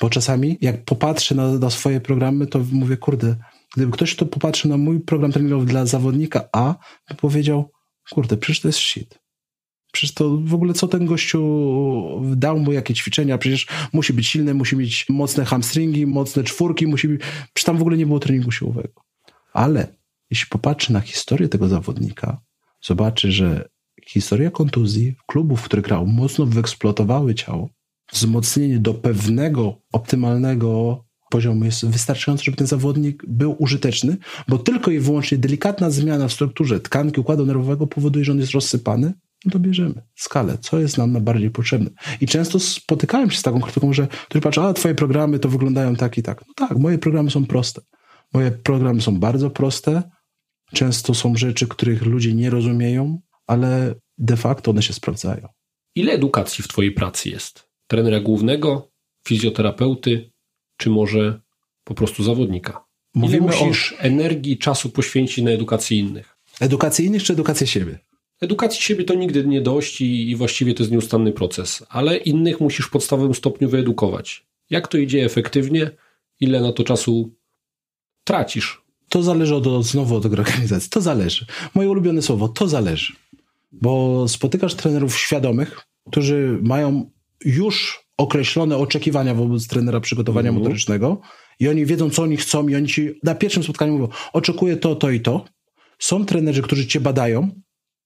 Bo 0.00 0.10
czasami, 0.10 0.58
jak 0.60 0.84
popatrzę 0.84 1.34
na, 1.34 1.52
na 1.52 1.70
swoje 1.70 2.00
programy, 2.00 2.46
to 2.46 2.58
mówię, 2.72 2.96
kurde, 2.96 3.36
Gdyby 3.76 3.92
ktoś 3.92 4.16
to 4.16 4.26
popatrzył 4.26 4.70
na 4.70 4.76
mój 4.76 5.00
program 5.00 5.32
treningowy 5.32 5.66
dla 5.66 5.86
zawodnika 5.86 6.48
A, 6.52 6.74
by 7.08 7.14
powiedział, 7.14 7.70
kurde, 8.10 8.36
przecież 8.36 8.60
to 8.60 8.68
jest 8.68 8.78
shit. 8.78 9.18
Przecież 9.92 10.14
to 10.14 10.38
w 10.44 10.54
ogóle 10.54 10.74
co 10.74 10.88
ten 10.88 11.06
gościu 11.06 11.42
dał 12.36 12.58
mu 12.58 12.72
jakie 12.72 12.94
ćwiczenia? 12.94 13.38
Przecież 13.38 13.66
musi 13.92 14.12
być 14.12 14.26
silny, 14.26 14.54
musi 14.54 14.76
mieć 14.76 15.06
mocne 15.08 15.44
hamstringi, 15.44 16.06
mocne 16.06 16.44
czwórki, 16.44 16.86
musi 16.86 17.08
być... 17.08 17.20
Przecież 17.54 17.64
tam 17.64 17.78
w 17.78 17.80
ogóle 17.80 17.96
nie 17.96 18.06
było 18.06 18.18
treningu 18.18 18.50
siłowego. 18.50 19.02
Ale 19.52 19.96
jeśli 20.30 20.46
popatrzy 20.48 20.92
na 20.92 21.00
historię 21.00 21.48
tego 21.48 21.68
zawodnika, 21.68 22.40
zobaczy, 22.82 23.32
że 23.32 23.68
historia 24.06 24.50
kontuzji, 24.50 25.14
klubów, 25.26 25.62
które 25.62 25.82
grał, 25.82 26.06
mocno 26.06 26.46
wyeksploatowały 26.46 27.34
ciało, 27.34 27.70
wzmocnienie 28.12 28.78
do 28.78 28.94
pewnego 28.94 29.80
optymalnego 29.92 31.04
poziomu 31.30 31.64
jest 31.64 31.86
wystarczający, 31.86 32.44
żeby 32.44 32.56
ten 32.56 32.66
zawodnik 32.66 33.22
był 33.26 33.56
użyteczny, 33.58 34.16
bo 34.48 34.58
tylko 34.58 34.90
i 34.90 34.98
wyłącznie 34.98 35.38
delikatna 35.38 35.90
zmiana 35.90 36.28
w 36.28 36.32
strukturze 36.32 36.80
tkanki 36.80 37.20
układu 37.20 37.46
nerwowego 37.46 37.86
powoduje, 37.86 38.24
że 38.24 38.32
on 38.32 38.38
jest 38.38 38.52
rozsypany, 38.52 39.12
no 39.44 39.52
to 39.52 39.58
bierzemy 39.58 40.02
skalę, 40.14 40.58
co 40.60 40.78
jest 40.78 40.98
nam 40.98 41.12
najbardziej 41.12 41.50
potrzebne. 41.50 41.90
I 42.20 42.26
często 42.26 42.60
spotykałem 42.60 43.30
się 43.30 43.38
z 43.38 43.42
taką 43.42 43.60
krytyką, 43.60 43.92
że 43.92 44.08
ktoś 44.28 44.42
patrzy, 44.42 44.60
a 44.60 44.72
twoje 44.72 44.94
programy 44.94 45.38
to 45.38 45.48
wyglądają 45.48 45.96
tak 45.96 46.18
i 46.18 46.22
tak. 46.22 46.44
No 46.48 46.68
tak, 46.68 46.78
moje 46.78 46.98
programy 46.98 47.30
są 47.30 47.46
proste. 47.46 47.80
Moje 48.34 48.50
programy 48.50 49.00
są 49.00 49.20
bardzo 49.20 49.50
proste, 49.50 50.02
często 50.72 51.14
są 51.14 51.36
rzeczy, 51.36 51.68
których 51.68 52.02
ludzie 52.02 52.34
nie 52.34 52.50
rozumieją, 52.50 53.20
ale 53.46 53.94
de 54.18 54.36
facto 54.36 54.70
one 54.70 54.82
się 54.82 54.92
sprawdzają. 54.92 55.48
Ile 55.94 56.12
edukacji 56.12 56.64
w 56.64 56.68
twojej 56.68 56.92
pracy 56.92 57.30
jest? 57.30 57.68
Trenera 57.86 58.20
głównego, 58.20 58.90
fizjoterapeuty, 59.28 60.30
czy 60.76 60.90
może 60.90 61.40
po 61.84 61.94
prostu 61.94 62.22
zawodnika? 62.22 62.84
Mówimy 63.14 63.46
Ile 63.46 63.46
musisz 63.46 63.92
o... 63.92 63.98
energii 63.98 64.52
i 64.52 64.58
czasu 64.58 64.90
poświęcić 64.90 65.44
na 65.44 65.50
edukację 65.50 65.98
innych? 65.98 66.36
Edukacyjnych 66.60 67.22
czy 67.22 67.32
edukację 67.32 67.66
siebie? 67.66 67.98
Edukacji 68.40 68.82
siebie 68.82 69.04
to 69.04 69.14
nigdy 69.14 69.46
nie 69.46 69.60
dość 69.60 70.00
i, 70.00 70.30
i 70.30 70.36
właściwie 70.36 70.74
to 70.74 70.82
jest 70.82 70.92
nieustanny 70.92 71.32
proces, 71.32 71.86
ale 71.88 72.16
innych 72.16 72.60
musisz 72.60 72.86
w 72.86 72.90
podstawowym 72.90 73.34
stopniu 73.34 73.68
wyedukować. 73.68 74.46
Jak 74.70 74.88
to 74.88 74.98
idzie 74.98 75.24
efektywnie? 75.24 75.90
Ile 76.40 76.60
na 76.60 76.72
to 76.72 76.84
czasu 76.84 77.34
tracisz? 78.24 78.82
To 79.08 79.22
zależy 79.22 79.54
od, 79.54 79.84
znowu 79.84 80.16
od 80.16 80.26
organizacji. 80.26 80.90
To 80.90 81.00
zależy. 81.00 81.46
Moje 81.74 81.90
ulubione 81.90 82.22
słowo, 82.22 82.48
to 82.48 82.68
zależy. 82.68 83.12
Bo 83.72 84.24
spotykasz 84.28 84.74
trenerów 84.74 85.18
świadomych, 85.18 85.80
którzy 86.10 86.58
mają 86.62 87.10
już 87.44 88.05
określone 88.18 88.76
oczekiwania 88.76 89.34
wobec 89.34 89.66
trenera 89.66 90.00
przygotowania 90.00 90.50
mm 90.50 90.62
motorycznego 90.62 91.20
i 91.60 91.68
oni 91.68 91.86
wiedzą, 91.86 92.10
co 92.10 92.22
oni 92.22 92.36
chcą 92.36 92.68
i 92.68 92.76
oni 92.76 92.88
ci 92.88 93.10
na 93.22 93.34
pierwszym 93.34 93.62
spotkaniu 93.62 93.92
mówią, 93.92 94.08
oczekuję 94.32 94.76
to, 94.76 94.96
to 94.96 95.10
i 95.10 95.20
to. 95.20 95.44
Są 95.98 96.24
trenerzy, 96.24 96.62
którzy 96.62 96.86
cię 96.86 97.00
badają, 97.00 97.50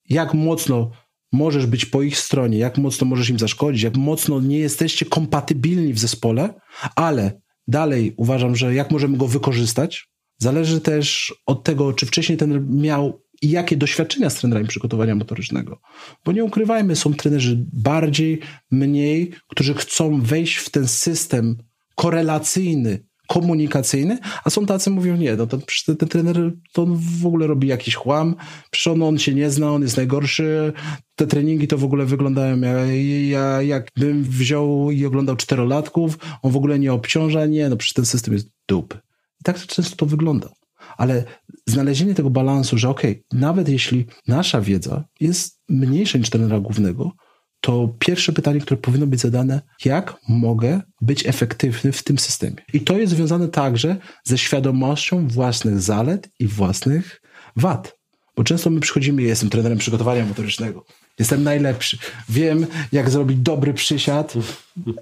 jak 0.09 0.35
mocno 0.35 0.91
możesz 1.33 1.67
być 1.67 1.87
po 1.87 2.03
ich 2.03 2.19
stronie, 2.19 2.59
jak 2.59 2.79
mocno 2.79 3.07
możesz 3.07 3.31
im 3.31 3.39
zaszkodzić, 3.39 3.83
jak 3.83 3.97
mocno 3.97 4.41
nie 4.41 4.59
jesteście 4.59 5.07
kompatybilni 5.07 5.93
w 5.93 5.99
zespole, 5.99 6.55
ale 6.97 7.41
dalej 7.69 8.15
uważam, 8.17 8.57
że 8.57 8.75
jak 8.75 8.91
możemy 8.91 9.17
go 9.17 9.27
wykorzystać, 9.27 10.09
zależy 10.39 10.81
też 10.81 11.35
od 11.47 11.65
tego, 11.65 11.93
czy 11.93 12.07
wcześniej 12.07 12.39
ten 12.39 12.81
miał 12.81 13.23
i 13.43 13.51
jakie 13.51 13.77
doświadczenia 13.77 14.31
z 14.31 14.35
trenerami 14.35 14.69
przygotowania 14.69 15.15
motorycznego. 15.15 15.81
Bo 16.25 16.33
nie 16.33 16.45
ukrywajmy, 16.45 16.97
są 16.97 17.15
trenerzy 17.15 17.67
bardziej, 17.73 18.41
mniej, 18.71 19.33
którzy 19.49 19.75
chcą 19.75 20.21
wejść 20.21 20.57
w 20.57 20.71
ten 20.71 20.89
system 20.89 21.57
korelacyjny, 21.95 23.05
komunikacyjny, 23.31 24.19
a 24.45 24.51
są 24.51 24.67
tacy, 24.67 24.91
mówią, 24.91 25.17
nie, 25.17 25.37
no 25.37 25.47
ten, 25.47 25.61
ten 25.99 26.09
trener 26.09 26.53
to 26.73 26.83
on 26.83 26.97
w 26.97 27.27
ogóle 27.27 27.47
robi 27.47 27.69
jakiś 27.69 27.95
chłam, 27.95 28.35
przecież 28.71 28.87
on, 28.87 29.19
się 29.19 29.35
nie 29.35 29.51
zna, 29.51 29.71
on 29.71 29.83
jest 29.83 29.97
najgorszy, 29.97 30.73
te 31.15 31.27
treningi 31.27 31.69
to 31.69 31.79
w 31.79 31.85
ogóle 31.85 32.07
wyglądają 32.07 32.61
jak, 32.61 32.89
jak, 33.31 33.67
jakbym 33.67 34.25
wziął 34.25 34.91
i 34.91 35.07
oglądał 35.07 35.37
czterolatków, 35.37 36.19
on 36.43 36.53
w 36.53 36.57
ogóle 36.57 36.79
nie 36.79 36.93
obciąża, 36.93 37.47
nie, 37.47 37.69
no 37.69 37.77
przecież 37.77 37.95
ten 37.95 38.07
system 38.07 38.35
jest 38.35 38.49
dup. 38.69 38.99
I 39.41 39.45
tak 39.45 39.59
często 39.59 39.97
to 39.97 40.07
wygląda. 40.07 40.49
Ale 40.97 41.25
znalezienie 41.71 42.15
tego 42.15 42.31
balansu, 42.31 42.79
że 42.79 42.89
okay, 42.89 43.23
nawet 43.33 43.69
jeśli 43.69 44.07
nasza 44.29 44.61
wiedza 44.61 45.05
jest 45.21 45.61
mniejsza 45.69 46.19
niż 46.19 46.31
trenera 46.31 46.61
głównego, 46.61 47.13
to 47.61 47.95
pierwsze 47.99 48.33
pytanie, 48.33 48.61
które 48.61 48.81
powinno 48.81 49.07
być 49.07 49.21
zadane, 49.21 49.61
jak 49.85 50.17
mogę 50.29 50.81
być 51.01 51.27
efektywny 51.27 51.93
w 51.93 52.03
tym 52.03 52.19
systemie? 52.19 52.57
I 52.73 52.81
to 52.81 52.99
jest 52.99 53.13
związane 53.13 53.49
także 53.49 53.97
ze 54.25 54.39
świadomością 54.39 55.29
własnych 55.29 55.81
zalet 55.81 56.29
i 56.39 56.47
własnych 56.47 57.23
wad. 57.57 58.01
Bo 58.37 58.45
często 58.45 58.71
my 58.71 58.81
przychodzimy, 58.81 59.23
jestem 59.23 59.51
trenerem 59.51 59.79
przygotowania 59.79 60.27
motorycznego, 60.27 60.85
jestem 61.21 61.43
najlepszy, 61.43 61.99
wiem 62.29 62.67
jak 62.93 63.11
zrobić 63.11 63.39
dobry 63.39 63.75
przysiad, 63.75 64.35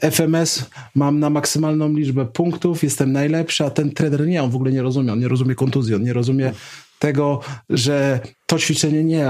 FMS 0.01 0.71
mam 0.95 1.19
na 1.19 1.31
maksymalną 1.31 1.93
liczbę 1.93 2.27
punktów, 2.27 2.83
jestem 2.83 3.13
najlepszy, 3.13 3.65
a 3.65 3.71
ten 3.71 3.91
trener 3.91 4.27
nie, 4.27 4.43
on 4.43 4.51
w 4.51 4.57
ogóle 4.57 4.73
nie 4.73 4.83
rozumie, 4.83 5.13
on 5.13 5.21
nie 5.21 5.29
rozumie 5.29 5.55
kontuzji, 5.55 5.95
on 5.95 6.03
nie 6.03 6.13
rozumie 6.13 6.53
tego, 6.99 7.41
że 7.71 8.21
to 8.47 8.59
ćwiczenie 8.59 9.05
nie, 9.05 9.27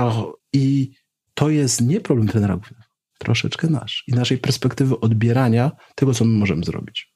i 0.52 0.90
to 1.34 1.50
jest 1.50 1.80
nie 1.80 2.00
problem 2.00 2.28
trenera 2.28 2.56
głównego 2.56 2.88
troszeczkę 3.18 3.68
nasz 3.70 4.04
i 4.06 4.12
naszej 4.12 4.38
perspektywy 4.38 5.00
odbierania 5.00 5.70
tego, 5.94 6.14
co 6.14 6.24
my 6.24 6.38
możemy 6.38 6.64
zrobić. 6.64 7.12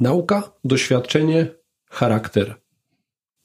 Nauka, 0.00 0.52
doświadczenie, 0.64 1.46
charakter. 1.90 2.54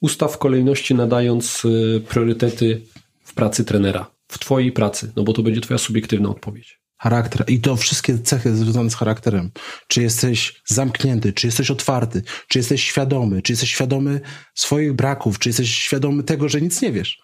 Ustaw 0.00 0.38
kolejności 0.38 0.94
nadając 0.94 1.64
y, 1.64 2.02
priorytety 2.08 2.82
w 3.24 3.34
pracy 3.34 3.64
trenera, 3.64 4.13
w 4.28 4.38
Twojej 4.38 4.72
pracy, 4.72 5.12
no 5.16 5.22
bo 5.22 5.32
to 5.32 5.42
będzie 5.42 5.60
Twoja 5.60 5.78
subiektywna 5.78 6.28
odpowiedź. 6.28 6.80
Charakter 6.96 7.44
i 7.48 7.60
to 7.60 7.76
wszystkie 7.76 8.18
cechy 8.18 8.56
związane 8.56 8.90
z 8.90 8.94
charakterem. 8.94 9.50
Czy 9.88 10.02
jesteś 10.02 10.62
zamknięty, 10.66 11.32
czy 11.32 11.46
jesteś 11.46 11.70
otwarty, 11.70 12.22
czy 12.48 12.58
jesteś 12.58 12.84
świadomy, 12.84 13.42
czy 13.42 13.52
jesteś 13.52 13.70
świadomy 13.70 14.20
swoich 14.54 14.92
braków, 14.92 15.38
czy 15.38 15.48
jesteś 15.48 15.74
świadomy 15.74 16.22
tego, 16.22 16.48
że 16.48 16.60
nic 16.60 16.82
nie 16.82 16.92
wiesz. 16.92 17.18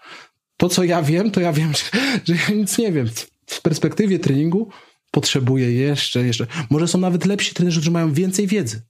To, 0.57 0.69
co 0.69 0.85
ja 0.85 1.03
wiem, 1.03 1.31
to 1.31 1.41
ja 1.41 1.53
wiem, 1.53 1.73
że, 2.25 2.35
ja 2.35 2.55
nic 2.55 2.79
nie 2.79 2.93
wiem 2.93 3.09
w 3.47 3.63
perspektywie 3.63 4.19
treningu 4.19 4.69
potrzebuje 5.11 5.73
jeszcze, 5.73 6.27
jeszcze. 6.27 6.47
Może 6.71 6.89
są 6.89 6.99
nawet 6.99 7.27
lepsi 7.27 7.55
trenerzy, 7.55 7.81
którzy 7.81 7.91
mają 7.91 8.13
więcej 8.13 8.47
wiedzy. 8.47 8.83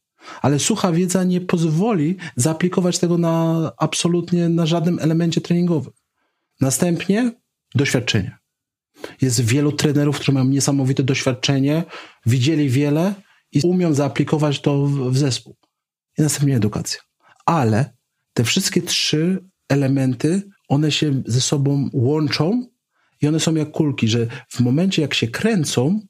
Ale 0.42 0.58
sucha 0.58 0.92
wiedza 0.92 1.24
nie 1.24 1.40
pozwoli 1.40 2.16
zaaplikować 2.36 2.98
tego 2.98 3.18
na 3.18 3.72
absolutnie 3.78 4.48
na 4.48 4.66
żadnym 4.66 4.98
elemencie 4.98 5.40
treningowym. 5.40 5.92
Następnie 6.60 7.32
doświadczenie. 7.74 8.38
Jest 9.20 9.40
wielu 9.40 9.72
trenerów, 9.72 10.16
którzy 10.16 10.32
mają 10.32 10.46
niesamowite 10.46 11.02
doświadczenie, 11.02 11.84
widzieli 12.26 12.68
wiele 12.68 13.14
i 13.52 13.60
umią 13.60 13.94
zaaplikować 13.94 14.60
to 14.60 14.86
w, 14.86 15.10
w 15.10 15.18
zespół. 15.18 15.56
I 16.18 16.22
następnie 16.22 16.56
edukacja. 16.56 17.00
Ale 17.46 17.92
te 18.34 18.44
wszystkie 18.44 18.82
trzy 18.82 19.44
elementy, 19.68 20.42
one 20.68 20.92
się 20.92 21.22
ze 21.26 21.40
sobą 21.40 21.90
łączą 21.92 22.66
i 23.22 23.28
one 23.28 23.40
są 23.40 23.54
jak 23.54 23.70
kulki, 23.70 24.08
że 24.08 24.26
w 24.48 24.60
momencie 24.60 25.02
jak 25.02 25.14
się 25.14 25.28
kręcą, 25.28 26.00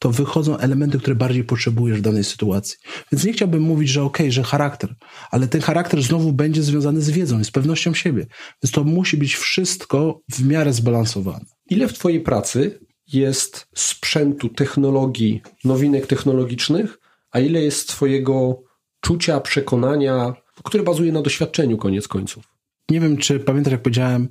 to 0.00 0.10
wychodzą 0.10 0.58
elementy, 0.58 0.98
które 0.98 1.16
bardziej 1.16 1.44
potrzebujesz 1.44 1.98
w 1.98 2.02
danej 2.02 2.24
sytuacji. 2.24 2.78
Więc 3.12 3.24
nie 3.24 3.32
chciałbym 3.32 3.62
mówić, 3.62 3.88
że 3.88 4.02
okej, 4.02 4.26
okay, 4.26 4.32
że 4.32 4.42
charakter, 4.42 4.94
ale 5.30 5.48
ten 5.48 5.60
charakter 5.60 6.02
znowu 6.02 6.32
będzie 6.32 6.62
związany 6.62 7.00
z 7.00 7.10
wiedzą, 7.10 7.44
z 7.44 7.50
pewnością 7.50 7.94
siebie. 7.94 8.26
Więc 8.62 8.72
to 8.72 8.84
musi 8.84 9.16
być 9.16 9.36
wszystko 9.36 10.20
w 10.32 10.46
miarę 10.46 10.72
zbalansowane. 10.72 11.44
Ile 11.70 11.88
w 11.88 11.92
Twojej 11.92 12.20
pracy 12.20 12.80
jest 13.12 13.66
sprzętu, 13.74 14.48
technologii, 14.48 15.42
nowinek 15.64 16.06
technologicznych, 16.06 16.98
a 17.30 17.40
ile 17.40 17.62
jest 17.62 17.88
Twojego 17.88 18.62
czucia, 19.00 19.40
przekonania, 19.40 20.32
które 20.64 20.82
bazuje 20.82 21.12
na 21.12 21.22
doświadczeniu 21.22 21.78
koniec 21.78 22.08
końców? 22.08 22.44
Nie 22.90 23.00
wiem, 23.00 23.16
czy 23.16 23.40
pamiętasz, 23.40 23.72
jak 23.72 23.82
powiedziałem, 23.82 24.28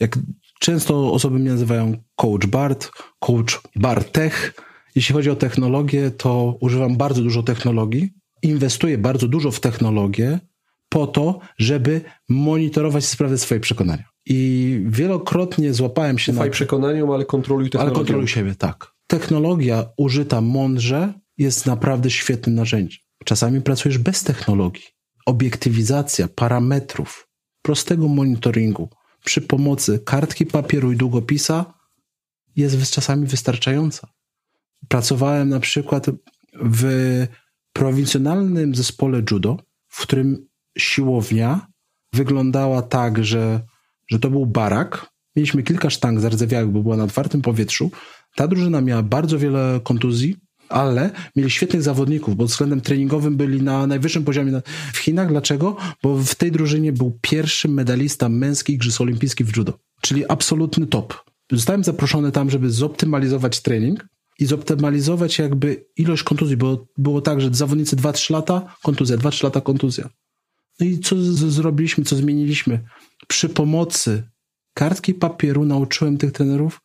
jak 0.00 0.18
często 0.60 1.12
osoby 1.12 1.38
mnie 1.38 1.50
nazywają 1.50 1.96
coach 2.16 2.46
Bart, 2.46 2.90
coach 3.20 3.60
Bartech. 3.76 4.54
Jeśli 4.94 5.12
chodzi 5.12 5.30
o 5.30 5.36
technologię, 5.36 6.10
to 6.10 6.56
używam 6.60 6.96
bardzo 6.96 7.22
dużo 7.22 7.42
technologii, 7.42 8.10
inwestuję 8.42 8.98
bardzo 8.98 9.28
dużo 9.28 9.50
w 9.50 9.60
technologię 9.60 10.38
po 10.88 11.06
to, 11.06 11.38
żeby 11.58 12.00
monitorować 12.28 13.04
sprawę 13.04 13.38
swojej 13.38 13.60
przekonania. 13.60 14.04
I 14.26 14.80
wielokrotnie 14.86 15.74
złapałem 15.74 16.18
się 16.18 16.32
Ufaj 16.32 16.48
na... 16.48 16.52
przekonaniom, 16.52 17.10
ale 17.10 17.24
kontroluj 17.24 17.70
technologię. 17.70 17.96
Ale 17.96 17.98
kontroluj 17.98 18.28
siebie, 18.28 18.54
tak. 18.54 18.92
Technologia 19.06 19.84
użyta 19.96 20.40
mądrze 20.40 21.12
jest 21.38 21.66
naprawdę 21.66 22.10
świetnym 22.10 22.54
narzędziem. 22.54 23.00
Czasami 23.24 23.60
pracujesz 23.60 23.98
bez 23.98 24.24
technologii. 24.24 24.84
Obiektywizacja 25.26 26.28
parametrów, 26.28 27.28
prostego 27.62 28.08
monitoringu, 28.08 28.88
przy 29.24 29.40
pomocy 29.40 30.00
kartki 30.04 30.46
papieru 30.46 30.92
i 30.92 30.96
długopisa 30.96 31.74
jest 32.56 32.90
czasami 32.90 33.26
wystarczająca. 33.26 34.08
Pracowałem 34.88 35.48
na 35.48 35.60
przykład 35.60 36.06
w 36.62 36.86
prowincjonalnym 37.72 38.74
zespole 38.74 39.22
judo, 39.30 39.56
w 39.88 40.02
którym 40.02 40.46
siłownia 40.78 41.66
wyglądała 42.12 42.82
tak, 42.82 43.24
że, 43.24 43.60
że 44.10 44.18
to 44.18 44.30
był 44.30 44.46
barak. 44.46 45.06
Mieliśmy 45.36 45.62
kilka 45.62 45.90
sztang 45.90 46.20
zardzewiałych, 46.20 46.70
bo 46.70 46.82
była 46.82 46.96
na 46.96 47.04
otwartym 47.04 47.42
powietrzu. 47.42 47.90
Ta 48.34 48.48
drużyna 48.48 48.80
miała 48.80 49.02
bardzo 49.02 49.38
wiele 49.38 49.80
kontuzji, 49.84 50.36
ale 50.68 51.10
mieli 51.36 51.50
świetnych 51.50 51.82
zawodników, 51.82 52.36
bo 52.36 52.46
względem 52.46 52.80
treningowym 52.80 53.36
byli 53.36 53.62
na 53.62 53.86
najwyższym 53.86 54.24
poziomie 54.24 54.62
w 54.92 54.98
Chinach. 54.98 55.28
Dlaczego? 55.28 55.76
Bo 56.02 56.16
w 56.16 56.34
tej 56.34 56.52
drużynie 56.52 56.92
był 56.92 57.18
pierwszy 57.20 57.68
medalista 57.68 58.28
męski 58.28 58.72
Igrzysk 58.72 59.00
Olimpijskich 59.00 59.46
w 59.46 59.56
judo, 59.56 59.78
czyli 60.00 60.28
absolutny 60.28 60.86
top. 60.86 61.14
Zostałem 61.52 61.84
zaproszony 61.84 62.32
tam, 62.32 62.50
żeby 62.50 62.70
zoptymalizować 62.70 63.60
trening 63.60 64.06
i 64.38 64.46
zoptymalizować 64.46 65.38
jakby 65.38 65.86
ilość 65.96 66.22
kontuzji, 66.22 66.56
bo 66.56 66.86
było 66.98 67.20
tak, 67.20 67.40
że 67.40 67.50
zawodnicy 67.52 67.96
2-3 67.96 68.32
lata, 68.32 68.74
kontuzja, 68.82 69.16
2-3 69.16 69.44
lata, 69.44 69.60
kontuzja. 69.60 70.08
No 70.80 70.86
i 70.86 70.98
co 70.98 71.16
zrobiliśmy, 71.50 72.04
co 72.04 72.16
zmieniliśmy? 72.16 72.84
Przy 73.28 73.48
pomocy 73.48 74.22
kartki 74.74 75.14
papieru 75.14 75.64
nauczyłem 75.64 76.18
tych 76.18 76.32
trenerów 76.32 76.80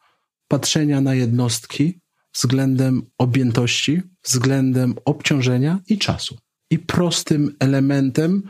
patrzenia 0.48 1.02
na 1.02 1.16
jednostki, 1.16 2.00
względem 2.34 3.04
objętości, 3.18 4.02
względem 4.24 4.96
obciążenia 5.06 5.80
i 5.88 5.98
czasu. 5.98 6.38
I 6.72 6.80
prostym 6.80 7.56
elementem 7.60 8.44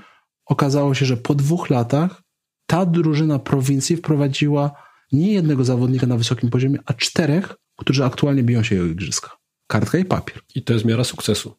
okazało 0.45 0.93
się, 0.93 1.05
że 1.05 1.17
po 1.17 1.35
dwóch 1.35 1.69
latach 1.69 2.23
ta 2.65 2.85
drużyna 2.85 3.39
prowincji 3.39 3.97
wprowadziła 3.97 4.71
nie 5.11 5.33
jednego 5.33 5.63
zawodnika 5.63 6.07
na 6.07 6.17
wysokim 6.17 6.49
poziomie, 6.49 6.79
a 6.85 6.93
czterech, 6.93 7.55
którzy 7.77 8.05
aktualnie 8.05 8.43
biją 8.43 8.63
się 8.63 8.81
o 8.81 8.85
igrzyska. 8.85 9.37
Kartka 9.67 9.97
i 9.97 10.05
papier. 10.05 10.41
I 10.55 10.63
to 10.63 10.73
jest 10.73 10.85
miara 10.85 11.03
sukcesu. 11.03 11.55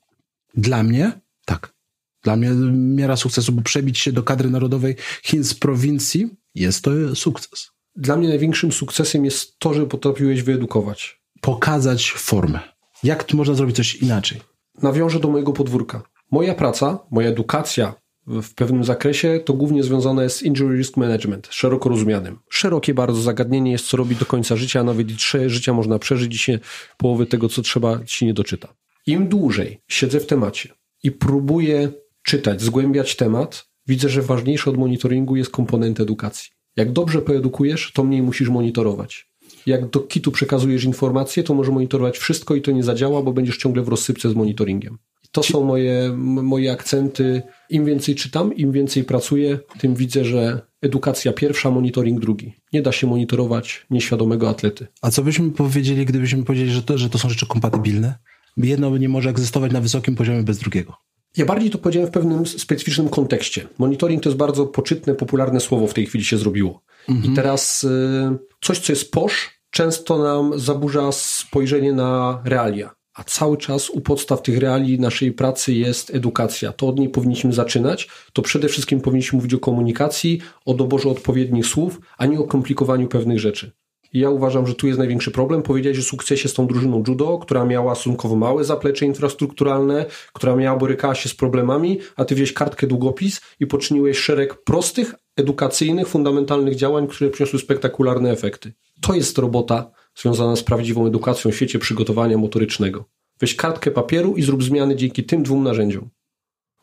Dla 0.54 0.82
mnie 0.82 1.20
tak. 1.44 1.74
Dla 2.22 2.36
mnie 2.36 2.50
miara 2.72 3.16
sukcesu, 3.16 3.52
bo 3.52 3.62
przebić 3.62 3.98
się 3.98 4.12
do 4.12 4.22
kadry 4.22 4.50
narodowej 4.50 4.96
Chin 5.22 5.44
z 5.44 5.54
prowincji 5.54 6.28
jest 6.54 6.84
to 6.84 7.14
sukces. 7.14 7.70
Dla 7.96 8.16
mnie 8.16 8.28
największym 8.28 8.72
sukcesem 8.72 9.24
jest 9.24 9.58
to, 9.58 9.74
że 9.74 9.86
potrafiłeś 9.86 10.42
wyedukować. 10.42 11.20
Pokazać 11.40 12.10
formę. 12.12 12.60
Jak 13.02 13.34
można 13.34 13.54
zrobić 13.54 13.76
coś 13.76 13.94
inaczej? 13.94 14.40
Nawiążę 14.82 15.20
do 15.20 15.28
mojego 15.28 15.52
podwórka. 15.52 16.02
Moja 16.30 16.54
praca, 16.54 16.98
moja 17.10 17.28
edukacja 17.28 17.94
w 18.28 18.54
pewnym 18.54 18.84
zakresie 18.84 19.40
to 19.44 19.52
głównie 19.52 19.82
związane 19.82 20.22
jest 20.22 20.36
z 20.36 20.42
injury 20.42 20.76
risk 20.76 20.96
management, 20.96 21.48
szeroko 21.50 21.88
rozumianym. 21.88 22.38
Szerokie 22.50 22.94
bardzo 22.94 23.22
zagadnienie 23.22 23.72
jest, 23.72 23.86
co 23.86 23.96
robić 23.96 24.18
do 24.18 24.26
końca 24.26 24.56
życia, 24.56 24.80
a 24.80 24.84
nawet 24.84 25.10
i 25.10 25.16
trzy 25.16 25.50
życia 25.50 25.72
można 25.72 25.98
przeżyć 25.98 26.34
i 26.34 26.38
się 26.38 26.58
połowy 26.96 27.26
tego, 27.26 27.48
co 27.48 27.62
trzeba, 27.62 28.00
się 28.06 28.26
nie 28.26 28.34
doczyta. 28.34 28.74
Im 29.06 29.28
dłużej 29.28 29.80
siedzę 29.88 30.20
w 30.20 30.26
temacie 30.26 30.68
i 31.02 31.10
próbuję 31.10 31.92
czytać, 32.22 32.62
zgłębiać 32.62 33.16
temat, 33.16 33.68
widzę, 33.86 34.08
że 34.08 34.22
ważniejszy 34.22 34.70
od 34.70 34.76
monitoringu 34.76 35.36
jest 35.36 35.50
komponent 35.50 36.00
edukacji. 36.00 36.50
Jak 36.76 36.92
dobrze 36.92 37.22
poedukujesz, 37.22 37.92
to 37.94 38.04
mniej 38.04 38.22
musisz 38.22 38.48
monitorować. 38.48 39.28
Jak 39.66 39.90
do 39.90 40.00
kitu 40.00 40.32
przekazujesz 40.32 40.84
informacje, 40.84 41.42
to 41.42 41.54
może 41.54 41.72
monitorować 41.72 42.18
wszystko 42.18 42.54
i 42.54 42.62
to 42.62 42.70
nie 42.70 42.82
zadziała, 42.82 43.22
bo 43.22 43.32
będziesz 43.32 43.56
ciągle 43.56 43.82
w 43.82 43.88
rozsypce 43.88 44.30
z 44.30 44.34
monitoringiem. 44.34 44.98
To 45.32 45.42
są 45.42 45.64
moje, 45.64 46.12
moje 46.16 46.72
akcenty. 46.72 47.42
Im 47.70 47.84
więcej 47.84 48.14
czytam, 48.14 48.54
im 48.54 48.72
więcej 48.72 49.04
pracuję, 49.04 49.58
tym 49.78 49.94
widzę, 49.94 50.24
że 50.24 50.60
edukacja 50.82 51.32
pierwsza, 51.32 51.70
monitoring 51.70 52.20
drugi. 52.20 52.54
Nie 52.72 52.82
da 52.82 52.92
się 52.92 53.06
monitorować 53.06 53.86
nieświadomego 53.90 54.48
atlety. 54.48 54.86
A 55.02 55.10
co 55.10 55.22
byśmy 55.22 55.50
powiedzieli, 55.50 56.06
gdybyśmy 56.06 56.44
powiedzieli, 56.44 56.70
że 56.70 56.82
to, 56.82 56.98
że 56.98 57.10
to 57.10 57.18
są 57.18 57.28
rzeczy 57.28 57.46
kompatybilne? 57.46 58.18
Jedno 58.56 58.96
nie 58.96 59.08
może 59.08 59.30
egzystować 59.30 59.72
na 59.72 59.80
wysokim 59.80 60.16
poziomie 60.16 60.42
bez 60.42 60.58
drugiego. 60.58 60.96
Ja 61.36 61.46
bardziej 61.46 61.70
to 61.70 61.78
powiedziałem 61.78 62.08
w 62.08 62.12
pewnym 62.12 62.46
specyficznym 62.46 63.08
kontekście. 63.08 63.68
Monitoring 63.78 64.22
to 64.22 64.28
jest 64.28 64.38
bardzo 64.38 64.66
poczytne, 64.66 65.14
popularne 65.14 65.60
słowo 65.60 65.86
w 65.86 65.94
tej 65.94 66.06
chwili 66.06 66.24
się 66.24 66.38
zrobiło. 66.38 66.82
Mhm. 67.08 67.32
I 67.32 67.36
teraz 67.36 67.84
y, 67.84 68.38
coś, 68.60 68.78
co 68.78 68.92
jest 68.92 69.10
posz, 69.10 69.50
często 69.70 70.18
nam 70.18 70.58
zaburza 70.58 71.12
spojrzenie 71.12 71.92
na 71.92 72.42
realia. 72.44 72.90
A 73.18 73.24
cały 73.24 73.56
czas 73.56 73.90
u 73.90 74.00
podstaw 74.00 74.42
tych 74.42 74.58
reali 74.58 75.00
naszej 75.00 75.32
pracy 75.32 75.72
jest 75.72 76.14
edukacja. 76.14 76.72
To 76.72 76.88
od 76.88 76.98
niej 76.98 77.08
powinniśmy 77.08 77.52
zaczynać. 77.52 78.08
To 78.32 78.42
przede 78.42 78.68
wszystkim 78.68 79.00
powinniśmy 79.00 79.36
mówić 79.36 79.54
o 79.54 79.58
komunikacji, 79.58 80.40
o 80.64 80.74
doborze 80.74 81.08
odpowiednich 81.08 81.66
słów, 81.66 82.00
a 82.18 82.26
nie 82.26 82.40
o 82.40 82.44
komplikowaniu 82.44 83.08
pewnych 83.08 83.40
rzeczy. 83.40 83.72
I 84.12 84.18
ja 84.18 84.30
uważam, 84.30 84.66
że 84.66 84.74
tu 84.74 84.86
jest 84.86 84.98
największy 84.98 85.30
problem. 85.30 85.62
Powiedziałeś 85.62 85.98
o 85.98 86.02
sukcesie 86.02 86.48
z 86.48 86.54
tą 86.54 86.66
drużyną 86.66 87.02
judo, 87.08 87.38
która 87.38 87.64
miała 87.64 87.94
stosunkowo 87.94 88.36
małe 88.36 88.64
zaplecze 88.64 89.06
infrastrukturalne, 89.06 90.06
która 90.32 90.56
miała 90.56 90.78
borykała 90.78 91.14
się 91.14 91.28
z 91.28 91.34
problemami, 91.34 91.98
a 92.16 92.24
ty 92.24 92.34
wziąłeś 92.34 92.52
kartkę 92.52 92.86
długopis 92.86 93.40
i 93.60 93.66
poczyniłeś 93.66 94.18
szereg 94.18 94.54
prostych, 94.64 95.14
edukacyjnych, 95.36 96.08
fundamentalnych 96.08 96.76
działań, 96.76 97.08
które 97.08 97.30
przyniosły 97.30 97.58
spektakularne 97.58 98.30
efekty. 98.30 98.72
To 99.00 99.14
jest 99.14 99.38
robota 99.38 99.90
związana 100.22 100.56
z 100.56 100.62
prawdziwą 100.62 101.06
edukacją 101.06 101.50
w 101.50 101.54
świecie 101.54 101.78
przygotowania 101.78 102.38
motorycznego. 102.38 103.04
Weź 103.40 103.54
kartkę 103.54 103.90
papieru 103.90 104.36
i 104.36 104.42
zrób 104.42 104.64
zmiany 104.64 104.96
dzięki 104.96 105.24
tym 105.24 105.42
dwóm 105.42 105.64
narzędziom. 105.64 106.10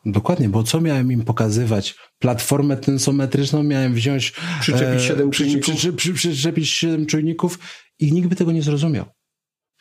Dokładnie, 0.06 0.48
bo 0.48 0.62
co 0.62 0.80
miałem 0.80 1.12
im 1.12 1.24
pokazywać? 1.24 1.94
Platformę 2.18 2.76
tensometryczną 2.76 3.62
miałem 3.62 3.94
wziąć... 3.94 4.32
Przyczepić 4.60 5.02
e, 5.02 5.06
siedem 5.06 5.30
czujników. 5.30 5.62
Przy, 5.62 5.74
przy, 5.74 5.92
przy, 5.92 6.14
przyczepić 6.14 6.68
siedem 6.68 7.06
czujników 7.06 7.58
i 7.98 8.12
nikt 8.12 8.28
by 8.28 8.36
tego 8.36 8.52
nie 8.52 8.62
zrozumiał. 8.62 9.04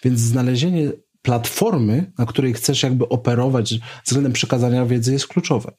Więc 0.04 0.20
znalezienie 0.20 0.92
platformy, 1.22 2.12
na 2.18 2.26
której 2.26 2.54
chcesz 2.54 2.84
jakby 2.84 3.10
operować 3.10 3.80
względem 4.06 4.34
przekazania 4.34 4.86
wiedzy 4.86 5.14
jest 5.14 5.28
kluczowe. 5.28 5.72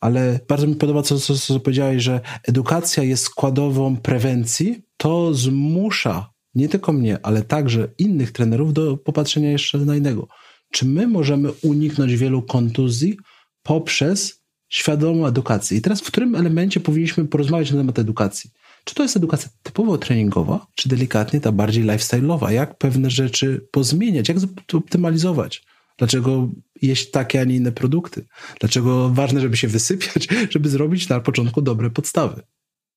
Ale 0.00 0.40
bardzo 0.48 0.66
mi 0.66 0.74
podoba, 0.74 1.02
co, 1.02 1.18
co, 1.18 1.34
co 1.34 1.60
powiedziałeś, 1.60 2.02
że 2.02 2.20
edukacja 2.48 3.02
jest 3.02 3.24
składową 3.24 3.96
prewencji. 3.96 4.82
To 4.96 5.34
zmusza 5.34 6.30
nie 6.54 6.68
tylko 6.68 6.92
mnie, 6.92 7.18
ale 7.22 7.42
także 7.42 7.88
innych 7.98 8.32
trenerów 8.32 8.72
do 8.72 8.96
popatrzenia 8.96 9.50
jeszcze 9.50 9.78
na 9.78 9.96
innego. 9.96 10.28
Czy 10.72 10.86
my 10.86 11.06
możemy 11.06 11.52
uniknąć 11.52 12.16
wielu 12.16 12.42
kontuzji 12.42 13.16
poprzez 13.62 14.42
świadomą 14.68 15.26
edukację? 15.26 15.78
I 15.78 15.80
teraz 15.80 16.00
w 16.00 16.06
którym 16.06 16.34
elemencie 16.34 16.80
powinniśmy 16.80 17.24
porozmawiać 17.24 17.70
na 17.70 17.78
temat 17.78 17.98
edukacji? 17.98 18.50
Czy 18.84 18.94
to 18.94 19.02
jest 19.02 19.16
edukacja 19.16 19.50
typowo 19.62 19.98
treningowa, 19.98 20.66
czy 20.74 20.88
delikatnie 20.88 21.40
ta 21.40 21.52
bardziej 21.52 21.84
lifestyle'owa? 21.84 22.50
Jak 22.50 22.78
pewne 22.78 23.10
rzeczy 23.10 23.66
pozmieniać? 23.70 24.28
Jak 24.28 24.38
optymalizować? 24.72 25.62
Dlaczego 25.98 26.48
jeść 26.82 27.10
takie, 27.10 27.40
a 27.40 27.44
nie 27.44 27.56
inne 27.56 27.72
produkty? 27.72 28.26
Dlaczego 28.60 29.08
ważne, 29.08 29.40
żeby 29.40 29.56
się 29.56 29.68
wysypiać, 29.68 30.28
żeby 30.52 30.68
zrobić 30.68 31.08
na 31.08 31.20
początku 31.20 31.62
dobre 31.62 31.90
podstawy? 31.90 32.42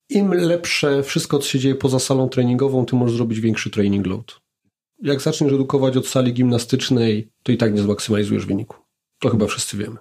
Im 0.09 0.33
lepsze 0.33 1.03
wszystko, 1.03 1.39
co 1.39 1.49
się 1.49 1.59
dzieje 1.59 1.75
poza 1.75 1.99
salą 1.99 2.29
treningową, 2.29 2.85
tym 2.85 2.99
możesz 2.99 3.15
zrobić 3.15 3.39
większy 3.39 3.69
training 3.69 4.07
load. 4.07 4.41
Jak 5.01 5.21
zaczniesz 5.21 5.53
edukować 5.53 5.97
od 5.97 6.07
sali 6.07 6.33
gimnastycznej, 6.33 7.31
to 7.43 7.51
i 7.51 7.57
tak 7.57 7.73
nie 7.73 7.81
zmaksymalizujesz 7.81 8.45
wyniku. 8.45 8.77
To 9.19 9.29
chyba 9.29 9.47
wszyscy 9.47 9.77
wiemy. 9.77 9.97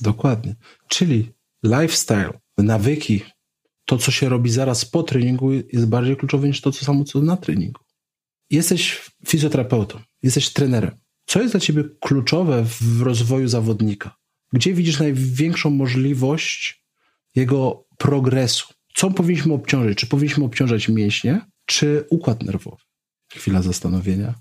Dokładnie. 0.00 0.56
Czyli 0.88 1.32
lifestyle, 1.64 2.40
nawyki, 2.58 3.22
to 3.84 3.98
co 3.98 4.10
się 4.10 4.28
robi 4.28 4.50
zaraz 4.50 4.84
po 4.84 5.02
treningu 5.02 5.52
jest 5.52 5.86
bardziej 5.86 6.16
kluczowe 6.16 6.48
niż 6.48 6.60
to 6.60 6.72
co 6.72 6.84
samo 6.84 7.04
co 7.04 7.20
na 7.20 7.36
treningu. 7.36 7.80
Jesteś 8.50 9.10
fizjoterapeutą, 9.26 10.00
jesteś 10.22 10.52
trenerem. 10.52 10.96
Co 11.26 11.40
jest 11.40 11.52
dla 11.54 11.60
ciebie 11.60 11.84
kluczowe 12.00 12.64
w 12.64 13.02
rozwoju 13.02 13.48
zawodnika? 13.48 14.16
Gdzie 14.52 14.74
widzisz 14.74 14.98
największą 14.98 15.70
możliwość 15.70 16.84
jego 17.34 17.86
progresu? 17.98 18.74
Co 18.94 19.10
powinniśmy 19.10 19.54
obciążyć? 19.54 19.98
Czy 19.98 20.06
powinniśmy 20.06 20.44
obciążać 20.44 20.88
mięśnie, 20.88 21.40
czy 21.66 22.04
układ 22.10 22.42
nerwowy? 22.42 22.76
Chwila 23.32 23.62
zastanowienia. 23.62 24.34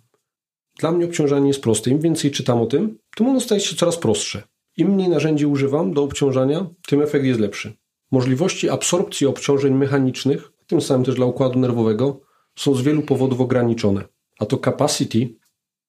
Dla 0.79 0.91
mnie 0.91 1.05
obciążanie 1.05 1.47
jest 1.47 1.61
proste. 1.61 1.89
Im 1.89 1.99
więcej 1.99 2.31
czytam 2.31 2.61
o 2.61 2.65
tym, 2.65 2.97
tym 3.15 3.27
ono 3.27 3.39
staje 3.39 3.61
się 3.61 3.75
coraz 3.75 3.97
prostsze. 3.97 4.43
Im 4.77 4.89
mniej 4.89 5.09
narzędzi 5.09 5.45
używam 5.45 5.93
do 5.93 6.03
obciążania, 6.03 6.69
tym 6.87 7.01
efekt 7.01 7.25
jest 7.25 7.39
lepszy. 7.39 7.73
Możliwości 8.11 8.69
absorpcji 8.69 9.27
obciążeń 9.27 9.73
mechanicznych, 9.73 10.51
tym 10.67 10.81
samym 10.81 11.05
też 11.05 11.15
dla 11.15 11.25
układu 11.25 11.59
nerwowego, 11.59 12.21
są 12.55 12.75
z 12.75 12.81
wielu 12.81 13.01
powodów 13.01 13.41
ograniczone. 13.41 14.03
A 14.39 14.45
to 14.45 14.57
capacity, 14.57 15.35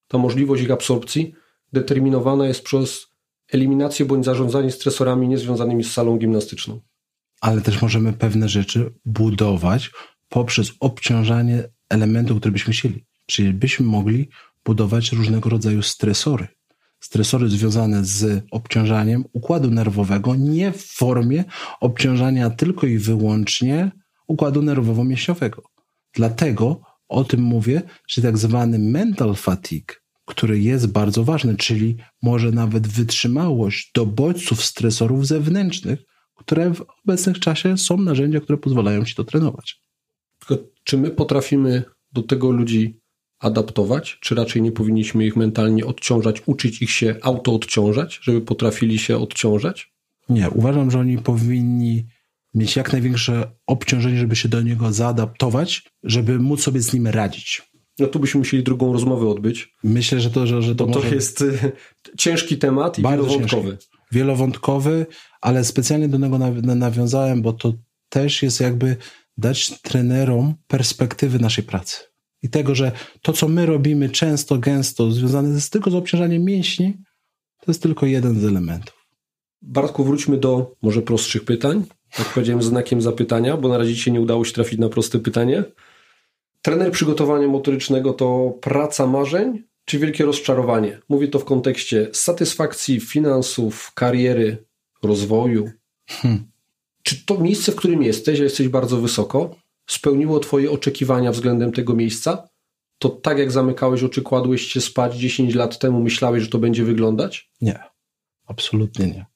ta 0.09 0.19
możliwość 0.19 0.63
ich 0.63 0.71
absorpcji, 0.71 1.35
determinowana 1.73 2.47
jest 2.47 2.63
przez 2.63 3.07
eliminację 3.53 4.07
bądź 4.07 4.25
zarządzanie 4.25 4.71
stresorami 4.71 5.29
niezwiązanymi 5.29 5.85
z 5.85 5.93
salą 5.93 6.19
gimnastyczną 6.19 6.81
ale 7.41 7.61
też 7.61 7.83
możemy 7.83 8.13
pewne 8.13 8.49
rzeczy 8.49 8.95
budować 9.05 9.91
poprzez 10.29 10.73
obciążanie 10.81 11.69
elementów, 11.89 12.39
które 12.39 12.53
byśmy 12.53 12.73
chcieli. 12.73 13.05
Czyli 13.27 13.53
byśmy 13.53 13.87
mogli 13.87 14.29
budować 14.65 15.13
różnego 15.13 15.51
rodzaju 15.51 15.83
stresory. 15.83 16.49
Stresory 17.01 17.49
związane 17.49 18.05
z 18.05 18.45
obciążaniem 18.51 19.25
układu 19.33 19.71
nerwowego, 19.71 20.35
nie 20.35 20.73
w 20.73 20.83
formie 20.83 21.45
obciążania 21.81 22.51
tylko 22.51 22.87
i 22.87 22.99
wyłącznie 22.99 23.91
układu 24.29 24.63
nerwowo-mięśniowego. 24.63 25.63
Dlatego 26.15 26.81
o 27.09 27.25
tym 27.25 27.41
mówię, 27.43 27.83
że 28.09 28.23
tak 28.23 28.39
zwany 28.39 28.79
mental 28.79 29.35
fatigue, 29.35 29.95
który 30.27 30.61
jest 30.61 30.87
bardzo 30.87 31.25
ważny, 31.25 31.57
czyli 31.57 31.97
może 32.23 32.53
nawet 32.53 32.87
wytrzymałość 32.87 33.91
do 33.95 34.07
bodźców 34.07 34.65
stresorów 34.65 35.27
zewnętrznych, 35.27 36.10
które 36.41 36.75
w 36.75 36.85
obecnym 37.05 37.35
czasie 37.35 37.79
są 37.79 37.97
narzędzia, 37.97 38.41
które 38.41 38.59
pozwalają 38.59 39.05
ci 39.05 39.15
to 39.15 39.25
trenować. 39.25 39.81
Tylko 40.39 40.65
czy 40.85 40.99
my 40.99 41.11
potrafimy 41.11 41.83
do 42.13 42.23
tego 42.23 42.51
ludzi 42.51 43.01
adaptować, 43.39 44.19
czy 44.21 44.35
raczej 44.35 44.63
nie 44.63 44.73
powinniśmy 44.73 45.27
ich 45.27 45.37
mentalnie 45.37 45.87
odciążać, 45.87 46.43
uczyć 46.47 46.83
ich 46.83 46.91
się 46.91 47.17
auto-odciążać, 47.23 48.19
żeby 48.23 48.41
potrafili 48.41 48.99
się 48.99 49.19
odciążać? 49.19 49.93
Nie, 50.29 50.51
uważam, 50.51 50.91
że 50.91 50.99
oni 50.99 51.19
powinni 51.19 52.07
mieć 52.55 52.77
jak 52.77 52.93
największe 52.93 53.51
obciążenie, 53.67 54.19
żeby 54.19 54.37
się 54.37 54.49
do 54.49 54.63
niego 54.63 54.93
zaadaptować, 54.93 55.91
żeby 56.03 56.39
móc 56.39 56.63
sobie 56.63 56.81
z 56.81 56.95
nim 56.95 57.07
radzić. 57.07 57.63
No 57.99 58.07
tu 58.07 58.19
byśmy 58.19 58.39
musieli 58.39 58.63
drugą 58.63 58.93
rozmowę 58.93 59.29
odbyć. 59.29 59.75
Myślę, 59.85 60.21
że 60.21 60.31
to, 60.31 60.47
że, 60.47 60.63
że 60.63 60.75
to, 60.75 60.87
to 60.87 61.01
może... 61.01 61.15
jest 61.15 61.41
y, 61.41 61.73
ciężki 62.19 62.59
temat 62.59 62.99
i 62.99 63.03
Bardzo. 63.03 63.29
Ciężki 63.29 63.91
wielowątkowy, 64.13 65.07
ale 65.41 65.65
specjalnie 65.65 66.09
do 66.09 66.19
niego 66.19 66.39
nawiązałem, 66.63 67.43
bo 67.43 67.53
to 67.53 67.73
też 68.09 68.43
jest 68.43 68.61
jakby 68.61 68.97
dać 69.37 69.81
trenerom 69.81 70.55
perspektywy 70.67 71.39
naszej 71.39 71.65
pracy. 71.65 71.97
I 72.43 72.49
tego, 72.51 72.75
że 72.75 72.93
to, 73.23 73.33
co 73.33 73.49
my 73.49 73.67
robimy 73.67 74.09
często, 74.09 74.59
gęsto, 74.59 75.11
związane 75.11 75.49
jest 75.49 75.73
tylko 75.73 75.91
z 75.91 75.95
obciążaniem 75.95 76.45
mięśni, 76.45 76.95
to 77.61 77.71
jest 77.71 77.83
tylko 77.83 78.07
jeden 78.07 78.41
z 78.41 78.45
elementów. 78.45 79.07
Bartku, 79.63 80.05
wróćmy 80.05 80.39
do 80.39 80.77
może 80.83 81.03
prostszych 81.03 81.45
pytań. 81.45 81.85
Jak 82.19 82.29
powiedziałem, 82.29 82.63
znakiem 82.63 83.03
zapytania, 83.03 83.57
bo 83.57 83.69
na 83.69 83.79
razie 83.79 83.97
się 83.97 84.11
nie 84.11 84.21
udało 84.21 84.45
się 84.45 84.53
trafić 84.53 84.79
na 84.79 84.89
proste 84.89 85.19
pytanie. 85.19 85.65
Trener 86.63 86.93
przygotowania 86.93 87.49
motorycznego 87.49 88.13
to 88.13 88.59
praca 88.61 89.07
marzeń, 89.07 89.63
czy 89.91 89.99
wielkie 89.99 90.25
rozczarowanie? 90.25 91.01
Mówię 91.09 91.29
to 91.29 91.39
w 91.39 91.45
kontekście 91.45 92.09
satysfakcji, 92.13 93.01
finansów, 93.01 93.93
kariery, 93.95 94.65
rozwoju. 95.03 95.71
Hmm. 96.09 96.51
Czy 97.03 97.27
to 97.27 97.39
miejsce, 97.39 97.73
w 97.73 97.77
którym 97.77 98.03
jesteś, 98.03 98.41
a 98.41 98.43
jesteś 98.43 98.69
bardzo 98.69 99.01
wysoko, 99.01 99.57
spełniło 99.87 100.41
Twoje 100.41 100.71
oczekiwania 100.71 101.33
względem 101.33 101.73
tego 101.73 101.95
miejsca? 101.95 102.49
To 102.99 103.09
tak 103.09 103.39
jak 103.39 103.53
zamykałeś 103.53 104.03
oczy, 104.03 104.23
kładłeś 104.23 104.63
się 104.63 104.81
spać 104.81 105.17
10 105.17 105.55
lat 105.55 105.79
temu, 105.79 106.01
myślałeś, 106.01 106.43
że 106.43 106.49
to 106.49 106.59
będzie 106.59 106.85
wyglądać? 106.85 107.51
Nie, 107.61 107.79
absolutnie 108.47 109.07
nie. 109.07 109.27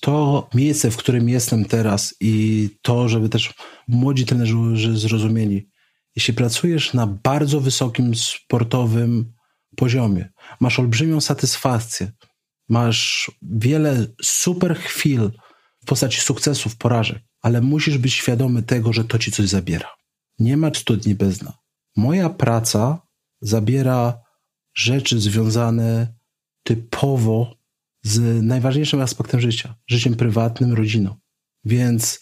To 0.00 0.48
miejsce, 0.54 0.90
w 0.90 0.96
którym 0.96 1.28
jestem 1.28 1.64
teraz 1.64 2.14
i 2.20 2.68
to, 2.82 3.08
żeby 3.08 3.28
też 3.28 3.54
młodzi 3.88 4.26
trenerzy 4.26 4.56
zrozumieli, 4.94 5.68
jeśli 6.16 6.34
pracujesz 6.34 6.94
na 6.94 7.06
bardzo 7.06 7.60
wysokim 7.60 8.14
sportowym 8.14 9.39
poziomie, 9.80 10.24
masz 10.60 10.78
olbrzymią 10.78 11.20
satysfakcję, 11.20 12.12
masz 12.68 13.30
wiele 13.42 14.06
super 14.22 14.76
chwil 14.76 15.30
w 15.82 15.84
postaci 15.86 16.20
sukcesów, 16.20 16.76
porażek, 16.76 17.22
ale 17.42 17.60
musisz 17.60 17.98
być 17.98 18.12
świadomy 18.14 18.62
tego, 18.62 18.92
że 18.92 19.04
to 19.04 19.18
ci 19.18 19.32
coś 19.32 19.48
zabiera. 19.48 19.88
Nie 20.38 20.56
ma 20.56 20.70
studni 20.74 21.14
bez 21.14 21.38
dna. 21.38 21.52
Moja 21.96 22.28
praca 22.30 23.02
zabiera 23.40 24.20
rzeczy 24.74 25.20
związane 25.20 26.14
typowo 26.62 27.54
z 28.02 28.42
najważniejszym 28.42 29.00
aspektem 29.00 29.40
życia 29.40 29.74
życiem 29.86 30.14
prywatnym, 30.14 30.72
rodziną. 30.72 31.16
Więc 31.64 32.20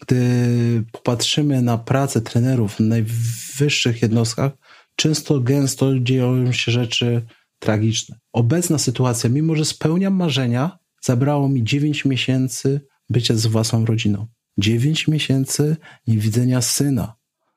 gdy 0.00 0.84
popatrzymy 0.92 1.62
na 1.62 1.78
pracę 1.78 2.20
trenerów 2.20 2.76
w 2.76 2.80
najwyższych 2.80 4.02
jednostkach, 4.02 4.52
często, 5.00 5.40
gęsto 5.40 5.98
dzieją 6.00 6.52
się 6.52 6.72
rzeczy 6.72 7.22
tragiczne. 7.58 8.18
Obecna 8.32 8.78
sytuacja, 8.78 9.30
mimo 9.30 9.56
że 9.56 9.64
spełniam 9.64 10.14
marzenia, 10.14 10.78
zabrało 11.02 11.48
mi 11.48 11.64
9 11.64 12.04
miesięcy 12.04 12.80
bycia 13.10 13.34
z 13.34 13.46
własną 13.46 13.84
rodziną. 13.84 14.26
9 14.58 15.08
miesięcy 15.08 15.76
niewidzenia 16.06 16.62
syna. 16.62 17.14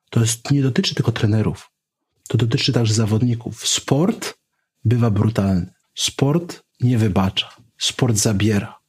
To 0.10 0.20
jest, 0.20 0.52
nie 0.52 0.62
dotyczy 0.62 0.96
tylko 0.96 1.12
trenerów. 1.12 1.72
To 2.28 2.38
dotyczy 2.38 2.74
także 2.74 2.94
zawodników. 2.94 3.68
Sport 3.68 4.34
bywa 4.86 5.12
brutalny. 5.12 5.74
Sport 5.96 6.64
nie 6.82 6.98
wybacza. 6.98 7.50
Sport 7.78 8.18
zabiera. 8.18 8.80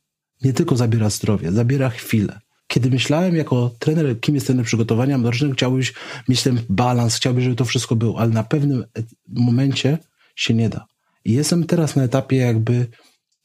Nie 0.42 0.52
tylko 0.52 0.76
zabiera 0.76 1.10
zdrowie, 1.10 1.52
zabiera 1.52 1.90
chwilę. 1.90 2.40
Kiedy 2.74 2.90
myślałem 2.90 3.36
jako 3.36 3.70
trener, 3.78 4.20
kim 4.20 4.34
jest 4.34 4.46
trener 4.46 4.64
przygotowania 4.64 5.18
medycznego, 5.18 5.54
chciałbyś 5.54 5.92
mieć 6.28 6.42
ten 6.42 6.60
balans, 6.68 7.16
chciałbyś, 7.16 7.44
żeby 7.44 7.56
to 7.56 7.64
wszystko 7.64 7.96
było, 7.96 8.18
ale 8.18 8.30
na 8.30 8.44
pewnym 8.44 8.84
momencie 9.28 9.98
się 10.36 10.54
nie 10.54 10.68
da. 10.68 10.86
I 11.24 11.32
jestem 11.32 11.64
teraz 11.64 11.96
na 11.96 12.02
etapie 12.02 12.36
jakby 12.36 12.86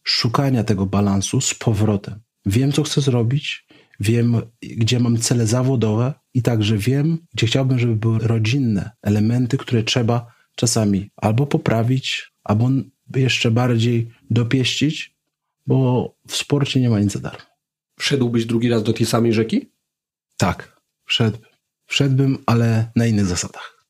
szukania 0.03 0.63
tego 0.63 0.85
balansu 0.85 1.41
z 1.41 1.53
powrotem. 1.53 2.19
Wiem, 2.45 2.71
co 2.71 2.83
chcę 2.83 3.01
zrobić, 3.01 3.65
wiem, 3.99 4.41
gdzie 4.61 4.99
mam 4.99 5.17
cele 5.17 5.47
zawodowe 5.47 6.13
i 6.33 6.41
także 6.41 6.77
wiem, 6.77 7.17
gdzie 7.33 7.47
chciałbym, 7.47 7.79
żeby 7.79 7.95
były 7.95 8.19
rodzinne 8.19 8.91
elementy, 9.01 9.57
które 9.57 9.83
trzeba 9.83 10.33
czasami 10.55 11.09
albo 11.15 11.47
poprawić, 11.47 12.31
albo 12.43 12.69
jeszcze 13.15 13.51
bardziej 13.51 14.11
dopieścić, 14.29 15.13
bo 15.67 16.09
w 16.27 16.35
sporcie 16.35 16.81
nie 16.81 16.89
ma 16.89 16.99
nic 16.99 17.11
za 17.13 17.19
darmo. 17.19 17.48
Wszedłbyś 17.99 18.45
drugi 18.45 18.69
raz 18.69 18.83
do 18.83 18.93
tej 18.93 19.05
samej 19.05 19.33
rzeki? 19.33 19.71
Tak, 20.37 20.81
wszedłbym. 21.05 21.49
Wszedłbym, 21.85 22.37
ale 22.45 22.91
na 22.95 23.05
innych 23.05 23.25
zasadach. 23.25 23.85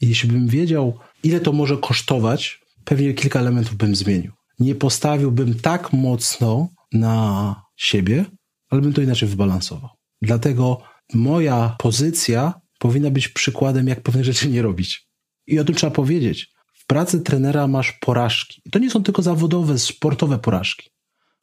Jeśli 0.00 0.28
bym 0.28 0.48
wiedział, 0.48 0.98
ile 1.22 1.40
to 1.40 1.52
może 1.52 1.76
kosztować, 1.76 2.60
pewnie 2.84 3.14
kilka 3.14 3.40
elementów 3.40 3.76
bym 3.76 3.96
zmienił. 3.96 4.32
Nie 4.58 4.74
postawiłbym 4.74 5.54
tak 5.54 5.92
mocno 5.92 6.68
na 6.92 7.62
siebie, 7.76 8.24
ale 8.70 8.80
bym 8.80 8.92
to 8.92 9.02
inaczej 9.02 9.28
wybalansował. 9.28 9.90
Dlatego 10.22 10.82
moja 11.14 11.76
pozycja 11.78 12.60
powinna 12.78 13.10
być 13.10 13.28
przykładem, 13.28 13.88
jak 13.88 14.02
pewne 14.02 14.24
rzeczy 14.24 14.48
nie 14.48 14.62
robić. 14.62 15.08
I 15.46 15.58
o 15.58 15.64
tym 15.64 15.74
trzeba 15.74 15.90
powiedzieć. 15.90 16.52
W 16.74 16.86
pracy 16.86 17.20
trenera 17.20 17.66
masz 17.66 17.92
porażki. 17.92 18.62
I 18.64 18.70
to 18.70 18.78
nie 18.78 18.90
są 18.90 19.02
tylko 19.02 19.22
zawodowe, 19.22 19.78
sportowe 19.78 20.38
porażki. 20.38 20.90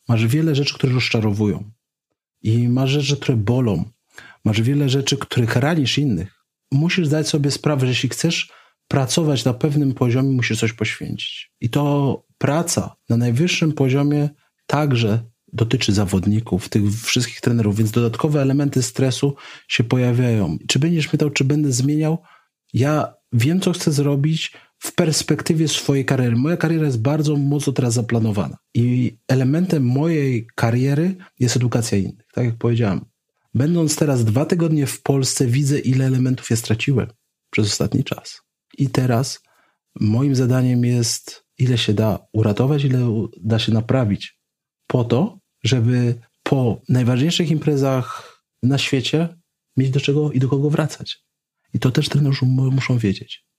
Masz 0.08 0.28
wiele 0.28 0.56
rzeczy, 0.56 0.74
które 0.74 0.94
rozczarowują. 0.94 1.72
I 2.44 2.70
masz 2.70 2.90
rzeczy, 2.90 3.18
które 3.18 3.38
bolą. 3.38 3.84
Masz 4.46 4.62
wiele 4.62 4.90
rzeczy, 4.90 5.18
których 5.18 5.56
ranisz 5.56 5.98
innych. 5.98 6.46
Musisz 6.72 7.08
zdać 7.08 7.28
sobie 7.28 7.52
sprawę, 7.52 7.82
że 7.82 7.92
jeśli 7.92 8.10
chcesz 8.10 8.52
pracować 8.88 9.46
na 9.46 9.54
pewnym 9.54 9.94
poziomie, 9.94 10.30
musisz 10.30 10.60
coś 10.60 10.74
poświęcić. 10.74 11.52
I 11.62 11.70
to 11.70 12.24
praca 12.38 12.96
na 13.10 13.18
najwyższym 13.18 13.74
poziomie 13.74 14.30
także 14.66 15.24
dotyczy 15.54 15.94
zawodników, 15.94 16.70
tych 16.70 16.84
wszystkich 16.92 17.42
trenerów, 17.42 17.76
więc 17.76 17.92
dodatkowe 17.92 18.42
elementy 18.42 18.84
stresu 18.84 19.36
się 19.68 19.84
pojawiają. 19.84 20.58
Czy 20.68 20.80
będziesz 20.80 21.08
pytał, 21.08 21.30
czy 21.30 21.44
będę 21.44 21.72
zmieniał? 21.72 22.18
Ja 22.74 23.14
wiem, 23.34 23.60
co 23.60 23.72
chcę 23.72 23.92
zrobić 23.92 24.54
w 24.84 24.96
perspektywie 24.96 25.68
swojej 25.68 26.06
kariery. 26.06 26.36
Moja 26.36 26.58
kariera 26.58 26.86
jest 26.86 27.02
bardzo 27.02 27.38
mocno 27.38 27.74
teraz 27.74 27.94
zaplanowana. 27.94 28.58
I 28.74 29.18
elementem 29.28 29.86
mojej 29.86 30.48
kariery 30.56 31.16
jest 31.40 31.56
edukacja 31.56 31.98
innych. 31.98 32.26
Tak 32.34 32.46
jak 32.46 32.56
powiedziałem. 32.56 33.06
Będąc 33.54 33.96
teraz 33.96 34.26
dwa 34.26 34.46
tygodnie 34.46 34.86
w 34.86 35.02
Polsce, 35.02 35.48
widzę, 35.48 35.80
ile 35.80 36.06
elementów 36.06 36.50
ja 36.50 36.56
straciłem 36.56 37.08
przez 37.50 37.68
ostatni 37.68 38.04
czas. 38.04 38.42
I 38.78 38.90
teraz 38.90 39.44
moim 40.00 40.36
zadaniem 40.36 40.86
jest, 40.86 41.46
ile 41.58 41.78
się 41.78 41.94
da 41.94 42.20
uratować, 42.34 42.84
ile 42.84 43.28
da 43.42 43.60
się 43.60 43.72
naprawić, 43.72 44.40
po 44.88 45.04
to, 45.04 45.40
żeby 45.64 46.16
po 46.44 46.82
najważniejszych 46.90 47.52
imprezach 47.52 48.38
na 48.64 48.78
świecie 48.78 49.30
mieć 49.78 49.90
do 49.90 50.00
czego 50.00 50.32
i 50.32 50.40
do 50.40 50.50
kogo 50.50 50.70
wracać. 50.70 51.24
I 51.74 51.80
to 51.80 51.92
też 51.92 52.10
trenerzy 52.10 52.46
muszą 52.46 52.98
wiedzieć. 52.98 53.51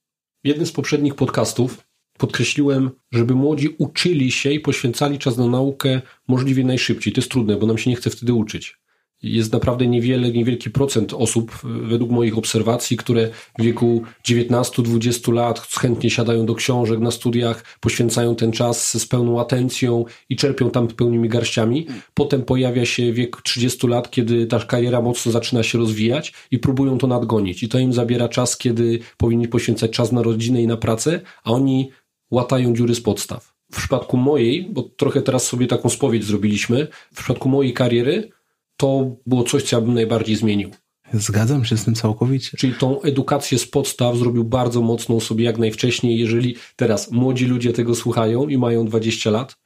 W 0.45 0.49
jednym 0.49 0.67
z 0.67 0.73
poprzednich 0.73 1.15
podcastów 1.15 1.87
podkreśliłem, 2.19 2.91
żeby 3.13 3.35
młodzi 3.35 3.69
uczyli 3.79 4.33
się 4.33 4.51
i 4.53 4.61
poświęcali 4.61 5.19
czas 5.19 5.37
na 5.37 5.47
naukę 5.47 6.03
możliwie 6.29 6.65
najszybciej. 6.65 7.13
To 7.13 7.21
jest 7.21 7.31
trudne, 7.31 7.57
bo 7.57 7.67
nam 7.67 7.79
się 7.79 7.91
nie 7.91 7.97
chce 7.97 8.11
wtedy 8.11 8.35
uczyć 8.35 8.82
jest 9.23 9.53
naprawdę 9.53 9.87
niewiele, 9.87 10.31
niewielki 10.31 10.71
procent 10.71 11.13
osób, 11.15 11.59
według 11.65 12.11
moich 12.11 12.39
obserwacji, 12.39 12.97
które 12.97 13.31
w 13.59 13.63
wieku 13.63 14.03
19-20 14.29 15.33
lat 15.33 15.61
chętnie 15.61 16.11
siadają 16.11 16.47
do 16.47 16.55
książek 16.55 17.01
na 17.01 17.11
studiach, 17.11 17.65
poświęcają 17.81 18.37
ten 18.37 18.53
czas 18.53 19.01
z 19.01 19.07
pełną 19.07 19.41
atencją 19.41 20.05
i 20.29 20.37
czerpią 20.37 20.71
tam 20.71 20.89
pełnymi 20.89 21.29
garściami. 21.29 21.87
Potem 22.15 22.43
pojawia 22.43 22.87
się 22.87 23.13
wiek 23.13 23.43
30 23.43 23.87
lat, 23.87 24.11
kiedy 24.11 24.47
ta 24.47 24.59
kariera 24.59 25.01
mocno 25.01 25.33
zaczyna 25.33 25.63
się 25.63 25.79
rozwijać 25.79 26.33
i 26.51 26.59
próbują 26.59 26.99
to 26.99 27.07
nadgonić. 27.07 27.63
I 27.63 27.69
to 27.69 27.79
im 27.79 27.93
zabiera 27.93 28.29
czas, 28.29 28.57
kiedy 28.57 28.99
powinni 29.17 29.49
poświęcać 29.49 29.91
czas 29.91 30.13
na 30.13 30.23
rodzinę 30.23 30.63
i 30.63 30.67
na 30.67 30.77
pracę, 30.77 31.21
a 31.45 31.51
oni 31.51 31.91
łatają 32.31 32.75
dziury 32.75 32.95
z 32.95 33.01
podstaw. 33.01 33.53
W 33.73 33.77
przypadku 33.77 34.17
mojej, 34.17 34.69
bo 34.71 34.83
trochę 34.83 35.23
teraz 35.23 35.47
sobie 35.47 35.67
taką 35.67 35.89
spowiedź 35.89 36.25
zrobiliśmy, 36.25 36.89
w 37.13 37.17
przypadku 37.17 37.49
mojej 37.49 37.73
kariery 37.73 38.31
to 38.77 39.17
było 39.27 39.45
coś, 39.45 39.63
co 39.63 39.77
ja 39.77 39.83
bym 39.83 39.95
najbardziej 39.95 40.37
zmienił. 40.37 40.71
Zgadzam 41.15 41.65
się 41.65 41.77
z 41.77 41.85
tym 41.85 41.95
całkowicie. 41.95 42.57
Czyli 42.57 42.75
tą 42.75 43.03
edukację 43.03 43.59
z 43.59 43.67
podstaw 43.67 44.17
zrobił 44.17 44.45
bardzo 44.45 44.83
mocną 44.83 45.21
sobie 45.21 45.45
jak 45.45 45.59
najwcześniej. 45.59 46.19
Jeżeli 46.19 46.57
teraz 46.77 47.11
młodzi 47.11 47.47
ludzie 47.47 47.73
tego 47.73 47.95
słuchają 47.95 48.49
i 48.49 48.59
mają 48.59 48.85
20 48.87 49.31
lat. 49.31 49.57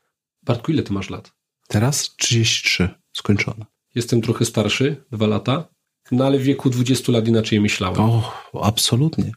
Bartku, 0.42 0.72
ile 0.72 0.82
ty 0.82 0.92
masz 0.92 1.10
lat? 1.10 1.32
Teraz 1.68 2.16
33, 2.16 2.88
skończone. 3.12 3.64
Jestem 3.94 4.22
trochę 4.22 4.44
starszy, 4.44 5.04
dwa 5.12 5.26
lata, 5.26 5.68
no 6.12 6.26
ale 6.26 6.38
w 6.38 6.42
wieku 6.42 6.70
20 6.70 7.12
lat 7.12 7.28
inaczej 7.28 7.60
myślałem. 7.60 8.00
O, 8.00 8.32
absolutnie. 8.62 9.32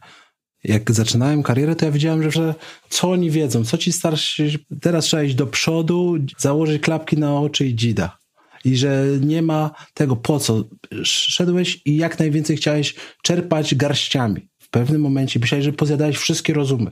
Jak 0.64 0.90
zaczynałem 0.90 1.42
karierę, 1.42 1.76
to 1.76 1.84
ja 1.84 1.90
wiedziałem, 1.90 2.30
że 2.30 2.54
co 2.88 3.10
oni 3.10 3.30
wiedzą, 3.30 3.64
co 3.64 3.78
ci 3.78 3.92
starsi, 3.92 4.66
teraz 4.80 5.04
trzeba 5.04 5.22
iść 5.22 5.34
do 5.34 5.46
przodu, 5.46 6.14
założyć 6.38 6.82
klapki 6.82 7.16
na 7.16 7.40
oczy 7.40 7.66
i 7.66 7.74
dzida 7.74 8.18
i 8.64 8.76
że 8.76 9.06
nie 9.20 9.42
ma 9.42 9.70
tego 9.94 10.16
po 10.16 10.40
co. 10.40 10.64
Szedłeś 11.02 11.82
i 11.84 11.96
jak 11.96 12.18
najwięcej 12.18 12.56
chciałeś 12.56 12.94
czerpać 13.22 13.74
garściami. 13.74 14.48
W 14.58 14.70
pewnym 14.70 15.00
momencie 15.00 15.40
myślałeś, 15.40 15.64
że 15.64 15.72
pozjadałeś 15.72 16.16
wszystkie 16.16 16.54
rozumy. 16.54 16.90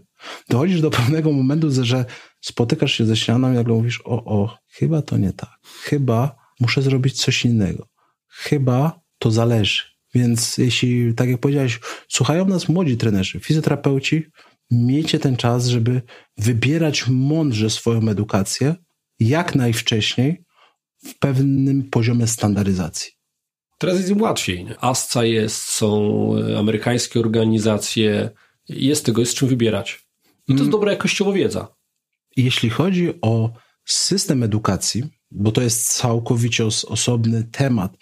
Dochodzisz 0.48 0.80
do 0.80 0.90
pewnego 0.90 1.32
momentu, 1.32 1.68
że 1.84 2.04
spotykasz 2.40 2.92
się 2.92 3.06
ze 3.06 3.16
ścianą 3.16 3.52
i 3.52 3.54
nagle 3.54 3.74
mówisz, 3.74 4.00
o, 4.04 4.24
o, 4.24 4.58
chyba 4.68 5.02
to 5.02 5.16
nie 5.16 5.32
tak. 5.32 5.50
Chyba 5.82 6.36
muszę 6.60 6.82
zrobić 6.82 7.22
coś 7.22 7.44
innego. 7.44 7.88
Chyba 8.28 9.00
to 9.18 9.30
zależy. 9.30 9.82
Więc 10.14 10.58
jeśli, 10.58 11.14
tak 11.14 11.28
jak 11.28 11.40
powiedziałeś, 11.40 11.80
słuchają 12.08 12.44
nas 12.44 12.68
młodzi 12.68 12.96
trenerzy, 12.96 13.40
fizjoterapeuci, 13.40 14.26
miejcie 14.70 15.18
ten 15.18 15.36
czas, 15.36 15.66
żeby 15.66 16.02
wybierać 16.36 17.04
mądrze 17.08 17.70
swoją 17.70 18.08
edukację 18.08 18.74
jak 19.20 19.54
najwcześniej, 19.54 20.44
w 21.04 21.18
pewnym 21.18 21.90
poziomie 21.90 22.26
standaryzacji. 22.26 23.12
Teraz 23.78 23.96
jest 23.96 24.10
im 24.10 24.22
łatwiej. 24.22 24.66
ASCA 24.80 25.24
jest, 25.24 25.62
są 25.62 26.30
amerykańskie 26.58 27.20
organizacje, 27.20 28.30
jest 28.68 29.06
tego, 29.06 29.20
jest 29.20 29.34
czym 29.34 29.48
wybierać. 29.48 30.08
To 30.46 30.54
jest 30.54 30.70
dobra 30.70 30.92
jakościowo 30.92 31.32
wiedza. 31.32 31.68
Jeśli 32.36 32.70
chodzi 32.70 33.20
o 33.22 33.52
system 33.84 34.42
edukacji, 34.42 35.04
bo 35.30 35.52
to 35.52 35.62
jest 35.62 35.88
całkowicie 35.88 36.66
os 36.66 36.84
osobny 36.84 37.44
temat 37.44 37.96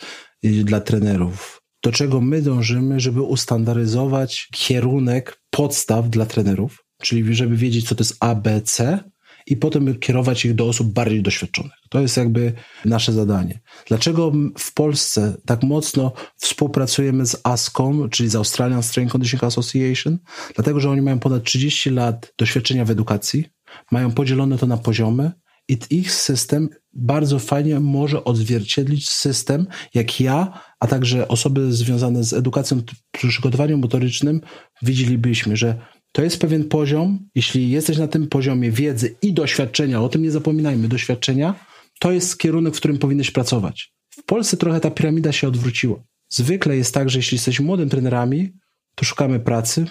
y, 0.45 0.65
dla 0.65 0.81
trenerów, 0.81 1.63
do 1.83 1.93
czego 1.93 2.21
my 2.21 2.43
dążymy, 2.43 3.01
żeby 3.01 3.23
ustandaryzować 3.23 4.49
kierunek 4.53 5.41
podstaw 5.51 6.11
dla 6.11 6.27
trenerów, 6.27 6.85
czyli 7.03 7.35
żeby 7.35 7.57
wiedzieć, 7.57 7.89
co 7.89 7.95
to 7.95 8.05
jest 8.05 8.17
ABC, 8.21 9.05
i 9.47 9.57
potem 9.57 9.99
kierować 9.99 10.45
ich 10.45 10.55
do 10.55 10.69
osób 10.69 10.93
bardziej 10.93 11.23
doświadczonych. 11.23 11.73
To 11.89 12.01
jest 12.01 12.17
jakby 12.17 12.53
nasze 12.85 13.13
zadanie. 13.13 13.61
Dlaczego 13.87 14.33
w 14.59 14.75
Polsce 14.75 15.37
tak 15.47 15.63
mocno 15.63 16.13
współpracujemy 16.37 17.27
z 17.27 17.41
ASCOM, 17.45 18.11
czyli 18.11 18.29
z 18.29 18.37
Australian 18.37 18.83
Strength 18.83 19.13
Conditioning 19.13 19.45
Association? 19.45 20.19
Dlatego, 20.55 20.81
że 20.81 20.91
oni 20.91 21.03
mają 21.03 21.19
ponad 21.19 21.45
30 21.45 21.91
lat 21.91 22.33
doświadczenia 22.39 22.85
w 22.85 22.91
edukacji, 22.91 23.45
mają 23.91 24.13
podzielone 24.13 24.59
to 24.59 24.67
na 24.67 24.77
poziomy 24.77 25.31
i 25.69 25.79
ich 25.91 26.13
system 26.13 26.69
bardzo 26.93 27.39
fajnie 27.39 27.81
może 27.81 28.25
odzwierciedlić 28.25 29.11
system, 29.11 29.67
jak 29.95 30.21
ja, 30.21 30.61
a 30.81 30.87
także 30.87 31.29
osoby 31.29 31.73
związane 31.73 32.25
z 32.25 32.33
edukacją, 32.33 32.83
przygotowaniem 33.13 33.81
motorycznym, 33.81 34.41
widzielibyśmy, 34.83 35.57
że 35.57 35.79
to 36.17 36.23
jest 36.23 36.41
pewien 36.41 36.65
poziom. 36.65 37.29
Jeśli 37.35 37.71
jesteś 37.71 37.99
na 37.99 38.09
tym 38.09 38.29
poziomie 38.29 38.71
wiedzy 38.71 39.17
i 39.23 39.33
doświadczenia, 39.33 40.03
o 40.03 40.09
tym 40.09 40.23
nie 40.23 40.31
zapominajmy, 40.31 40.89
doświadczenia, 40.89 41.55
to 42.01 42.13
jest 42.13 42.39
kierunek, 42.39 42.75
w 42.75 42.77
którym 42.77 42.99
powinieneś 42.99 43.31
pracować. 43.31 43.93
W 44.11 44.23
Polsce 44.23 44.57
trochę 44.57 44.81
ta 44.81 44.91
piramida 44.91 45.33
się 45.33 45.49
odwróciła. 45.49 46.05
Zwykle 46.29 46.77
jest 46.77 46.95
tak, 46.95 47.11
że 47.11 47.19
jeśli 47.19 47.35
jesteśmy 47.35 47.67
młodym 47.67 47.89
trenerami, 47.89 48.53
to 48.95 49.05
szukamy 49.05 49.41
pracy. 49.41 49.87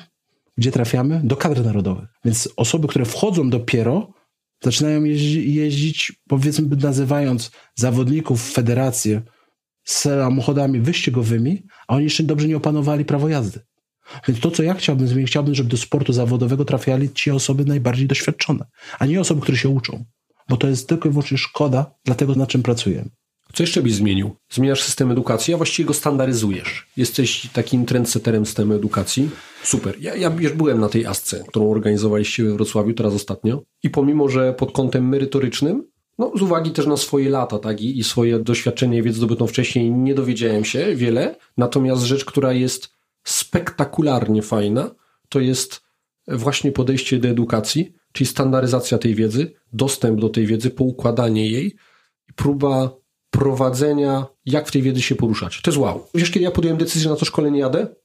Gdzie 0.58 0.72
trafiamy? 0.72 1.22
Do 1.24 1.36
kadr 1.36 1.66
narodowych. 1.66 2.10
Więc 2.26 2.50
osoby, 2.56 2.88
które 2.88 3.06
wchodzą 3.06 3.50
dopiero, 3.50 4.14
zaczynają 4.64 5.04
jeździ, 5.04 5.54
jeździć, 5.54 6.22
powiedzmy, 6.28 6.76
nazywając 6.78 7.52
zawodników 7.76 8.42
w 8.42 8.54
federację 8.54 9.22
samochodami 9.84 10.80
wyścigowymi, 10.80 11.64
a 11.88 11.96
oni 11.96 12.04
jeszcze 12.04 12.24
dobrze 12.24 12.48
nie 12.48 12.58
opanowali 12.58 13.06
prawo 13.06 13.30
jazdy. 13.30 13.60
Więc 14.28 14.40
to, 14.40 14.52
co 14.52 14.64
ja 14.64 14.74
chciałbym 14.74 15.08
zmienić, 15.08 15.30
chciałbym, 15.30 15.56
żeby 15.56 15.70
do 15.70 15.78
sportu 15.78 16.14
zawodowego 16.14 16.66
trafiali 16.66 17.10
ci 17.10 17.32
osoby 17.32 17.66
najbardziej 17.66 18.08
doświadczone, 18.08 18.66
a 19.00 19.06
nie 19.06 19.22
osoby, 19.22 19.42
które 19.42 19.58
się 19.58 19.70
uczą. 19.70 20.06
Bo 20.50 20.58
to 20.58 20.68
jest 20.68 20.90
tylko 20.90 21.10
i 21.10 21.12
wyłącznie 21.12 21.38
szkoda 21.38 21.96
dla 22.06 22.16
tego, 22.16 22.36
nad 22.36 22.50
czym 22.50 22.64
pracujemy. 22.64 23.10
Co 23.54 23.64
jeszcze 23.64 23.82
byś 23.82 23.94
zmienił? 23.94 24.36
Zmieniasz 24.50 24.84
system 24.84 25.12
edukacji, 25.12 25.54
a 25.54 25.58
właściwie 25.58 25.88
go 25.88 25.94
standaryzujesz. 25.94 26.88
Jesteś 26.98 27.50
takim 27.54 27.86
trendseterem 27.86 28.46
systemu 28.46 28.74
edukacji. 28.74 29.30
Super. 29.64 29.96
Ja, 30.00 30.16
ja 30.16 30.32
już 30.40 30.54
byłem 30.54 30.80
na 30.80 30.90
tej 30.90 31.06
asce, 31.06 31.44
którą 31.48 31.72
organizowaliście 31.72 32.44
we 32.44 32.54
Wrocławiu 32.54 32.94
teraz 32.94 33.14
ostatnio. 33.14 33.62
I 33.84 33.90
pomimo, 33.90 34.30
że 34.30 34.54
pod 34.54 34.72
kątem 34.72 35.10
merytorycznym, 35.10 35.84
no 36.20 36.32
z 36.36 36.42
uwagi 36.42 36.72
też 36.72 36.88
na 36.88 36.98
swoje 36.98 37.30
lata, 37.30 37.60
tak, 37.60 37.82
i, 37.82 38.00
i 38.00 38.04
swoje 38.04 38.40
doświadczenie 38.40 39.04
wiedzę 39.04 39.18
zdobytą 39.18 39.48
wcześniej, 39.48 39.92
nie 39.92 40.16
dowiedziałem 40.16 40.66
się 40.66 40.96
wiele. 40.96 41.36
Natomiast 41.58 42.04
rzecz, 42.04 42.26
która 42.26 42.54
jest 42.54 42.95
spektakularnie 43.26 44.42
fajna, 44.42 44.92
to 45.30 45.40
jest 45.40 45.82
właśnie 46.28 46.72
podejście 46.72 47.20
do 47.20 47.28
edukacji, 47.28 47.94
czyli 48.12 48.28
standaryzacja 48.28 48.98
tej 48.98 49.16
wiedzy, 49.16 49.54
dostęp 49.74 50.20
do 50.20 50.30
tej 50.30 50.46
wiedzy, 50.46 50.70
poukładanie 50.70 51.50
jej 51.50 51.68
i 52.30 52.34
próba 52.34 52.96
prowadzenia, 53.30 54.26
jak 54.46 54.68
w 54.68 54.72
tej 54.72 54.82
wiedzy 54.82 55.02
się 55.02 55.16
poruszać. 55.16 55.62
To 55.62 55.72
jest 55.72 55.82
wow. 55.82 56.08
Wiesz, 56.14 56.32
kiedy 56.32 56.44
ja 56.44 56.52
podjąłem 56.52 56.78
decyzję, 56.78 57.10
na 57.10 57.16
to 57.16 57.26
szkolenie 57.26 57.60
jadę? 57.60 57.96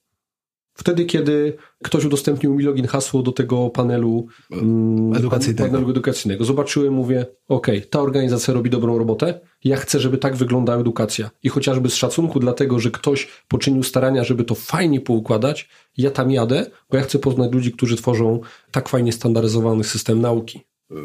Wtedy, 0.74 1.04
kiedy 1.04 1.56
ktoś 1.84 2.04
udostępnił 2.04 2.54
mi 2.54 2.64
login, 2.64 2.86
hasło 2.86 3.22
do 3.22 3.32
tego 3.32 3.70
panelu 3.70 4.26
mm, 4.52 5.14
edukacyjnego. 5.14 5.70
Panelu 5.70 5.90
edukacyjnego. 5.90 6.44
Zobaczyłem, 6.44 6.94
mówię, 6.94 7.26
ok, 7.48 7.66
ta 7.90 8.00
organizacja 8.00 8.54
robi 8.54 8.70
dobrą 8.70 8.98
robotę, 8.98 9.40
ja 9.64 9.76
chcę, 9.76 10.00
żeby 10.00 10.18
tak 10.18 10.36
wyglądała 10.36 10.80
edukacja. 10.80 11.30
I 11.42 11.48
chociażby 11.48 11.90
z 11.90 11.94
szacunku 11.94 12.40
dlatego, 12.40 12.80
że 12.80 12.90
ktoś 12.90 13.28
poczynił 13.48 13.82
starania, 13.82 14.24
żeby 14.24 14.44
to 14.44 14.54
fajnie 14.54 15.00
poukładać, 15.00 15.68
ja 15.96 16.10
tam 16.10 16.30
jadę, 16.30 16.70
bo 16.90 16.96
ja 16.96 17.02
chcę 17.02 17.18
poznać 17.18 17.52
ludzi, 17.52 17.72
którzy 17.72 17.96
tworzą 17.96 18.40
tak 18.70 18.88
fajnie 18.88 19.12
standaryzowany 19.12 19.84
system 19.84 20.20
nauki. 20.20 20.60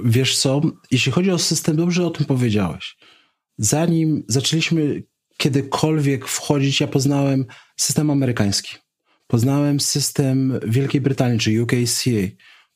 Wiesz 0.06 0.38
co, 0.38 0.62
jeśli 0.92 1.12
chodzi 1.12 1.32
o 1.32 1.40
system, 1.40 1.76
dobrze 1.76 2.06
o 2.06 2.10
tym 2.10 2.26
powiedziałeś. 2.26 2.98
Zanim 3.58 4.24
zaczęliśmy 4.28 5.04
kiedykolwiek 5.38 6.28
wchodzić, 6.28 6.82
ja 6.82 6.88
poznałem 6.88 7.46
system 7.78 8.10
amerykański 8.10 8.85
Poznałem 9.28 9.80
system 9.80 10.60
Wielkiej 10.68 11.02
Brytanii, 11.02 11.40
czyli 11.40 11.62
UKCA. 11.62 12.10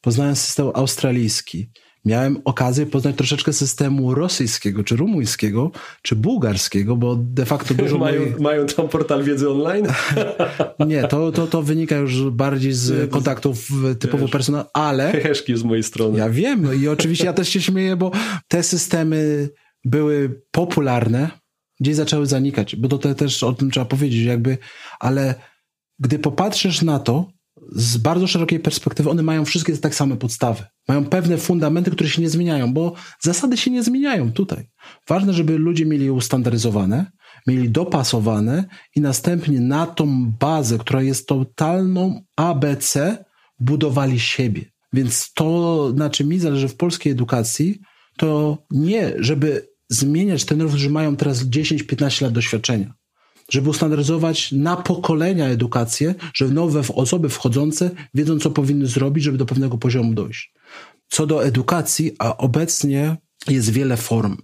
Poznałem 0.01 0.35
system 0.35 0.71
australijski. 0.73 1.69
Miałem 2.05 2.41
okazję 2.45 2.85
poznać 2.85 3.15
troszeczkę 3.15 3.53
systemu 3.53 4.15
rosyjskiego, 4.15 4.83
czy 4.83 4.95
rumuńskiego, 4.95 5.71
czy 6.01 6.15
bułgarskiego, 6.15 6.95
bo 6.95 7.15
de 7.15 7.45
facto 7.45 7.73
dużo 7.73 7.97
mają, 7.97 8.21
moich... 8.21 8.39
mają 8.39 8.65
tam 8.65 8.89
portal 8.89 9.23
wiedzy 9.23 9.49
online? 9.49 9.87
Nie, 10.87 11.03
to, 11.03 11.31
to, 11.31 11.47
to 11.47 11.61
wynika 11.61 11.95
już 11.95 12.29
bardziej 12.29 12.73
z 12.73 13.11
kontaktów 13.11 13.67
typowo 13.99 14.27
personalnych, 14.27 14.71
ale... 14.73 15.11
Heheszki 15.11 15.57
z 15.57 15.63
mojej 15.63 15.83
strony. 15.83 16.19
Ja 16.19 16.29
wiem, 16.29 16.61
no 16.61 16.73
i 16.73 16.87
oczywiście 16.87 17.25
ja 17.25 17.33
też 17.33 17.49
się 17.49 17.61
śmieję, 17.61 17.95
bo 17.95 18.11
te 18.47 18.63
systemy 18.63 19.49
były 19.85 20.41
popularne, 20.51 21.29
gdzieś 21.79 21.95
zaczęły 21.95 22.25
zanikać, 22.25 22.75
bo 22.75 22.87
to 22.87 23.15
też 23.15 23.43
o 23.43 23.53
tym 23.53 23.71
trzeba 23.71 23.85
powiedzieć, 23.85 24.23
jakby, 24.23 24.57
ale 24.99 25.35
gdy 25.99 26.19
popatrzysz 26.19 26.81
na 26.81 26.99
to 26.99 27.31
z 27.71 27.97
bardzo 27.97 28.27
szerokiej 28.27 28.59
perspektywy, 28.59 29.09
one 29.09 29.23
mają 29.23 29.45
wszystkie 29.45 29.77
tak 29.77 29.95
same 29.95 30.17
podstawy. 30.17 30.63
Mają 30.87 31.05
pewne 31.05 31.37
fundamenty, 31.37 31.91
które 31.91 32.09
się 32.09 32.21
nie 32.21 32.29
zmieniają, 32.29 32.73
bo 32.73 32.93
zasady 33.19 33.57
się 33.57 33.71
nie 33.71 33.83
zmieniają 33.83 34.31
tutaj. 34.31 34.69
Ważne, 35.07 35.33
żeby 35.33 35.57
ludzie 35.57 35.85
mieli 35.85 36.05
je 36.05 36.13
ustandaryzowane, 36.13 37.11
mieli 37.47 37.69
dopasowane 37.69 38.65
i 38.95 39.01
następnie 39.01 39.59
na 39.59 39.87
tą 39.87 40.31
bazę, 40.39 40.77
która 40.77 41.01
jest 41.01 41.27
totalną 41.27 42.21
ABC, 42.35 43.17
budowali 43.59 44.19
siebie. 44.19 44.65
Więc 44.93 45.33
to, 45.33 45.91
na 45.95 46.09
czym 46.09 46.27
mi 46.27 46.39
zależy 46.39 46.67
w 46.67 46.75
polskiej 46.75 47.11
edukacji, 47.11 47.79
to 48.17 48.57
nie, 48.71 49.13
żeby 49.17 49.69
zmieniać 49.89 50.45
trenerów, 50.45 50.71
którzy 50.71 50.89
mają 50.89 51.15
teraz 51.15 51.43
10-15 51.43 52.21
lat 52.21 52.33
doświadczenia 52.33 52.93
żeby 53.49 53.69
ustandaryzować 53.69 54.51
na 54.51 54.77
pokolenia 54.77 55.47
edukację, 55.47 56.15
że 56.33 56.47
nowe 56.47 56.81
osoby 56.95 57.29
wchodzące 57.29 57.91
wiedzą, 58.13 58.39
co 58.39 58.51
powinny 58.51 58.87
zrobić, 58.87 59.23
żeby 59.23 59.37
do 59.37 59.45
pewnego 59.45 59.77
poziomu 59.77 60.13
dojść. 60.13 60.53
Co 61.09 61.27
do 61.27 61.45
edukacji, 61.45 62.15
a 62.19 62.37
obecnie 62.37 63.17
jest 63.47 63.69
wiele 63.69 63.97
form. 63.97 64.37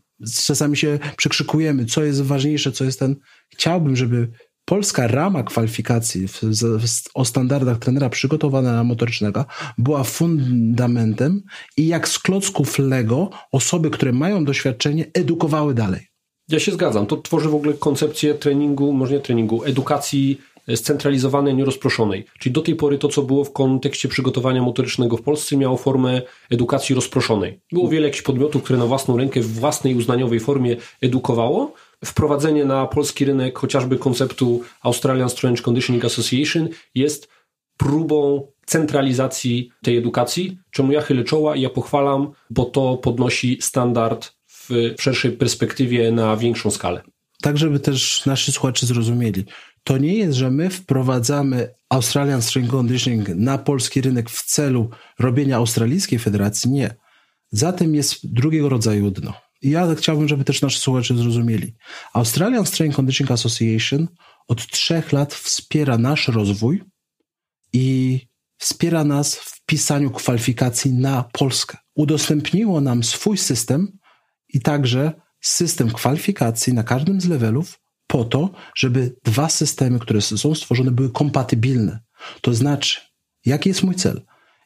Czasami 0.45 0.77
się 0.77 0.99
przekrzykujemy, 1.17 1.85
co 1.85 2.03
jest 2.03 2.21
ważniejsze, 2.21 2.71
co 2.71 2.83
jest 2.83 2.99
ten. 2.99 3.15
Chciałbym, 3.49 3.95
żeby 3.95 4.31
polska 4.65 5.07
rama 5.07 5.43
kwalifikacji 5.43 6.27
w, 6.27 6.41
o 7.13 7.25
standardach 7.25 7.79
trenera 7.79 8.09
przygotowana 8.09 8.83
motorycznego 8.83 9.45
była 9.77 10.03
fundamentem 10.03 11.41
i 11.77 11.87
jak 11.87 12.07
z 12.07 12.19
klocków 12.19 12.79
Lego 12.79 13.29
osoby, 13.51 13.89
które 13.89 14.11
mają 14.11 14.45
doświadczenie, 14.45 15.05
edukowały 15.13 15.73
dalej. 15.73 16.07
Ja 16.49 16.59
się 16.59 16.71
zgadzam. 16.71 17.05
To 17.07 17.17
tworzy 17.17 17.49
w 17.49 17.55
ogóle 17.55 17.73
koncepcję 17.73 18.33
treningu, 18.33 18.93
może 18.93 19.13
nie 19.13 19.19
treningu, 19.19 19.63
edukacji 19.63 20.41
scentralizowanej, 20.75 21.55
nierozproszonej. 21.55 22.25
Czyli 22.39 22.53
do 22.53 22.61
tej 22.61 22.75
pory 22.75 22.97
to, 22.97 23.07
co 23.07 23.21
było 23.21 23.43
w 23.43 23.53
kontekście 23.53 24.09
przygotowania 24.09 24.61
motorycznego 24.61 25.17
w 25.17 25.21
Polsce, 25.21 25.57
miało 25.57 25.77
formę 25.77 26.21
edukacji 26.49 26.95
rozproszonej. 26.95 27.59
Było 27.71 27.89
wiele 27.89 28.07
jakichś 28.07 28.23
podmiotów, 28.23 28.63
które 28.63 28.79
na 28.79 28.85
własną 28.85 29.17
rękę, 29.17 29.41
w 29.41 29.59
własnej 29.59 29.95
uznaniowej 29.95 30.39
formie 30.39 30.75
edukowało. 31.01 31.73
Wprowadzenie 32.05 32.65
na 32.65 32.87
polski 32.87 33.25
rynek 33.25 33.59
chociażby 33.59 33.97
konceptu 33.97 34.61
Australian 34.81 35.29
Strength 35.29 35.63
Conditioning 35.63 36.05
Association 36.05 36.69
jest 36.95 37.29
próbą 37.77 38.47
centralizacji 38.65 39.69
tej 39.83 39.97
edukacji, 39.97 40.57
czemu 40.71 40.91
ja 40.91 41.01
chylę 41.01 41.23
czoła 41.23 41.55
i 41.55 41.61
ja 41.61 41.69
pochwalam, 41.69 42.31
bo 42.49 42.65
to 42.65 42.97
podnosi 42.97 43.57
standard 43.61 44.35
w 44.69 44.95
szerszej 44.99 45.31
perspektywie 45.31 46.11
na 46.11 46.37
większą 46.37 46.71
skalę. 46.71 47.01
Tak, 47.41 47.57
żeby 47.57 47.79
też 47.79 48.25
nasi 48.25 48.51
słuchacze 48.51 48.85
zrozumieli. 48.85 49.45
To 49.83 49.97
nie 49.97 50.13
jest, 50.13 50.37
że 50.37 50.51
my 50.51 50.69
wprowadzamy 50.69 51.73
Australian 51.89 52.41
String 52.41 52.71
Conditioning 52.71 53.29
na 53.29 53.57
polski 53.57 54.01
rynek 54.01 54.29
w 54.29 54.43
celu 54.45 54.89
robienia 55.19 55.57
australijskiej 55.57 56.19
federacji. 56.19 56.71
Nie. 56.71 56.95
Za 57.51 57.73
tym 57.73 57.95
jest 57.95 58.33
drugiego 58.33 58.69
rodzaju 58.69 59.11
dno. 59.11 59.33
I 59.61 59.69
ja 59.69 59.95
chciałbym, 59.95 60.27
żeby 60.27 60.43
też 60.43 60.61
nasi 60.61 60.79
słuchacze 60.79 61.15
zrozumieli. 61.15 61.75
Australian 62.13 62.65
Strength 62.65 62.95
Conditioning 62.95 63.31
Association 63.31 64.07
od 64.47 64.67
trzech 64.67 65.11
lat 65.11 65.33
wspiera 65.33 65.97
nasz 65.97 66.27
rozwój 66.27 66.83
i 67.73 68.19
wspiera 68.57 69.03
nas 69.03 69.35
w 69.35 69.65
pisaniu 69.65 70.11
kwalifikacji 70.11 70.93
na 70.93 71.23
Polskę. 71.23 71.77
Udostępniło 71.95 72.81
nam 72.81 73.03
swój 73.03 73.37
system, 73.37 73.97
i 74.49 74.61
także 74.61 75.11
system 75.41 75.91
kwalifikacji 75.91 76.73
na 76.73 76.83
każdym 76.83 77.21
z 77.21 77.25
levelów 77.25 77.79
po 78.07 78.25
to, 78.25 78.49
żeby 78.75 79.15
dwa 79.23 79.49
systemy, 79.49 79.99
które 79.99 80.21
są 80.21 80.55
stworzone, 80.55 80.91
były 80.91 81.09
kompatybilne. 81.11 81.99
To 82.41 82.53
znaczy, 82.53 83.01
jaki 83.45 83.69
jest 83.69 83.83
mój 83.83 83.95
cel? 83.95 84.21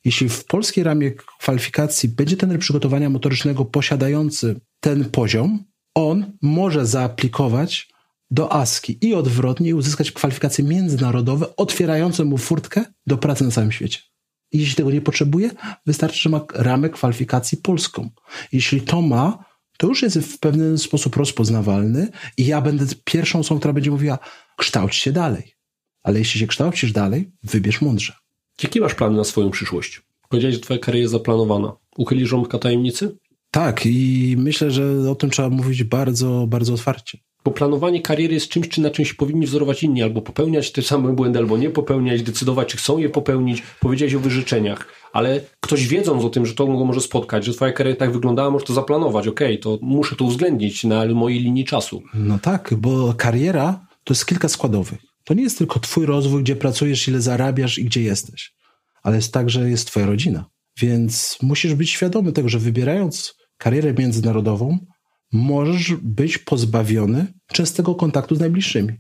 Jeśli 0.06 0.30
w 0.30 0.46
polskiej 0.46 0.84
ramie 0.84 1.12
kwalifikacji 1.12 2.10
będzie 2.10 2.38
ten 2.38 2.60
przygotowania 2.60 3.10
motorycznego 3.10 3.66
posiadający 3.66 4.62
ten 4.80 5.10
poziom, 5.10 5.64
on 5.96 6.32
może 6.42 6.86
zaaplikować 6.86 7.90
do 8.32 8.54
ASKI 8.54 9.08
i 9.08 9.14
odwrotnie 9.14 9.76
uzyskać 9.76 10.12
kwalifikacje 10.12 10.64
międzynarodowe, 10.64 11.56
otwierające 11.56 12.26
mu 12.26 12.38
furtkę 12.38 12.86
do 13.08 13.18
pracy 13.18 13.44
na 13.44 13.52
całym 13.52 13.72
świecie. 13.72 14.00
Jeśli 14.52 14.76
tego 14.76 14.92
nie 14.92 15.02
potrzebuje, 15.02 15.52
wystarczy, 15.86 16.20
że 16.20 16.30
ma 16.30 16.42
ramę 16.54 16.90
kwalifikacji 16.90 17.58
polską. 17.58 18.10
Jeśli 18.52 18.82
to 18.82 19.02
ma, 19.02 19.46
to 19.80 19.88
już 19.88 20.02
jest 20.02 20.18
w 20.18 20.40
pewien 20.40 20.78
sposób 20.78 21.16
rozpoznawalny 21.16 22.08
i 22.38 22.46
ja 22.46 22.62
będę 22.62 22.86
pierwszą 23.04 23.40
osobą, 23.40 23.60
która 23.60 23.74
będzie 23.74 23.92
mówiła, 23.92 24.20
kształć 24.58 24.96
się 24.96 25.12
dalej. 25.12 25.54
Ale 26.04 26.20
jeśli 26.20 26.40
się 26.40 26.48
kształcisz 26.48 26.92
dalej, 26.92 27.32
wybierz 27.44 27.82
mądrze. 27.82 28.14
Jakie 28.64 28.82
masz 28.82 28.96
plany 28.96 29.18
na 29.18 29.24
swoją 29.24 29.52
przyszłość? 29.52 30.02
Powiedziałeś, 30.30 30.56
że 30.56 30.62
twoja 30.62 30.80
kariera 30.80 31.02
jest 31.02 31.12
zaplanowana. 31.12 31.76
Uchylisz 31.98 32.32
rąbka 32.32 32.60
tajemnicy? 32.60 33.18
Tak, 33.52 33.86
i 33.86 34.36
myślę, 34.38 34.72
że 34.72 35.12
o 35.12 35.16
tym 35.16 35.30
trzeba 35.30 35.50
mówić 35.50 35.84
bardzo, 35.84 36.48
bardzo 36.48 36.74
otwarcie. 36.74 37.18
Bo 37.44 37.52
planowanie 37.52 38.02
kariery 38.02 38.34
jest 38.34 38.50
czymś, 38.50 38.70
czy 38.70 38.82
na 38.82 38.90
czymś 38.90 39.14
powinni 39.14 39.46
wzorować 39.46 39.84
inni, 39.84 40.04
albo 40.04 40.22
popełniać 40.22 40.72
te 40.72 40.82
same 40.82 41.14
błędy, 41.14 41.40
albo 41.40 41.58
nie 41.58 41.70
popełniać, 41.70 42.24
decydować, 42.24 42.68
czy 42.68 42.78
chcą 42.78 42.98
je 42.98 43.10
popełnić. 43.10 43.64
Powiedziałeś 43.80 44.16
o 44.16 44.20
wyrzeczeniach, 44.20 44.88
ale 45.14 45.42
ktoś 45.60 45.88
wiedząc 45.88 46.24
o 46.24 46.30
tym, 46.30 46.46
że 46.46 46.54
to 46.54 46.68
go 46.68 46.86
może 46.86 47.02
spotkać, 47.02 47.46
że 47.46 47.54
twoja 47.54 47.72
kariera 47.72 48.00
tak 48.00 48.12
wyglądała, 48.12 48.52
może 48.52 48.66
to 48.66 48.74
zaplanować. 48.74 49.28
Okej, 49.28 49.48
okay, 49.48 49.58
to 49.58 49.80
muszę 49.82 50.16
to 50.16 50.26
uwzględnić 50.26 50.84
na 50.84 51.06
mojej 51.06 51.40
linii 51.40 51.66
czasu. 51.66 52.02
No 52.14 52.40
tak, 52.40 52.74
bo 52.78 53.14
kariera 53.14 53.88
to 54.04 54.14
jest 54.14 54.26
kilka 54.26 54.50
składowych. 54.50 55.00
To 55.24 55.34
nie 55.34 55.44
jest 55.44 55.58
tylko 55.58 55.80
twój 55.80 56.06
rozwój, 56.06 56.44
gdzie 56.44 56.56
pracujesz, 56.56 57.08
ile 57.08 57.22
zarabiasz 57.22 57.80
i 57.80 57.86
gdzie 57.86 58.02
jesteś, 58.02 58.54
ale 59.04 59.16
jest 59.16 59.34
także 59.34 59.70
jest 59.70 59.88
twoja 59.88 60.06
rodzina. 60.06 60.46
Więc 60.82 61.38
musisz 61.42 61.74
być 61.74 61.90
świadomy 61.90 62.32
tego, 62.32 62.50
że 62.50 62.60
wybierając 62.60 63.36
karierę 63.58 63.94
międzynarodową, 63.94 64.78
możesz 65.32 65.94
być 65.94 66.38
pozbawiony 66.38 67.26
częstego 67.48 67.96
kontaktu 67.96 68.36
z 68.36 68.40
najbliższymi. 68.40 68.94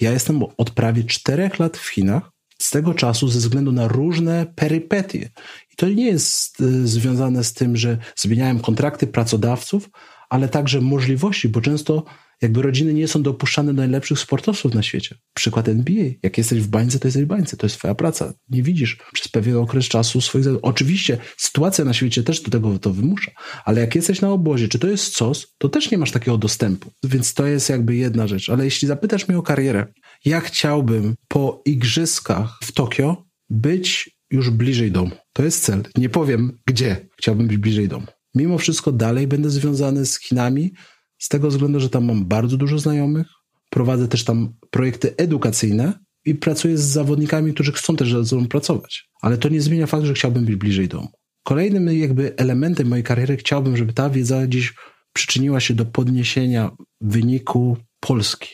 Ja 0.00 0.12
jestem 0.12 0.42
od 0.56 0.70
prawie 0.70 1.04
czterech 1.04 1.58
lat 1.58 1.76
w 1.76 1.88
Chinach, 1.88 2.30
z 2.58 2.70
tego 2.70 2.94
czasu 2.94 3.28
ze 3.28 3.38
względu 3.38 3.72
na 3.72 3.88
różne 3.88 4.46
perypetie. 4.54 5.30
I 5.72 5.76
to 5.76 5.88
nie 5.88 6.06
jest 6.06 6.60
y, 6.60 6.88
związane 6.88 7.44
z 7.44 7.52
tym, 7.52 7.76
że 7.76 7.98
zmieniałem 8.16 8.60
kontrakty 8.60 9.06
pracodawców, 9.06 9.90
ale 10.28 10.48
także 10.48 10.80
możliwości, 10.80 11.48
bo 11.48 11.60
często 11.60 12.04
jakby 12.42 12.62
rodziny 12.62 12.94
nie 12.94 13.08
są 13.08 13.22
dopuszczane 13.22 13.74
do 13.74 13.82
najlepszych 13.82 14.18
sportowców 14.18 14.74
na 14.74 14.82
świecie. 14.82 15.16
Przykład 15.34 15.68
NBA. 15.68 16.04
Jak 16.22 16.38
jesteś 16.38 16.60
w 16.60 16.68
bańce, 16.68 16.98
to 16.98 17.08
jesteś 17.08 17.24
w 17.24 17.26
bańce. 17.26 17.56
To 17.56 17.66
jest 17.66 17.78
twoja 17.78 17.94
praca. 17.94 18.34
Nie 18.48 18.62
widzisz 18.62 18.98
przez 19.12 19.28
pewien 19.28 19.56
okres 19.56 19.84
czasu 19.84 20.20
swoich... 20.20 20.46
Oczywiście 20.62 21.18
sytuacja 21.36 21.84
na 21.84 21.92
świecie 21.92 22.22
też 22.22 22.40
do 22.40 22.50
tego 22.50 22.78
to 22.78 22.92
wymusza, 22.92 23.30
ale 23.64 23.80
jak 23.80 23.94
jesteś 23.94 24.20
na 24.20 24.30
obozie, 24.30 24.68
czy 24.68 24.78
to 24.78 24.88
jest 24.88 25.16
COS, 25.16 25.46
to 25.58 25.68
też 25.68 25.90
nie 25.90 25.98
masz 25.98 26.10
takiego 26.10 26.38
dostępu. 26.38 26.90
Więc 27.04 27.34
to 27.34 27.46
jest 27.46 27.68
jakby 27.68 27.96
jedna 27.96 28.26
rzecz. 28.26 28.48
Ale 28.48 28.64
jeśli 28.64 28.88
zapytasz 28.88 29.28
mnie 29.28 29.38
o 29.38 29.42
karierę, 29.42 29.86
ja 30.24 30.40
chciałbym 30.40 31.14
po 31.28 31.62
igrzyskach 31.66 32.58
w 32.62 32.72
Tokio 32.72 33.24
być 33.50 34.10
już 34.30 34.50
bliżej 34.50 34.92
domu. 34.92 35.10
To 35.32 35.42
jest 35.42 35.64
cel. 35.64 35.82
Nie 35.96 36.08
powiem 36.08 36.58
gdzie 36.66 37.08
chciałbym 37.18 37.46
być 37.46 37.56
bliżej 37.56 37.88
domu. 37.88 38.06
Mimo 38.34 38.58
wszystko 38.58 38.92
dalej 38.92 39.26
będę 39.26 39.50
związany 39.50 40.06
z 40.06 40.20
Chinami, 40.20 40.72
z 41.20 41.28
tego 41.28 41.48
względu, 41.48 41.80
że 41.80 41.90
tam 41.90 42.04
mam 42.04 42.24
bardzo 42.24 42.56
dużo 42.56 42.78
znajomych, 42.78 43.26
prowadzę 43.70 44.08
też 44.08 44.24
tam 44.24 44.54
projekty 44.70 45.16
edukacyjne 45.16 45.98
i 46.24 46.34
pracuję 46.34 46.78
z 46.78 46.82
zawodnikami, 46.82 47.54
którzy 47.54 47.72
chcą 47.72 47.96
też 47.96 48.12
ze 48.12 48.26
sobą 48.26 48.48
pracować. 48.48 49.08
Ale 49.22 49.38
to 49.38 49.48
nie 49.48 49.60
zmienia 49.60 49.86
faktu, 49.86 50.06
że 50.06 50.14
chciałbym 50.14 50.44
być 50.44 50.56
bliżej 50.56 50.88
domu. 50.88 51.08
Kolejnym 51.44 51.98
jakby 51.98 52.36
elementem 52.36 52.88
mojej 52.88 53.04
kariery 53.04 53.36
chciałbym, 53.36 53.76
żeby 53.76 53.92
ta 53.92 54.10
wiedza 54.10 54.46
dziś 54.46 54.74
przyczyniła 55.12 55.60
się 55.60 55.74
do 55.74 55.84
podniesienia 55.84 56.70
wyniku 57.00 57.76
Polski. 58.00 58.48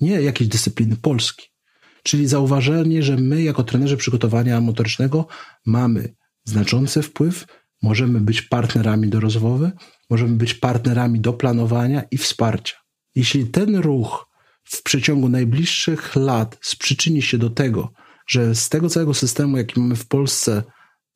Nie 0.00 0.22
jakiejś 0.22 0.50
dyscypliny 0.50 0.96
Polski. 0.96 1.46
Czyli 2.02 2.26
zauważenie, 2.26 3.02
że 3.02 3.16
my 3.16 3.42
jako 3.42 3.64
trenerzy 3.64 3.96
przygotowania 3.96 4.60
motorycznego 4.60 5.26
mamy 5.66 6.14
znaczący 6.44 7.02
wpływ, 7.02 7.46
możemy 7.82 8.20
być 8.20 8.42
partnerami 8.42 9.08
do 9.08 9.20
rozwoju, 9.20 9.70
możemy 10.10 10.36
być 10.36 10.54
partnerami 10.54 11.20
do 11.20 11.32
planowania 11.32 12.02
i 12.10 12.18
wsparcia. 12.18 12.76
Jeśli 13.14 13.46
ten 13.46 13.76
ruch 13.76 14.28
w 14.64 14.82
przeciągu 14.82 15.28
najbliższych 15.28 16.16
lat 16.16 16.58
przyczyni 16.78 17.22
się 17.22 17.38
do 17.38 17.50
tego, 17.50 17.92
że 18.26 18.54
z 18.54 18.68
tego 18.68 18.88
całego 18.88 19.14
systemu, 19.14 19.56
jaki 19.56 19.80
mamy 19.80 19.96
w 19.96 20.06
Polsce, 20.06 20.62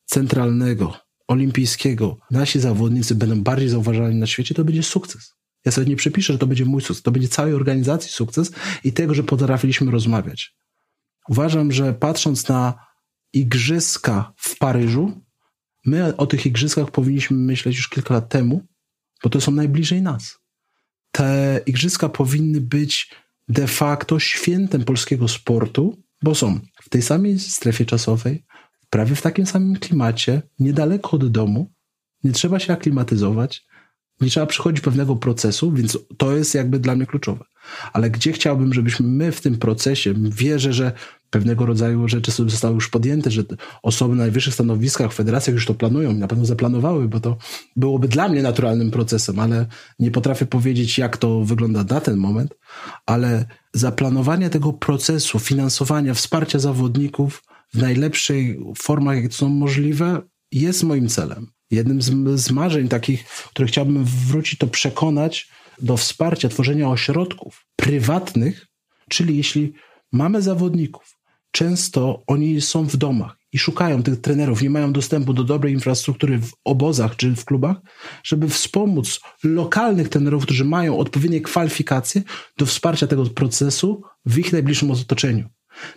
centralnego, 0.05 0.97
olimpijskiego, 1.28 2.18
nasi 2.30 2.61
zawodnicy 2.61 3.14
będą 3.14 3.43
bardziej 3.43 3.68
zauważani 3.68 4.14
na 4.14 4.26
świecie, 4.26 4.55
to 4.55 4.64
będzie 4.64 4.82
sukces. 4.82 5.34
Ja 5.64 5.72
sobie 5.72 5.86
nie 5.86 5.97
przepiszę, 5.97 6.32
że 6.32 6.39
to 6.39 6.47
będzie 6.47 6.64
mój 6.64 6.82
sukces, 6.82 7.03
to 7.03 7.11
będzie 7.11 7.28
całej 7.28 7.55
organizacji 7.55 8.11
sukces 8.11 8.53
i 8.84 8.93
tego, 8.93 9.14
że 9.14 9.22
potrafiliśmy 9.22 9.91
rozmawiać. 9.91 10.55
Uważam, 11.28 11.72
że 11.72 11.95
patrząc 11.95 12.49
na 12.49 12.74
igrzyska 13.32 14.32
w 14.36 14.59
Paryżu, 14.59 15.20
my 15.84 16.16
o 16.16 16.26
tych 16.26 16.47
igrzyskach 16.47 16.91
powinniśmy 16.91 17.36
myśleć 17.36 17.76
już 17.76 17.89
kilka 17.89 18.14
lat 18.14 18.28
temu, 18.28 18.66
bo 19.23 19.31
to 19.31 19.41
są 19.41 19.53
najbliżej 19.53 20.03
nas. 20.03 20.39
Te 21.12 21.61
igrzyska 21.66 22.09
powinny 22.09 22.61
być 22.61 23.11
de 23.49 23.66
facto 23.66 24.19
świętem 24.19 24.85
polskiego 24.85 25.29
sportu, 25.29 26.03
bo 26.23 26.35
są 26.35 26.61
w 26.83 26.89
tej 26.89 27.03
samej 27.03 27.39
strefie 27.39 27.85
czasowej, 27.85 28.45
prawie 28.91 29.14
w 29.14 29.23
takim 29.23 29.47
samym 29.47 29.77
klimacie, 29.77 30.43
niedaleko 30.59 31.11
od 31.11 31.31
domu. 31.31 31.73
Nie 32.25 32.33
trzeba 32.33 32.59
się 32.59 32.73
aklimatyzować, 32.73 33.66
nie 34.21 34.31
trzeba 34.31 34.47
przychodzić 34.47 34.81
pewnego 34.81 35.16
procesu, 35.16 35.73
więc 35.73 35.99
to 36.19 36.37
jest 36.37 36.55
jakby 36.55 36.79
dla 36.79 36.97
mnie 36.97 37.07
kluczowe. 37.07 37.45
Ale 37.93 38.11
gdzie 38.11 38.33
chciałbym, 38.33 38.75
żebyśmy 38.75 39.07
my 39.07 39.33
w 39.33 39.41
tym 39.41 39.59
procesie, 39.59 40.14
wierzę, 40.16 40.73
że 40.73 40.93
pewnego 41.31 41.66
rodzaju 41.66 42.09
rzeczy 42.09 42.31
zostały 42.31 42.74
już 42.74 42.89
podjęte, 42.89 43.31
że 43.31 43.43
osoby 43.83 44.14
na 44.14 44.22
najwyższych 44.22 44.55
stanowiskach 44.55 45.12
w 45.12 45.14
federacjach 45.14 45.55
już 45.55 45.66
to 45.66 45.74
planują 45.74 46.11
i 46.11 46.14
na 46.14 46.29
pewno 46.29 46.45
zaplanowały, 46.45 47.09
bo 47.09 47.20
to 47.20 47.37
byłoby 47.76 48.09
dla 48.09 48.29
mnie 48.29 48.43
naturalnym 48.43 48.91
procesem, 48.91 49.39
ale 49.39 49.66
nie 49.99 50.11
potrafię 50.11 50.47
powiedzieć, 50.47 50.99
jak 50.99 51.16
to 51.16 51.41
wygląda 51.41 51.85
na 51.85 52.01
ten 52.01 52.16
moment, 52.16 52.55
ale 53.07 53.45
zaplanowanie 53.74 54.51
tego 54.51 54.72
procesu, 54.72 55.39
finansowania, 55.39 56.14
wsparcia 56.14 56.59
zawodników 56.59 57.45
w 57.74 57.79
najlepszej 57.79 58.61
formach, 58.79 59.16
jakie 59.16 59.35
są 59.35 59.49
możliwe, 59.49 60.22
jest 60.53 60.83
moim 60.83 61.09
celem. 61.09 61.47
Jednym 61.70 62.03
z, 62.03 62.41
z 62.41 62.51
marzeń 62.51 62.89
takich, 62.89 63.24
które 63.24 63.68
chciałbym 63.68 64.05
wrócić, 64.05 64.59
to 64.59 64.66
przekonać 64.66 65.49
do 65.83 65.97
wsparcia 65.97 66.49
tworzenia 66.49 66.89
ośrodków 66.89 67.66
prywatnych, 67.76 68.66
czyli 69.09 69.36
jeśli 69.36 69.73
mamy 70.12 70.43
zawodników, 70.43 71.18
często 71.59 72.22
oni 72.26 72.60
są 72.60 72.85
w 72.85 72.97
domach 72.97 73.36
i 73.52 73.59
szukają 73.59 74.02
tych 74.02 74.20
trenerów, 74.20 74.62
nie 74.62 74.70
mają 74.70 74.93
dostępu 74.93 75.32
do 75.32 75.44
dobrej 75.44 75.72
infrastruktury 75.72 76.39
w 76.39 76.52
obozach 76.64 77.16
czy 77.16 77.36
w 77.36 77.44
klubach, 77.44 77.76
żeby 78.24 78.48
wspomóc 78.48 79.20
lokalnych 79.44 80.09
trenerów, 80.09 80.43
którzy 80.43 80.64
mają 80.64 80.98
odpowiednie 80.98 81.40
kwalifikacje 81.40 82.22
do 82.59 82.66
wsparcia 82.66 83.06
tego 83.06 83.24
procesu 83.24 84.02
w 84.26 84.39
ich 84.39 84.52
najbliższym 84.52 84.90
otoczeniu. 84.90 85.48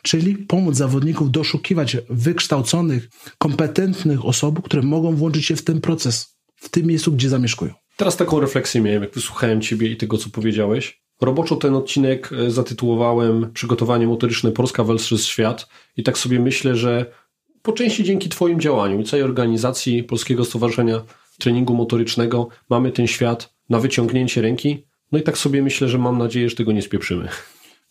Czyli 0.01 0.37
pomóc 0.37 0.75
zawodników 0.75 1.31
doszukiwać 1.31 1.97
wykształconych, 2.09 3.09
kompetentnych 3.37 4.25
osób, 4.25 4.61
które 4.63 4.81
mogą 4.81 5.15
włączyć 5.15 5.45
się 5.45 5.55
w 5.55 5.63
ten 5.63 5.81
proces, 5.81 6.37
w 6.55 6.69
tym 6.69 6.85
miejscu, 6.85 7.11
gdzie 7.11 7.29
zamieszkują. 7.29 7.73
Teraz 7.97 8.17
taką 8.17 8.39
refleksję 8.39 8.81
miałem, 8.81 9.03
jak 9.03 9.13
wysłuchałem 9.13 9.61
Ciebie 9.61 9.87
i 9.87 9.97
tego, 9.97 10.17
co 10.17 10.29
powiedziałeś. 10.29 11.01
Roboczo 11.21 11.55
ten 11.55 11.75
odcinek 11.75 12.29
e, 12.33 12.51
zatytułowałem 12.51 13.51
Przygotowanie 13.53 14.07
motoryczne 14.07 14.51
Polska 14.51 14.83
versus 14.83 15.25
Świat 15.25 15.67
i 15.97 16.03
tak 16.03 16.17
sobie 16.17 16.39
myślę, 16.39 16.75
że 16.75 17.05
po 17.61 17.71
części 17.71 18.03
dzięki 18.03 18.29
Twoim 18.29 18.59
działaniu 18.59 18.99
i 18.99 19.03
całej 19.03 19.23
organizacji 19.23 20.03
Polskiego 20.03 20.45
Stowarzyszenia 20.45 21.01
Treningu 21.39 21.73
Motorycznego 21.73 22.47
mamy 22.69 22.91
ten 22.91 23.07
świat 23.07 23.53
na 23.69 23.79
wyciągnięcie 23.79 24.41
ręki. 24.41 24.85
No 25.11 25.19
i 25.19 25.21
tak 25.21 25.37
sobie 25.37 25.61
myślę, 25.61 25.87
że 25.87 25.97
mam 25.97 26.17
nadzieję, 26.17 26.49
że 26.49 26.55
tego 26.55 26.71
nie 26.71 26.81
spieprzymy. 26.81 27.27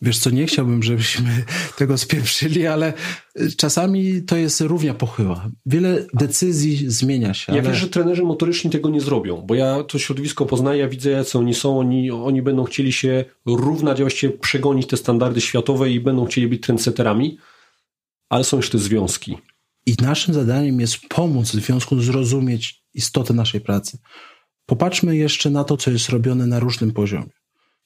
Wiesz 0.01 0.19
co, 0.19 0.29
nie 0.29 0.45
chciałbym, 0.45 0.83
żebyśmy 0.83 1.45
tego 1.77 1.97
spieprzyli, 1.97 2.67
ale 2.67 2.93
czasami 3.57 4.21
to 4.21 4.37
jest 4.37 4.61
równia 4.61 4.93
pochyła. 4.93 5.49
Wiele 5.65 6.05
decyzji 6.13 6.91
zmienia 6.91 7.33
się. 7.33 7.53
Ja 7.53 7.59
ale... 7.59 7.69
wiem, 7.69 7.79
że 7.79 7.87
trenerzy 7.87 8.23
motoryczni 8.23 8.71
tego 8.71 8.89
nie 8.89 9.01
zrobią, 9.01 9.37
bo 9.47 9.55
ja 9.55 9.83
to 9.83 9.99
środowisko 9.99 10.45
poznaję, 10.45 10.79
ja 10.79 10.87
widzę, 10.87 11.09
jacy 11.11 11.37
oni 11.37 11.53
są, 11.53 11.79
oni, 11.79 12.11
oni 12.11 12.41
będą 12.41 12.63
chcieli 12.63 12.93
się 12.93 13.25
równać, 13.45 14.01
właściwie 14.01 14.33
przegonić 14.33 14.87
te 14.87 14.97
standardy 14.97 15.41
światowe 15.41 15.91
i 15.91 15.99
będą 15.99 16.25
chcieli 16.25 16.47
być 16.47 16.61
trendsetterami, 16.61 17.37
ale 18.29 18.43
są 18.43 18.57
jeszcze 18.57 18.79
związki. 18.79 19.37
I 19.85 19.95
naszym 20.01 20.33
zadaniem 20.33 20.79
jest 20.79 20.97
pomóc 21.09 21.51
związku 21.51 22.01
zrozumieć 22.01 22.83
istotę 22.93 23.33
naszej 23.33 23.61
pracy. 23.61 23.97
Popatrzmy 24.65 25.17
jeszcze 25.17 25.49
na 25.49 25.63
to, 25.63 25.77
co 25.77 25.91
jest 25.91 26.09
robione 26.09 26.47
na 26.47 26.59
różnym 26.59 26.91
poziomie. 26.91 27.40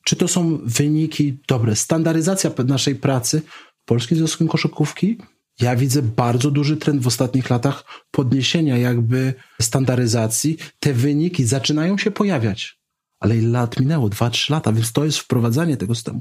Czy 0.05 0.15
to 0.15 0.27
są 0.27 0.59
wyniki 0.63 1.37
dobre? 1.47 1.75
Standaryzacja 1.75 2.51
naszej 2.65 2.95
pracy 2.95 3.41
w 3.81 3.85
Polskim 3.85 4.17
Związku 4.17 4.47
Koszykówki 4.47 5.17
Ja 5.59 5.75
widzę 5.75 6.01
bardzo 6.01 6.51
duży 6.51 6.77
trend 6.77 7.01
w 7.01 7.07
ostatnich 7.07 7.49
latach 7.49 7.83
podniesienia 8.11 8.77
jakby 8.77 9.33
standaryzacji. 9.61 10.57
Te 10.79 10.93
wyniki 10.93 11.45
zaczynają 11.45 11.97
się 11.97 12.11
pojawiać. 12.11 12.79
Ale 13.19 13.37
ile 13.37 13.47
lat 13.47 13.79
minęło? 13.79 14.09
Dwa, 14.09 14.29
trzy 14.29 14.53
lata, 14.53 14.71
więc 14.71 14.91
to 14.91 15.05
jest 15.05 15.17
wprowadzanie 15.17 15.77
tego 15.77 15.95
systemu. 15.95 16.19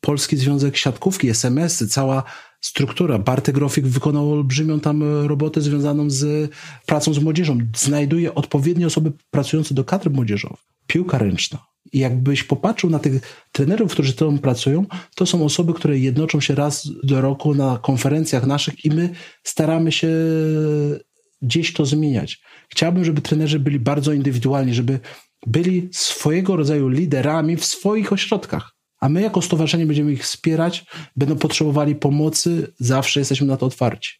Polski 0.00 0.36
Związek 0.36 0.76
Siatkówki, 0.76 1.28
SMS-y, 1.28 1.88
cała 1.88 2.22
struktura. 2.60 3.18
Bartek 3.18 3.54
Grofik 3.54 3.86
wykonał 3.86 4.32
olbrzymią 4.32 4.80
tam 4.80 5.26
robotę 5.26 5.60
związaną 5.60 6.10
z 6.10 6.50
pracą 6.86 7.14
z 7.14 7.18
młodzieżą. 7.18 7.58
Znajduje 7.76 8.34
odpowiednie 8.34 8.86
osoby 8.86 9.12
pracujące 9.30 9.74
do 9.74 9.84
kadry 9.84 10.10
młodzieżowej. 10.10 10.58
Piłka 10.86 11.18
ręczna. 11.18 11.71
Jakbyś 11.92 12.44
popatrzył 12.44 12.90
na 12.90 12.98
tych 12.98 13.46
trenerów, 13.52 13.92
którzy 13.92 14.12
tam 14.12 14.38
pracują, 14.38 14.86
to 15.14 15.26
są 15.26 15.44
osoby, 15.44 15.74
które 15.74 15.98
jednoczą 15.98 16.40
się 16.40 16.54
raz 16.54 16.88
do 17.02 17.20
roku 17.20 17.54
na 17.54 17.78
konferencjach 17.82 18.46
naszych 18.46 18.84
i 18.84 18.90
my 18.90 19.10
staramy 19.42 19.92
się 19.92 20.08
gdzieś 21.42 21.72
to 21.72 21.86
zmieniać. 21.86 22.42
Chciałbym, 22.68 23.04
żeby 23.04 23.20
trenerzy 23.20 23.58
byli 23.58 23.80
bardzo 23.80 24.12
indywidualni, 24.12 24.74
żeby 24.74 25.00
byli 25.46 25.88
swojego 25.92 26.56
rodzaju 26.56 26.88
liderami 26.88 27.56
w 27.56 27.64
swoich 27.64 28.12
ośrodkach. 28.12 28.72
A 29.00 29.08
my 29.08 29.22
jako 29.22 29.42
stowarzyszenie 29.42 29.86
będziemy 29.86 30.12
ich 30.12 30.22
wspierać, 30.22 30.84
będą 31.16 31.38
potrzebowali 31.38 31.94
pomocy, 31.94 32.72
zawsze 32.78 33.20
jesteśmy 33.20 33.46
na 33.46 33.56
to 33.56 33.66
otwarci. 33.66 34.12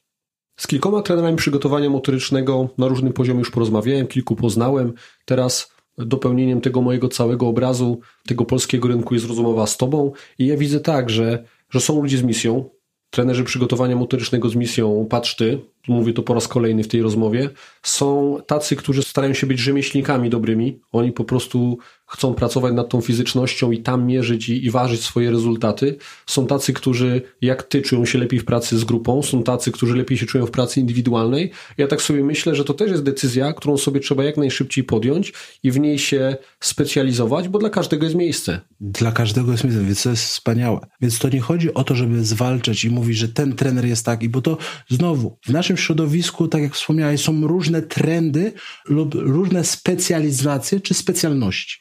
Z 0.57 0.67
kilkoma 0.67 1.03
trenerami 1.03 1.37
przygotowania 1.37 1.91
motorycznego 1.91 2.69
na 2.79 2.89
różnym 2.89 3.13
poziomie 3.13 3.39
już 3.39 3.51
porozmawiałem, 3.51 4.07
kilku 4.07 4.37
poznałem. 4.37 4.93
Teraz 5.25 5.73
dopełnieniem 5.99 6.61
tego 6.61 6.83
mojego 6.83 7.09
całego 7.09 7.49
obrazu, 7.49 8.01
tego 8.27 8.45
polskiego 8.45 8.89
rynku 8.89 9.15
jest 9.15 9.27
rozmowa 9.27 9.67
z 9.67 9.77
Tobą. 9.77 10.13
I 10.39 10.47
ja 10.47 10.57
widzę 10.57 10.81
tak, 10.81 11.11
że, 11.11 11.45
że 11.71 11.81
są 11.81 12.03
ludzie 12.03 12.19
z 12.19 12.23
misją, 12.23 12.71
trenerzy 13.11 13.45
przygotowania 13.45 13.97
motorycznego 13.97 14.49
z 14.49 14.57
misją 14.57 15.07
Patrz 15.11 15.37
Ty, 15.37 15.59
mówię 15.89 16.13
to 16.13 16.23
po 16.23 16.35
raz 16.35 16.49
kolejny 16.49 16.83
w 16.83 16.89
tej 16.89 17.03
rozmowie, 17.03 17.51
są 17.83 18.39
tacy, 18.47 18.77
którzy 18.77 19.03
starają 19.03 19.35
się 19.35 19.47
być 19.47 19.59
rzemieślnikami 19.59 20.31
dobrymi. 20.31 20.81
Oni 20.93 21.13
po 21.13 21.25
prostu 21.25 21.79
chcą 22.13 22.35
pracować 22.35 22.75
nad 22.75 22.89
tą 22.89 23.01
fizycznością 23.01 23.71
i 23.71 23.79
tam 23.79 24.07
mierzyć 24.07 24.49
i, 24.49 24.65
i 24.65 24.71
ważyć 24.71 25.05
swoje 25.05 25.31
rezultaty. 25.31 25.97
Są 26.27 26.47
tacy, 26.47 26.73
którzy 26.73 27.23
jak 27.41 27.63
ty 27.63 27.83
czują 27.83 28.05
się 28.05 28.19
lepiej 28.19 28.41
w 28.41 28.45
pracy 28.45 28.79
z 28.79 28.85
grupą, 28.85 29.23
są 29.23 29.43
tacy, 29.43 29.73
którzy 29.73 29.97
lepiej 29.97 30.19
się 30.19 30.27
czują 30.27 30.47
w 30.47 30.51
pracy 30.51 30.81
indywidualnej. 30.81 31.51
Ja 31.79 31.87
tak 31.87 32.03
sobie 32.03 32.25
myślę, 32.25 32.55
że 32.55 32.65
to 32.65 32.75
też 32.75 32.91
jest 32.91 33.03
decyzja, 33.03 33.53
którą 33.53 33.79
sobie 33.79 34.01
trzeba 34.01 34.25
jak 34.25 34.37
najszybciej 34.37 34.85
podjąć 34.85 35.33
i 35.63 35.71
w 35.71 35.81
niej 35.81 35.99
się 35.99 36.37
specjalizować, 36.61 37.49
bo 37.49 37.59
dla 37.59 37.71
każdego 37.71 38.05
jest 38.05 38.17
miejsce. 38.17 38.61
Dla 38.81 39.13
każdego 39.13 39.53
jest 39.53 39.65
miejsce, 39.65 39.85
więc 39.85 40.03
to 40.03 40.11
jest 40.11 40.25
wspaniałe. 40.25 40.81
Więc 41.01 41.19
to 41.19 41.29
nie 41.29 41.41
chodzi 41.41 41.75
o 41.75 41.85
to, 41.85 41.95
żeby 41.95 42.25
zwalczać 42.25 42.85
i 42.85 42.91
mówić, 42.91 43.17
że 43.17 43.29
ten 43.29 43.53
trener 43.53 43.85
jest 43.85 44.05
taki, 44.05 44.29
bo 44.29 44.43
to 44.43 44.59
znowu 44.89 45.39
w 45.47 45.49
naszym 45.49 45.72
środowisku, 45.77 46.49
tak 46.49 46.63
jak 46.63 46.75
wspomniałeś, 46.75 47.21
są 47.21 47.47
różne 47.47 47.83
trendy 47.83 48.53
lub 48.85 49.15
różne 49.15 49.65
specjalizacje 49.65 50.81
czy 50.81 50.95
specjalności. 50.95 51.77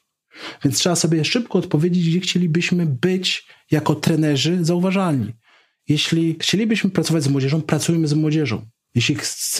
Więc 0.64 0.78
trzeba 0.78 0.96
sobie 0.96 1.26
szybko 1.26 1.60
odpowiedzieć, 1.60 2.10
gdzie 2.10 2.20
chcielibyśmy 2.20 2.86
być 2.86 3.48
jako 3.72 3.96
trenerzy 3.96 4.66
zauważalni. 4.66 5.34
Jeśli 5.88 6.36
chcielibyśmy 6.42 6.90
pracować 6.90 7.24
z 7.24 7.28
młodzieżą, 7.28 7.62
pracujmy 7.62 8.08
z 8.08 8.14
młodzieżą. 8.14 8.66
Jeśli 8.96 9.16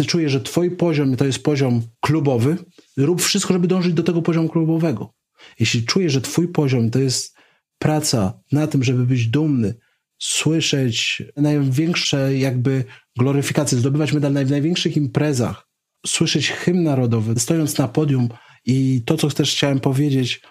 czujesz, 0.08 0.32
że 0.32 0.42
twój 0.42 0.72
poziom 0.72 1.16
to 1.16 1.26
jest 1.26 1.44
poziom 1.44 1.82
klubowy, 2.00 2.58
rób 2.98 3.22
wszystko, 3.22 3.54
żeby 3.54 3.68
dążyć 3.68 3.94
do 3.94 4.04
tego 4.04 4.22
poziomu 4.22 4.50
klubowego. 4.50 5.14
Jeśli 5.60 5.86
czujesz, 5.86 6.14
że 6.14 6.22
twój 6.22 6.48
poziom 6.48 6.90
to 6.90 7.00
jest 7.00 7.36
praca 7.80 8.40
na 8.52 8.68
tym, 8.68 8.84
żeby 8.84 9.06
być 9.06 9.28
dumny, 9.28 9.76
słyszeć 10.20 11.24
największe 11.38 12.38
jakby 12.38 12.84
gloryfikacje, 13.18 13.78
zdobywać 13.78 14.14
medal 14.14 14.34
na 14.34 14.42
największych 14.44 14.98
imprezach, 14.98 15.68
słyszeć 16.06 16.52
hymn 16.52 16.84
narodowy, 16.84 17.40
stojąc 17.40 17.78
na 17.78 17.88
podium 17.88 18.30
i 18.66 19.02
to, 19.06 19.18
co 19.18 19.30
też 19.30 19.52
chciałem 19.52 19.80
powiedzieć, 19.80 20.42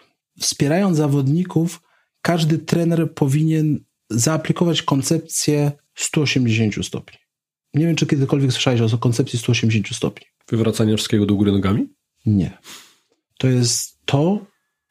wspierając 0.40 0.96
zawodników, 0.96 1.80
każdy 2.22 2.58
trener 2.58 3.14
powinien 3.14 3.84
zaaplikować 4.10 4.82
koncepcję 4.82 5.72
180 5.94 6.86
stopni. 6.86 7.18
Nie 7.74 7.86
wiem, 7.86 7.96
czy 7.96 8.06
kiedykolwiek 8.06 8.52
słyszałeś 8.52 8.80
o 8.80 8.98
koncepcji 8.98 9.38
180 9.38 9.96
stopni. 9.96 10.26
Wywracanie 10.48 10.96
wszystkiego 10.96 11.26
do 11.26 11.34
góry 11.34 11.52
nogami? 11.52 11.86
Nie. 12.26 12.58
To 13.38 13.48
jest 13.48 13.98
to, 14.04 14.46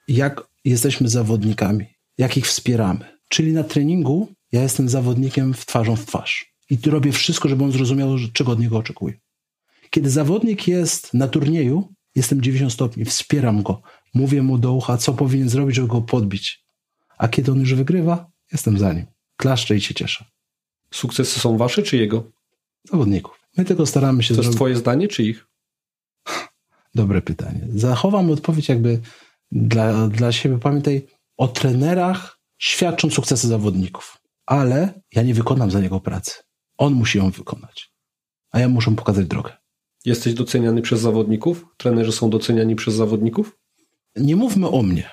jak 0.07 0.47
jesteśmy 0.65 1.09
zawodnikami, 1.09 1.85
jak 2.17 2.37
ich 2.37 2.47
wspieramy. 2.47 3.19
Czyli 3.29 3.53
na 3.53 3.63
treningu 3.63 4.33
ja 4.51 4.61
jestem 4.63 4.89
zawodnikiem 4.89 5.53
w 5.53 5.65
twarzą 5.65 5.95
w 5.95 6.05
twarz. 6.05 6.48
I 6.69 6.89
robię 6.89 7.11
wszystko, 7.11 7.49
żeby 7.49 7.63
on 7.63 7.71
zrozumiał, 7.71 8.09
czego 8.33 8.51
od 8.51 8.59
niego 8.59 8.77
oczekuję. 8.77 9.13
Kiedy 9.89 10.09
zawodnik 10.09 10.67
jest 10.67 11.13
na 11.13 11.27
turnieju, 11.27 11.93
jestem 12.15 12.41
90 12.41 12.73
stopni, 12.73 13.05
wspieram 13.05 13.63
go, 13.63 13.81
mówię 14.13 14.41
mu 14.41 14.57
do 14.57 14.73
ucha, 14.73 14.97
co 14.97 15.13
powinien 15.13 15.49
zrobić, 15.49 15.75
żeby 15.75 15.87
go 15.87 16.01
podbić. 16.01 16.63
A 17.17 17.27
kiedy 17.27 17.51
on 17.51 17.59
już 17.59 17.73
wygrywa, 17.73 18.31
jestem 18.51 18.77
za 18.77 18.93
nim. 18.93 19.05
Klaszczę 19.37 19.75
i 19.75 19.81
się 19.81 19.93
cieszę. 19.93 20.25
Sukcesy 20.93 21.39
są 21.39 21.57
wasze 21.57 21.83
czy 21.83 21.97
jego? 21.97 22.31
Zawodników. 22.91 23.39
My 23.57 23.65
tylko 23.65 23.85
staramy 23.85 24.23
się... 24.23 24.35
To 24.35 24.41
jest 24.41 24.55
twoje 24.55 24.75
zdanie 24.75 25.07
czy 25.07 25.23
ich? 25.23 25.47
Dobre 26.95 27.21
pytanie. 27.21 27.67
Zachowam 27.75 28.31
odpowiedź 28.31 28.69
jakby 28.69 29.01
dla, 29.51 30.07
dla 30.07 30.31
siebie. 30.31 30.59
Pamiętaj, 30.59 31.07
o 31.37 31.47
trenerach 31.47 32.39
świadczą 32.57 33.09
sukcesy 33.09 33.47
zawodników. 33.47 34.17
Ale 34.45 35.01
ja 35.15 35.23
nie 35.23 35.33
wykonam 35.33 35.71
za 35.71 35.79
niego 35.79 35.99
pracy. 35.99 36.31
On 36.79 36.93
musi 36.93 37.17
ją 37.17 37.31
wykonać. 37.31 37.91
A 38.51 38.59
ja 38.59 38.69
muszę 38.69 38.95
pokazać 38.95 39.27
drogę. 39.27 39.51
Jesteś 40.05 40.33
doceniany 40.33 40.81
przez 40.81 41.01
zawodników? 41.01 41.65
Trenerzy 41.77 42.11
są 42.11 42.29
doceniani 42.29 42.75
przez 42.75 42.95
zawodników? 42.95 43.57
Nie 44.15 44.35
mówmy 44.35 44.69
o 44.69 44.83
mnie. 44.83 45.09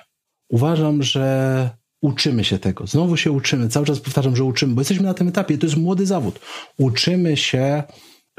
Uważam, 0.49 1.03
że 1.03 1.69
uczymy 2.01 2.43
się 2.43 2.59
tego. 2.59 2.87
Znowu 2.87 3.17
się 3.17 3.31
uczymy. 3.31 3.69
Cały 3.69 3.85
czas 3.85 3.99
powtarzam, 3.99 4.35
że 4.35 4.43
uczymy, 4.43 4.73
bo 4.73 4.81
jesteśmy 4.81 5.03
na 5.03 5.13
tym 5.13 5.27
etapie. 5.27 5.57
To 5.57 5.65
jest 5.65 5.77
młody 5.77 6.05
zawód. 6.05 6.39
Uczymy 6.77 7.37
się 7.37 7.83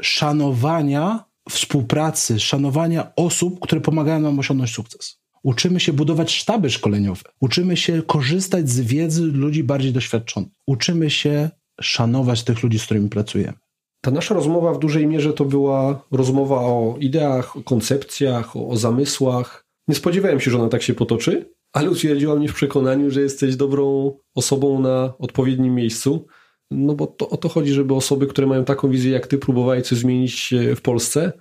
szanowania 0.01 1.25
współpracy, 1.49 2.39
szanowania 2.39 3.15
osób, 3.15 3.59
które 3.59 3.81
pomagają 3.81 4.19
nam 4.19 4.39
osiągnąć 4.39 4.71
sukces. 4.71 5.19
Uczymy 5.43 5.79
się 5.79 5.93
budować 5.93 6.31
sztaby 6.31 6.69
szkoleniowe. 6.69 7.21
Uczymy 7.39 7.77
się 7.77 8.01
korzystać 8.01 8.69
z 8.69 8.79
wiedzy 8.79 9.21
ludzi 9.21 9.63
bardziej 9.63 9.93
doświadczonych. 9.93 10.51
Uczymy 10.65 11.09
się 11.09 11.49
szanować 11.81 12.43
tych 12.43 12.63
ludzi, 12.63 12.79
z 12.79 12.85
którymi 12.85 13.09
pracujemy. 13.09 13.57
Ta 14.01 14.11
nasza 14.11 14.35
rozmowa 14.35 14.73
w 14.73 14.79
dużej 14.79 15.07
mierze 15.07 15.33
to 15.33 15.45
była 15.45 16.01
rozmowa 16.11 16.55
o 16.55 16.95
ideach, 16.99 17.57
o 17.57 17.63
koncepcjach, 17.63 18.55
o, 18.55 18.67
o 18.67 18.77
zamysłach. 18.77 19.65
Nie 19.87 19.95
spodziewałem 19.95 20.39
się, 20.39 20.51
że 20.51 20.57
ona 20.57 20.69
tak 20.69 20.81
się 20.81 20.93
potoczy, 20.93 21.53
ale 21.73 21.89
utwierdziła 21.89 22.35
mnie 22.35 22.47
w 22.47 22.53
przekonaniu, 22.53 23.11
że 23.11 23.21
jesteś 23.21 23.55
dobrą 23.55 24.13
osobą 24.35 24.79
na 24.79 25.13
odpowiednim 25.19 25.75
miejscu. 25.75 26.27
No 26.71 26.93
bo 26.95 27.07
to, 27.07 27.29
o 27.29 27.37
to 27.37 27.49
chodzi, 27.49 27.73
żeby 27.73 27.93
osoby, 27.93 28.27
które 28.27 28.47
mają 28.47 28.65
taką 28.65 28.89
wizję 28.89 29.11
jak 29.11 29.27
ty, 29.27 29.37
próbowały 29.37 29.81
coś 29.81 29.97
zmienić 29.97 30.53
w 30.75 30.81
Polsce. 30.81 31.31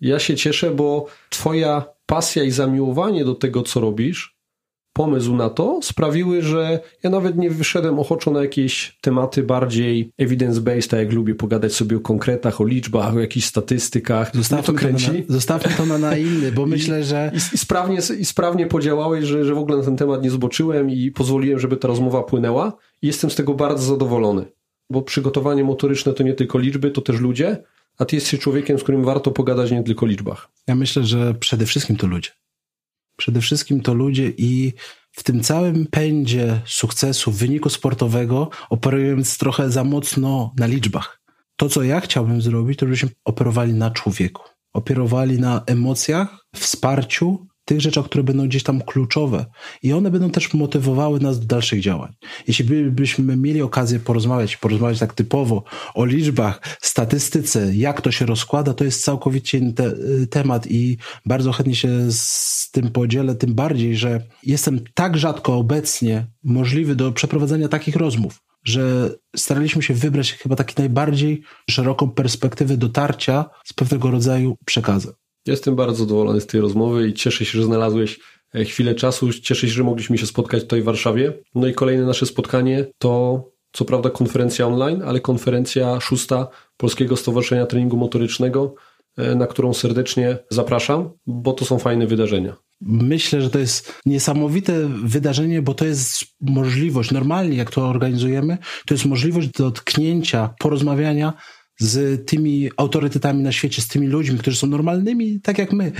Ja 0.00 0.18
się 0.18 0.36
cieszę, 0.36 0.70
bo 0.70 1.06
twoja 1.30 1.84
pasja 2.06 2.44
i 2.44 2.50
zamiłowanie 2.50 3.24
do 3.24 3.34
tego, 3.34 3.62
co 3.62 3.80
robisz, 3.80 4.39
pomysł 4.92 5.36
na 5.36 5.50
to 5.50 5.80
sprawiły, 5.82 6.42
że 6.42 6.80
ja 7.02 7.10
nawet 7.10 7.36
nie 7.36 7.50
wyszedłem 7.50 7.98
ochoczo 7.98 8.30
na 8.30 8.40
jakieś 8.40 8.98
tematy 9.00 9.42
bardziej 9.42 10.12
evidence-based, 10.18 10.88
tak 10.88 11.00
jak 11.00 11.12
lubię 11.12 11.34
pogadać 11.34 11.72
sobie 11.72 11.96
o 11.96 12.00
konkretach, 12.00 12.60
o 12.60 12.64
liczbach, 12.64 13.14
o 13.14 13.20
jakichś 13.20 13.46
statystykach. 13.46 14.36
Zostawmy 14.36 14.66
to, 14.66 14.72
kręci. 14.72 15.06
to, 15.06 15.12
na, 15.12 15.24
zostawmy 15.28 15.72
to 15.76 15.86
na, 15.86 15.98
na 15.98 16.16
inny, 16.16 16.52
bo 16.52 16.66
myślę, 16.76 17.04
że... 17.04 17.32
I, 17.34 17.54
i, 17.54 17.58
sprawnie, 17.58 17.98
I 18.18 18.24
sprawnie 18.24 18.66
podziałałeś, 18.66 19.24
że, 19.24 19.44
że 19.44 19.54
w 19.54 19.58
ogóle 19.58 19.78
na 19.78 19.84
ten 19.84 19.96
temat 19.96 20.22
nie 20.22 20.30
zboczyłem 20.30 20.90
i 20.90 21.10
pozwoliłem, 21.10 21.58
żeby 21.58 21.76
ta 21.76 21.88
rozmowa 21.88 22.22
płynęła. 22.22 22.72
I 23.02 23.06
jestem 23.06 23.30
z 23.30 23.34
tego 23.34 23.54
bardzo 23.54 23.84
zadowolony, 23.84 24.44
bo 24.90 25.02
przygotowanie 25.02 25.64
motoryczne 25.64 26.12
to 26.12 26.22
nie 26.22 26.34
tylko 26.34 26.58
liczby, 26.58 26.90
to 26.90 27.00
też 27.00 27.20
ludzie, 27.20 27.62
a 27.98 28.04
ty 28.04 28.16
jesteś 28.16 28.40
człowiekiem, 28.40 28.78
z 28.78 28.82
którym 28.82 29.04
warto 29.04 29.30
pogadać 29.30 29.70
nie 29.70 29.82
tylko 29.82 30.06
o 30.06 30.08
liczbach. 30.08 30.48
Ja 30.66 30.74
myślę, 30.74 31.04
że 31.04 31.34
przede 31.34 31.66
wszystkim 31.66 31.96
to 31.96 32.06
ludzie. 32.06 32.30
Przede 33.20 33.40
wszystkim 33.40 33.80
to 33.80 33.94
ludzie 33.94 34.32
i 34.36 34.72
w 35.12 35.22
tym 35.22 35.42
całym 35.42 35.86
pędzie 35.86 36.60
sukcesu, 36.66 37.32
wyniku 37.32 37.68
sportowego 37.70 38.50
operując 38.70 39.38
trochę 39.38 39.70
za 39.70 39.84
mocno 39.84 40.54
na 40.56 40.66
liczbach. 40.66 41.20
To, 41.56 41.68
co 41.68 41.82
ja 41.82 42.00
chciałbym 42.00 42.42
zrobić, 42.42 42.78
to 42.78 42.86
żebyśmy 42.86 43.10
operowali 43.24 43.72
na 43.72 43.90
człowieku. 43.90 44.42
Operowali 44.72 45.38
na 45.40 45.62
emocjach, 45.66 46.46
wsparciu, 46.56 47.46
tych 47.70 47.80
rzeczach, 47.80 48.04
które 48.04 48.24
będą 48.24 48.48
gdzieś 48.48 48.62
tam 48.62 48.80
kluczowe 48.80 49.46
i 49.82 49.92
one 49.92 50.10
będą 50.10 50.30
też 50.30 50.54
motywowały 50.54 51.20
nas 51.20 51.40
do 51.40 51.46
dalszych 51.46 51.80
działań. 51.80 52.12
Jeśli 52.48 52.64
byśmy 52.90 53.36
mieli 53.36 53.62
okazję 53.62 53.98
porozmawiać, 53.98 54.56
porozmawiać 54.56 54.98
tak 54.98 55.14
typowo 55.14 55.64
o 55.94 56.04
liczbach, 56.04 56.60
statystyce, 56.80 57.76
jak 57.76 58.00
to 58.00 58.10
się 58.10 58.26
rozkłada, 58.26 58.74
to 58.74 58.84
jest 58.84 59.04
całkowicie 59.04 59.58
inny 59.58 59.72
te, 59.72 59.92
temat 60.30 60.66
i 60.70 60.96
bardzo 61.26 61.52
chętnie 61.52 61.74
się 61.74 62.12
z 62.12 62.70
tym 62.70 62.90
podzielę, 62.90 63.34
tym 63.34 63.54
bardziej, 63.54 63.96
że 63.96 64.22
jestem 64.42 64.80
tak 64.94 65.16
rzadko 65.16 65.56
obecnie 65.56 66.26
możliwy 66.44 66.94
do 66.96 67.12
przeprowadzenia 67.12 67.68
takich 67.68 67.96
rozmów. 67.96 68.40
że 68.64 69.10
staraliśmy 69.36 69.82
się 69.82 69.94
wybrać 69.94 70.32
chyba 70.32 70.56
taki 70.56 70.74
najbardziej 70.78 71.42
szeroką 71.70 72.10
perspektywę 72.10 72.76
dotarcia 72.76 73.44
z 73.64 73.72
pewnego 73.72 74.10
rodzaju 74.10 74.56
przekazem. 74.64 75.12
Jestem 75.46 75.76
bardzo 75.76 75.96
zadowolony 75.96 76.40
z 76.40 76.46
tej 76.46 76.60
rozmowy 76.60 77.08
i 77.08 77.14
cieszę 77.14 77.44
się, 77.44 77.58
że 77.58 77.64
znalazłeś 77.64 78.20
e, 78.54 78.64
chwilę 78.64 78.94
czasu. 78.94 79.32
Cieszę 79.32 79.68
się, 79.68 79.72
że 79.72 79.84
mogliśmy 79.84 80.18
się 80.18 80.26
spotkać 80.26 80.62
tutaj 80.62 80.82
w 80.82 80.84
Warszawie. 80.84 81.32
No 81.54 81.66
i 81.66 81.74
kolejne 81.74 82.04
nasze 82.04 82.26
spotkanie 82.26 82.86
to 82.98 83.44
co 83.72 83.84
prawda 83.84 84.10
konferencja 84.10 84.66
online, 84.66 85.02
ale 85.02 85.20
konferencja 85.20 86.00
szósta 86.00 86.48
Polskiego 86.76 87.16
Stowarzyszenia 87.16 87.66
Treningu 87.66 87.96
Motorycznego, 87.96 88.74
e, 89.16 89.34
na 89.34 89.46
którą 89.46 89.74
serdecznie 89.74 90.38
zapraszam, 90.50 91.10
bo 91.26 91.52
to 91.52 91.64
są 91.64 91.78
fajne 91.78 92.06
wydarzenia. 92.06 92.56
Myślę, 92.80 93.42
że 93.42 93.50
to 93.50 93.58
jest 93.58 93.94
niesamowite 94.06 94.88
wydarzenie, 95.04 95.62
bo 95.62 95.74
to 95.74 95.84
jest 95.84 96.24
możliwość, 96.40 97.10
normalnie 97.10 97.56
jak 97.56 97.70
to 97.70 97.88
organizujemy, 97.88 98.58
to 98.86 98.94
jest 98.94 99.06
możliwość 99.06 99.48
dotknięcia, 99.48 100.54
porozmawiania 100.58 101.32
z 101.80 102.26
tymi 102.26 102.70
autorytetami 102.76 103.42
na 103.42 103.52
świecie, 103.52 103.82
z 103.82 103.88
tymi 103.88 104.06
ludźmi, 104.06 104.38
którzy 104.38 104.56
są 104.56 104.66
normalnymi, 104.66 105.40
tak 105.40 105.58
jak 105.58 105.72
my. 105.72 105.92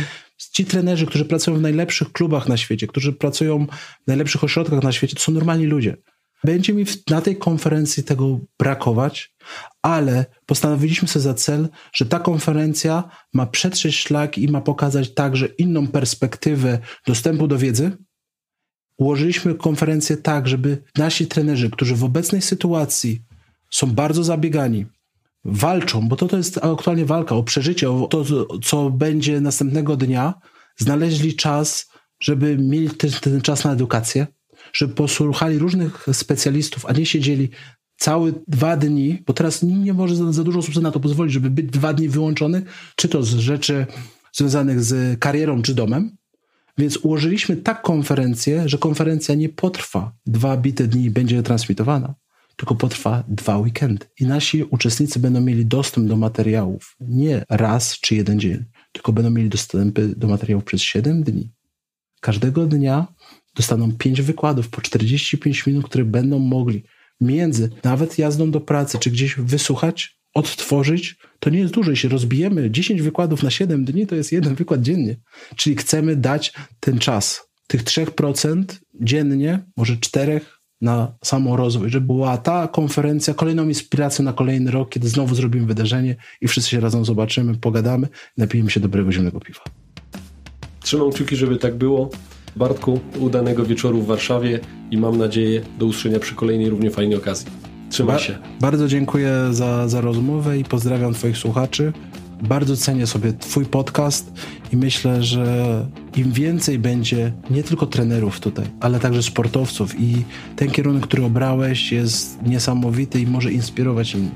Ci 0.52 0.64
trenerzy, 0.64 1.06
którzy 1.06 1.24
pracują 1.24 1.56
w 1.56 1.60
najlepszych 1.60 2.12
klubach 2.12 2.48
na 2.48 2.56
świecie, 2.56 2.86
którzy 2.86 3.12
pracują 3.12 3.66
w 4.04 4.06
najlepszych 4.06 4.44
ośrodkach 4.44 4.82
na 4.82 4.92
świecie, 4.92 5.16
to 5.16 5.22
są 5.22 5.32
normalni 5.32 5.66
ludzie. 5.66 5.96
Będzie 6.44 6.72
mi 6.72 6.84
na 7.10 7.20
tej 7.20 7.36
konferencji 7.36 8.04
tego 8.04 8.40
brakować, 8.58 9.34
ale 9.82 10.26
postanowiliśmy 10.46 11.08
sobie 11.08 11.22
za 11.22 11.34
cel, 11.34 11.68
że 11.92 12.06
ta 12.06 12.18
konferencja 12.18 13.10
ma 13.34 13.46
przetrzeć 13.46 13.96
szlak 13.96 14.38
i 14.38 14.48
ma 14.48 14.60
pokazać 14.60 15.14
także 15.14 15.46
inną 15.46 15.86
perspektywę 15.86 16.78
dostępu 17.06 17.48
do 17.48 17.58
wiedzy. 17.58 17.92
Ułożyliśmy 18.98 19.54
konferencję 19.54 20.16
tak, 20.16 20.48
żeby 20.48 20.82
nasi 20.98 21.26
trenerzy, 21.26 21.70
którzy 21.70 21.94
w 21.94 22.04
obecnej 22.04 22.42
sytuacji 22.42 23.22
są 23.70 23.86
bardzo 23.86 24.24
zabiegani, 24.24 24.86
walczą, 25.44 26.08
bo 26.08 26.16
to, 26.16 26.28
to 26.28 26.36
jest 26.36 26.64
aktualnie 26.64 27.04
walka 27.04 27.34
o 27.34 27.42
przeżycie, 27.42 27.90
o 27.90 28.06
to, 28.06 28.24
co 28.62 28.90
będzie 28.90 29.40
następnego 29.40 29.96
dnia, 29.96 30.34
znaleźli 30.76 31.36
czas, 31.36 31.90
żeby 32.20 32.58
mieli 32.58 32.90
ten, 32.90 33.10
ten 33.10 33.40
czas 33.40 33.64
na 33.64 33.72
edukację, 33.72 34.26
żeby 34.72 34.94
posłuchali 34.94 35.58
różnych 35.58 36.06
specjalistów, 36.12 36.86
a 36.86 36.92
nie 36.92 37.06
siedzieli 37.06 37.48
całe 37.96 38.32
dwa 38.48 38.76
dni, 38.76 39.22
bo 39.26 39.32
teraz 39.32 39.62
nie 39.62 39.94
może 39.94 40.16
za, 40.16 40.32
za 40.32 40.44
dużo 40.44 40.58
osób 40.58 40.82
na 40.82 40.90
to 40.90 41.00
pozwolić, 41.00 41.32
żeby 41.32 41.50
być 41.50 41.66
dwa 41.66 41.92
dni 41.92 42.08
wyłączonych, 42.08 42.92
czy 42.96 43.08
to 43.08 43.22
z 43.22 43.34
rzeczy 43.34 43.86
związanych 44.32 44.84
z 44.84 45.20
karierą 45.20 45.62
czy 45.62 45.74
domem. 45.74 46.16
Więc 46.78 46.96
ułożyliśmy 46.96 47.56
tak 47.56 47.82
konferencję, 47.82 48.68
że 48.68 48.78
konferencja 48.78 49.34
nie 49.34 49.48
potrwa. 49.48 50.12
Dwa 50.26 50.56
bite 50.56 50.86
dni 50.86 51.04
i 51.04 51.10
będzie 51.10 51.42
transmitowana, 51.42 52.14
tylko 52.60 52.74
potrwa 52.74 53.24
dwa 53.28 53.58
weekendy. 53.58 54.06
I 54.20 54.26
nasi 54.26 54.64
uczestnicy 54.64 55.18
będą 55.18 55.40
mieli 55.40 55.66
dostęp 55.66 56.08
do 56.08 56.16
materiałów 56.16 56.96
nie 57.00 57.44
raz 57.48 58.00
czy 58.00 58.14
jeden 58.14 58.40
dzień, 58.40 58.64
tylko 58.92 59.12
będą 59.12 59.30
mieli 59.30 59.48
dostępy 59.48 60.08
do 60.16 60.28
materiałów 60.28 60.64
przez 60.64 60.82
siedem 60.82 61.22
dni. 61.22 61.52
Każdego 62.20 62.66
dnia 62.66 63.06
dostaną 63.56 63.92
pięć 63.92 64.22
wykładów 64.22 64.68
po 64.68 64.80
45 64.80 65.66
minut, 65.66 65.84
które 65.86 66.04
będą 66.04 66.38
mogli 66.38 66.82
między 67.20 67.70
nawet 67.84 68.18
jazdą 68.18 68.50
do 68.50 68.60
pracy 68.60 68.98
czy 68.98 69.10
gdzieś 69.10 69.36
wysłuchać, 69.36 70.18
odtworzyć. 70.34 71.16
To 71.38 71.50
nie 71.50 71.58
jest 71.58 71.74
dużo. 71.74 71.90
Jeśli 71.90 72.08
rozbijemy 72.08 72.70
10 72.70 73.02
wykładów 73.02 73.42
na 73.42 73.50
7 73.50 73.84
dni, 73.84 74.06
to 74.06 74.14
jest 74.14 74.32
jeden 74.32 74.54
wykład 74.54 74.82
dziennie. 74.82 75.16
Czyli 75.56 75.76
chcemy 75.76 76.16
dać 76.16 76.52
ten 76.80 76.98
czas, 76.98 77.40
tych 77.66 77.84
3% 77.84 78.64
dziennie, 79.00 79.64
może 79.76 79.96
4% 79.96 80.40
na 80.80 81.12
samorozwój, 81.24 81.90
żeby 81.90 82.06
była 82.06 82.38
ta 82.38 82.68
konferencja 82.68 83.34
kolejną 83.34 83.68
inspiracją 83.68 84.24
na 84.24 84.32
kolejny 84.32 84.70
rok, 84.70 84.90
kiedy 84.90 85.08
znowu 85.08 85.34
zrobimy 85.34 85.66
wydarzenie 85.66 86.16
i 86.40 86.48
wszyscy 86.48 86.70
się 86.70 86.80
razem 86.80 87.04
zobaczymy, 87.04 87.56
pogadamy, 87.56 88.08
napijemy 88.36 88.70
się 88.70 88.80
dobrego 88.80 89.12
zimnego 89.12 89.40
piwa. 89.40 89.60
Trzymam 90.80 91.10
kciuki, 91.10 91.36
żeby 91.36 91.56
tak 91.56 91.74
było. 91.74 92.10
Bartku, 92.56 93.00
udanego 93.18 93.64
wieczoru 93.64 94.02
w 94.02 94.06
Warszawie 94.06 94.60
i 94.90 94.98
mam 94.98 95.18
nadzieję 95.18 95.62
do 95.78 95.86
usłyszenia 95.86 96.18
przy 96.18 96.34
kolejnej 96.34 96.70
równie 96.70 96.90
fajnej 96.90 97.18
okazji. 97.18 97.46
Trzymaj 97.90 98.16
ba 98.16 98.22
się. 98.22 98.38
Bardzo 98.60 98.88
dziękuję 98.88 99.32
za, 99.50 99.88
za 99.88 100.00
rozmowę 100.00 100.58
i 100.58 100.64
pozdrawiam 100.64 101.14
Twoich 101.14 101.38
słuchaczy. 101.38 101.92
Bardzo 102.42 102.76
cenię 102.76 103.06
sobie 103.06 103.32
Twój 103.32 103.64
podcast 103.66 104.32
i 104.72 104.76
myślę, 104.76 105.22
że 105.22 105.86
im 106.16 106.32
więcej 106.32 106.78
będzie 106.78 107.32
nie 107.50 107.62
tylko 107.62 107.86
trenerów 107.86 108.40
tutaj, 108.40 108.64
ale 108.80 109.00
także 109.00 109.22
sportowców 109.22 110.00
i 110.00 110.24
ten 110.56 110.70
kierunek, 110.70 111.02
który 111.02 111.24
obrałeś 111.24 111.92
jest 111.92 112.42
niesamowity 112.42 113.20
i 113.20 113.26
może 113.26 113.52
inspirować 113.52 114.14
innych. 114.14 114.32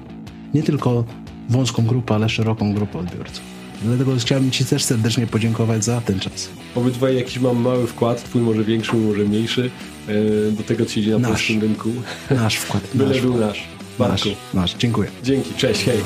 Nie 0.55 0.63
tylko 0.63 1.05
wąską 1.49 1.87
grupę, 1.87 2.15
ale 2.15 2.29
szeroką 2.29 2.75
grupę 2.75 2.99
odbiorców. 2.99 3.55
Dlatego 3.83 4.17
chciałbym 4.17 4.51
Ci 4.51 4.65
też 4.65 4.85
serdecznie 4.85 5.27
podziękować 5.27 5.85
za 5.85 6.01
ten 6.01 6.21
czas. 6.21 6.49
Obydwaj 6.75 7.17
jakiś 7.17 7.39
mam 7.39 7.57
mały 7.57 7.87
wkład, 7.87 8.25
twój 8.25 8.43
może 8.43 8.65
większy, 8.65 8.97
może 8.97 9.25
mniejszy, 9.25 9.71
e, 10.09 10.53
do 10.53 10.63
tego, 10.63 10.87
co 10.87 11.01
idzie 11.01 11.11
na 11.11 11.19
nasz. 11.19 11.31
polskim 11.31 11.61
rynku. 11.61 11.91
Nasz 12.31 12.57
wkład. 12.57 12.83
Byle 12.95 13.09
nasz 13.09 13.21
był 13.21 13.37
nasz. 13.37 13.65
Barku. 13.99 14.29
Nasz, 14.29 14.37
nasz. 14.55 14.75
Dziękuję. 14.79 15.11
Dzięki, 15.25 15.55
cześć, 15.55 15.85
hej. 15.85 15.99